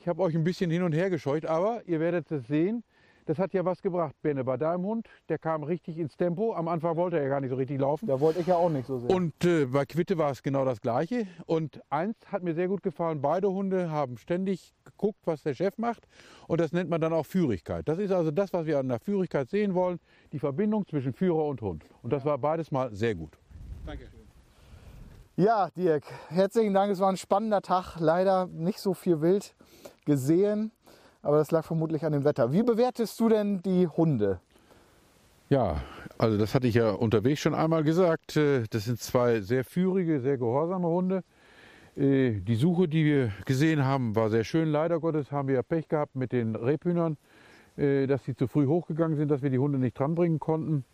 Ich 0.00 0.08
habe 0.08 0.20
euch 0.22 0.34
ein 0.34 0.42
bisschen 0.42 0.72
hin 0.72 0.82
und 0.82 0.92
her 0.92 1.08
gescheucht, 1.08 1.46
aber 1.46 1.82
ihr 1.86 2.00
werdet 2.00 2.28
es 2.32 2.48
sehen. 2.48 2.82
Das 3.28 3.38
hat 3.38 3.52
ja 3.52 3.62
was 3.62 3.82
gebracht, 3.82 4.14
Benne, 4.22 4.42
bei 4.42 4.56
deinem 4.56 4.86
Hund. 4.86 5.06
Der 5.28 5.36
kam 5.36 5.62
richtig 5.62 5.98
ins 5.98 6.16
Tempo. 6.16 6.54
Am 6.54 6.66
Anfang 6.66 6.96
wollte 6.96 7.18
er 7.18 7.24
ja 7.24 7.28
gar 7.28 7.42
nicht 7.42 7.50
so 7.50 7.56
richtig 7.56 7.78
laufen. 7.78 8.06
Da 8.06 8.20
wollte 8.20 8.40
ich 8.40 8.46
ja 8.46 8.56
auch 8.56 8.70
nicht 8.70 8.86
so 8.86 8.98
sehr. 8.98 9.10
Und 9.14 9.44
äh, 9.44 9.66
bei 9.66 9.84
Quitte 9.84 10.16
war 10.16 10.30
es 10.30 10.42
genau 10.42 10.64
das 10.64 10.80
Gleiche. 10.80 11.26
Und 11.44 11.78
eins 11.90 12.16
hat 12.32 12.42
mir 12.42 12.54
sehr 12.54 12.68
gut 12.68 12.82
gefallen. 12.82 13.20
Beide 13.20 13.50
Hunde 13.50 13.90
haben 13.90 14.16
ständig 14.16 14.72
geguckt, 14.86 15.18
was 15.26 15.42
der 15.42 15.52
Chef 15.52 15.76
macht. 15.76 16.08
Und 16.46 16.58
das 16.58 16.72
nennt 16.72 16.88
man 16.88 17.02
dann 17.02 17.12
auch 17.12 17.26
Führigkeit. 17.26 17.86
Das 17.86 17.98
ist 17.98 18.12
also 18.12 18.30
das, 18.30 18.54
was 18.54 18.64
wir 18.64 18.78
an 18.78 18.88
der 18.88 18.98
Führigkeit 18.98 19.50
sehen 19.50 19.74
wollen. 19.74 20.00
Die 20.32 20.38
Verbindung 20.38 20.86
zwischen 20.86 21.12
Führer 21.12 21.44
und 21.44 21.60
Hund. 21.60 21.84
Und 22.02 22.14
das 22.14 22.24
war 22.24 22.38
beides 22.38 22.70
mal 22.70 22.94
sehr 22.94 23.14
gut. 23.14 23.36
Danke. 23.84 24.08
Ja, 25.36 25.68
Dirk, 25.76 26.04
herzlichen 26.30 26.72
Dank. 26.72 26.90
Es 26.90 26.98
war 26.98 27.10
ein 27.10 27.18
spannender 27.18 27.60
Tag. 27.60 28.00
Leider 28.00 28.46
nicht 28.46 28.80
so 28.80 28.94
viel 28.94 29.20
wild 29.20 29.54
gesehen, 30.06 30.72
aber 31.28 31.36
das 31.36 31.50
lag 31.50 31.62
vermutlich 31.62 32.06
an 32.06 32.12
dem 32.12 32.24
Wetter. 32.24 32.54
Wie 32.54 32.62
bewertest 32.62 33.20
du 33.20 33.28
denn 33.28 33.60
die 33.60 33.86
Hunde? 33.86 34.40
Ja, 35.50 35.82
also 36.16 36.38
das 36.38 36.54
hatte 36.54 36.66
ich 36.66 36.76
ja 36.76 36.90
unterwegs 36.90 37.40
schon 37.40 37.54
einmal 37.54 37.84
gesagt. 37.84 38.38
Äh, 38.38 38.62
Das 38.70 38.86
sind 38.86 38.98
zwei 38.98 39.42
sehr 39.42 39.62
führige, 39.62 40.20
sehr 40.20 40.38
gehorsame 40.38 40.88
Hunde. 40.88 41.22
Äh, 41.98 42.40
Die 42.40 42.54
Suche, 42.54 42.88
die 42.88 43.04
wir 43.04 43.32
gesehen 43.44 43.84
haben, 43.84 44.16
war 44.16 44.30
sehr 44.30 44.42
schön. 44.42 44.70
Leider 44.70 45.00
Gottes 45.00 45.30
haben 45.30 45.48
wir 45.48 45.56
ja 45.56 45.62
Pech 45.62 45.88
gehabt 45.88 46.16
mit 46.16 46.32
den 46.32 46.56
Rebhühnern, 46.56 47.18
äh, 47.76 48.06
dass 48.06 48.24
sie 48.24 48.34
zu 48.34 48.46
früh 48.46 48.66
hochgegangen 48.66 49.18
sind, 49.18 49.30
dass 49.30 49.42
wir 49.42 49.50
die 49.50 49.58
Hunde 49.58 49.78
nicht 49.78 49.98
dranbringen 49.98 50.38
konnten. 50.38 50.86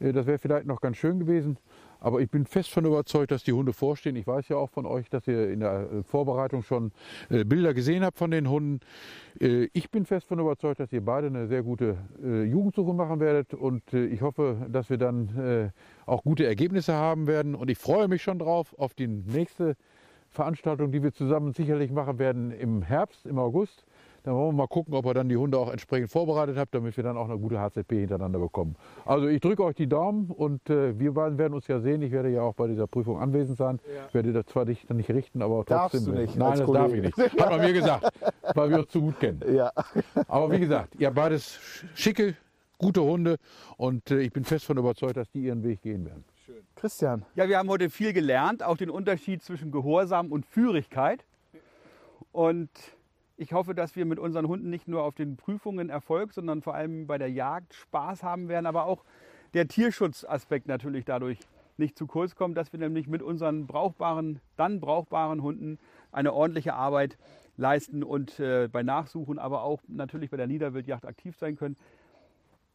Das 0.00 0.26
wäre 0.26 0.38
vielleicht 0.38 0.66
noch 0.66 0.82
ganz 0.82 0.98
schön 0.98 1.18
gewesen. 1.18 1.56
Aber 2.00 2.20
ich 2.20 2.30
bin 2.30 2.46
fest 2.46 2.70
von 2.70 2.84
überzeugt, 2.84 3.30
dass 3.30 3.42
die 3.42 3.52
Hunde 3.52 3.72
vorstehen. 3.72 4.16
Ich 4.16 4.26
weiß 4.26 4.48
ja 4.48 4.56
auch 4.56 4.70
von 4.70 4.86
euch, 4.86 5.08
dass 5.10 5.26
ihr 5.26 5.50
in 5.50 5.60
der 5.60 5.90
äh, 5.90 6.02
Vorbereitung 6.02 6.62
schon 6.62 6.92
äh, 7.28 7.44
Bilder 7.44 7.74
gesehen 7.74 8.04
habt 8.04 8.18
von 8.18 8.30
den 8.30 8.48
Hunden. 8.48 8.80
Äh, 9.40 9.68
Ich 9.72 9.90
bin 9.90 10.06
fest 10.06 10.28
von 10.28 10.38
überzeugt, 10.38 10.80
dass 10.80 10.92
ihr 10.92 11.04
beide 11.04 11.26
eine 11.26 11.46
sehr 11.48 11.62
gute 11.62 11.96
Jugendsuche 12.22 12.94
machen 12.94 13.20
werdet. 13.20 13.54
Und 13.54 13.92
ich 13.92 14.22
hoffe, 14.22 14.66
dass 14.68 14.90
wir 14.90 14.98
dann 14.98 15.72
auch 16.06 16.22
gute 16.22 16.46
Ergebnisse 16.46 16.94
haben 16.94 17.26
werden. 17.26 17.54
Und 17.54 17.70
ich 17.70 17.78
freue 17.78 18.08
mich 18.08 18.22
schon 18.22 18.38
drauf 18.38 18.74
auf 18.78 18.94
die 18.94 19.06
nächste 19.06 19.76
Veranstaltung, 20.28 20.92
die 20.92 21.02
wir 21.02 21.12
zusammen 21.12 21.52
sicherlich 21.52 21.90
machen 21.90 22.18
werden 22.18 22.50
im 22.50 22.82
Herbst, 22.82 23.26
im 23.26 23.38
August. 23.38 23.84
Dann 24.28 24.36
wollen 24.36 24.48
wir 24.48 24.64
mal 24.64 24.66
gucken, 24.66 24.92
ob 24.92 25.06
ihr 25.06 25.14
dann 25.14 25.30
die 25.30 25.38
Hunde 25.38 25.56
auch 25.56 25.72
entsprechend 25.72 26.10
vorbereitet 26.10 26.58
habt, 26.58 26.74
damit 26.74 26.94
wir 26.98 27.02
dann 27.02 27.16
auch 27.16 27.30
eine 27.30 27.38
gute 27.38 27.58
HZP 27.58 27.92
hintereinander 27.92 28.38
bekommen. 28.38 28.76
Also 29.06 29.26
ich 29.26 29.40
drücke 29.40 29.64
euch 29.64 29.74
die 29.74 29.86
Daumen 29.86 30.30
und 30.30 30.68
äh, 30.68 30.98
wir 31.00 31.14
beiden 31.14 31.38
werden 31.38 31.54
uns 31.54 31.66
ja 31.66 31.80
sehen. 31.80 32.02
Ich 32.02 32.12
werde 32.12 32.28
ja 32.28 32.42
auch 32.42 32.52
bei 32.52 32.66
dieser 32.66 32.86
Prüfung 32.86 33.18
anwesend 33.18 33.56
sein. 33.56 33.80
Ich 34.08 34.12
werde 34.12 34.34
das 34.34 34.44
zwar 34.44 34.66
nicht, 34.66 34.92
nicht 34.92 35.08
richten, 35.08 35.40
aber 35.40 35.64
trotzdem. 35.64 35.76
Darfst 35.78 36.06
du 36.08 36.12
nicht 36.12 36.36
Nein, 36.36 36.58
das 36.58 36.70
darf 36.70 36.92
ich 36.92 37.00
nicht. 37.00 37.16
Hat 37.16 37.50
man 37.50 37.60
mir 37.60 37.72
gesagt, 37.72 38.12
weil 38.54 38.68
wir 38.68 38.80
uns 38.80 38.90
zu 38.90 39.00
gut 39.00 39.18
kennen. 39.18 39.42
Ja. 39.50 39.72
Aber 40.28 40.50
wie 40.50 40.58
gesagt, 40.58 40.96
ihr 40.98 41.06
habt 41.06 41.16
beides 41.16 41.58
schicke, 41.94 42.34
gute 42.76 43.02
Hunde 43.02 43.38
und 43.78 44.10
äh, 44.10 44.20
ich 44.20 44.30
bin 44.30 44.44
fest 44.44 44.66
von 44.66 44.76
überzeugt, 44.76 45.16
dass 45.16 45.30
die 45.30 45.44
ihren 45.44 45.64
Weg 45.64 45.80
gehen 45.80 46.04
werden. 46.04 46.26
Christian, 46.76 47.24
Ja, 47.34 47.48
wir 47.48 47.56
haben 47.56 47.70
heute 47.70 47.88
viel 47.88 48.12
gelernt, 48.12 48.62
auch 48.62 48.76
den 48.76 48.90
Unterschied 48.90 49.42
zwischen 49.42 49.70
Gehorsam 49.70 50.30
und 50.30 50.44
Führigkeit. 50.44 51.24
Und 52.30 52.68
ich 53.38 53.52
hoffe, 53.52 53.74
dass 53.74 53.94
wir 53.96 54.04
mit 54.04 54.18
unseren 54.18 54.48
Hunden 54.48 54.68
nicht 54.68 54.88
nur 54.88 55.04
auf 55.04 55.14
den 55.14 55.36
Prüfungen 55.36 55.88
Erfolg, 55.88 56.32
sondern 56.32 56.60
vor 56.60 56.74
allem 56.74 57.06
bei 57.06 57.18
der 57.18 57.30
Jagd 57.30 57.72
Spaß 57.72 58.22
haben 58.22 58.48
werden, 58.48 58.66
aber 58.66 58.86
auch 58.86 59.04
der 59.54 59.68
Tierschutzaspekt 59.68 60.66
natürlich 60.66 61.04
dadurch 61.04 61.38
nicht 61.76 61.96
zu 61.96 62.08
kurz 62.08 62.34
kommt, 62.34 62.56
dass 62.56 62.72
wir 62.72 62.80
nämlich 62.80 63.06
mit 63.06 63.22
unseren 63.22 63.66
brauchbaren, 63.68 64.40
dann 64.56 64.80
brauchbaren 64.80 65.42
Hunden 65.42 65.78
eine 66.10 66.32
ordentliche 66.32 66.74
Arbeit 66.74 67.16
leisten 67.56 68.02
und 68.02 68.40
äh, 68.40 68.68
bei 68.70 68.82
Nachsuchen, 68.82 69.38
aber 69.38 69.62
auch 69.62 69.80
natürlich 69.86 70.30
bei 70.30 70.36
der 70.36 70.48
Niederwildjagd 70.48 71.06
aktiv 71.06 71.36
sein 71.38 71.56
können. 71.56 71.76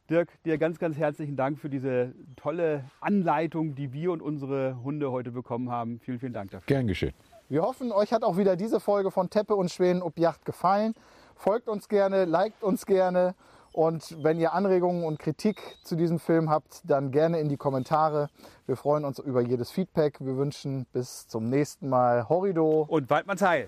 Dirk, 0.09 0.29
dir 0.43 0.57
ganz, 0.57 0.79
ganz 0.79 0.97
herzlichen 0.97 1.35
Dank 1.35 1.59
für 1.59 1.69
diese 1.69 2.13
tolle 2.37 2.85
Anleitung, 3.01 3.75
die 3.75 3.91
wir 3.91 4.11
und 4.11 4.21
unsere 4.21 4.81
Hunde 4.83 5.11
heute 5.11 5.31
bekommen 5.31 5.69
haben. 5.69 5.99
Vielen, 5.99 6.19
vielen 6.19 6.33
Dank 6.33 6.51
dafür. 6.51 6.67
Gern 6.67 6.87
geschehen. 6.87 7.13
Wir 7.49 7.61
hoffen, 7.61 7.91
euch 7.91 8.13
hat 8.13 8.23
auch 8.23 8.37
wieder 8.37 8.55
diese 8.55 8.79
Folge 8.79 9.11
von 9.11 9.29
Teppe 9.29 9.55
und 9.55 9.71
Schweden 9.71 10.01
ob 10.01 10.17
Yacht 10.17 10.45
gefallen. 10.45 10.93
Folgt 11.35 11.67
uns 11.67 11.87
gerne, 11.87 12.25
liked 12.25 12.63
uns 12.63 12.85
gerne 12.85 13.35
und 13.73 14.23
wenn 14.23 14.39
ihr 14.39 14.53
Anregungen 14.53 15.03
und 15.03 15.17
Kritik 15.17 15.59
zu 15.83 15.95
diesem 15.95 16.19
Film 16.19 16.49
habt, 16.49 16.81
dann 16.85 17.11
gerne 17.11 17.39
in 17.39 17.49
die 17.49 17.57
Kommentare. 17.57 18.29
Wir 18.67 18.77
freuen 18.77 19.03
uns 19.03 19.17
über 19.17 19.41
jedes 19.41 19.71
Feedback. 19.71 20.19
Wir 20.19 20.37
wünschen 20.37 20.85
bis 20.93 21.27
zum 21.27 21.49
nächsten 21.49 21.89
Mal. 21.89 22.29
Horrido! 22.29 22.85
Und 22.87 23.09
Waldmanns 23.09 23.41
Heil. 23.41 23.67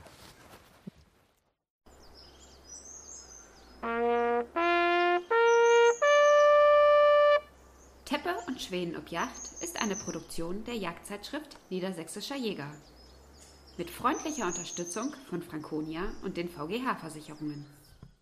Teppe 8.05 8.29
und 8.47 8.61
Schweden 8.61 8.95
ob 8.95 9.09
Yacht 9.09 9.41
ist 9.61 9.81
eine 9.81 9.95
Produktion 9.95 10.63
der 10.65 10.75
Jagdzeitschrift 10.75 11.57
Niedersächsischer 11.71 12.35
Jäger. 12.35 12.69
Mit 13.77 13.89
freundlicher 13.89 14.47
Unterstützung 14.47 15.13
von 15.29 15.41
Franconia 15.41 16.03
und 16.23 16.38
den 16.38 16.47
VGH-Versicherungen. 16.47 17.65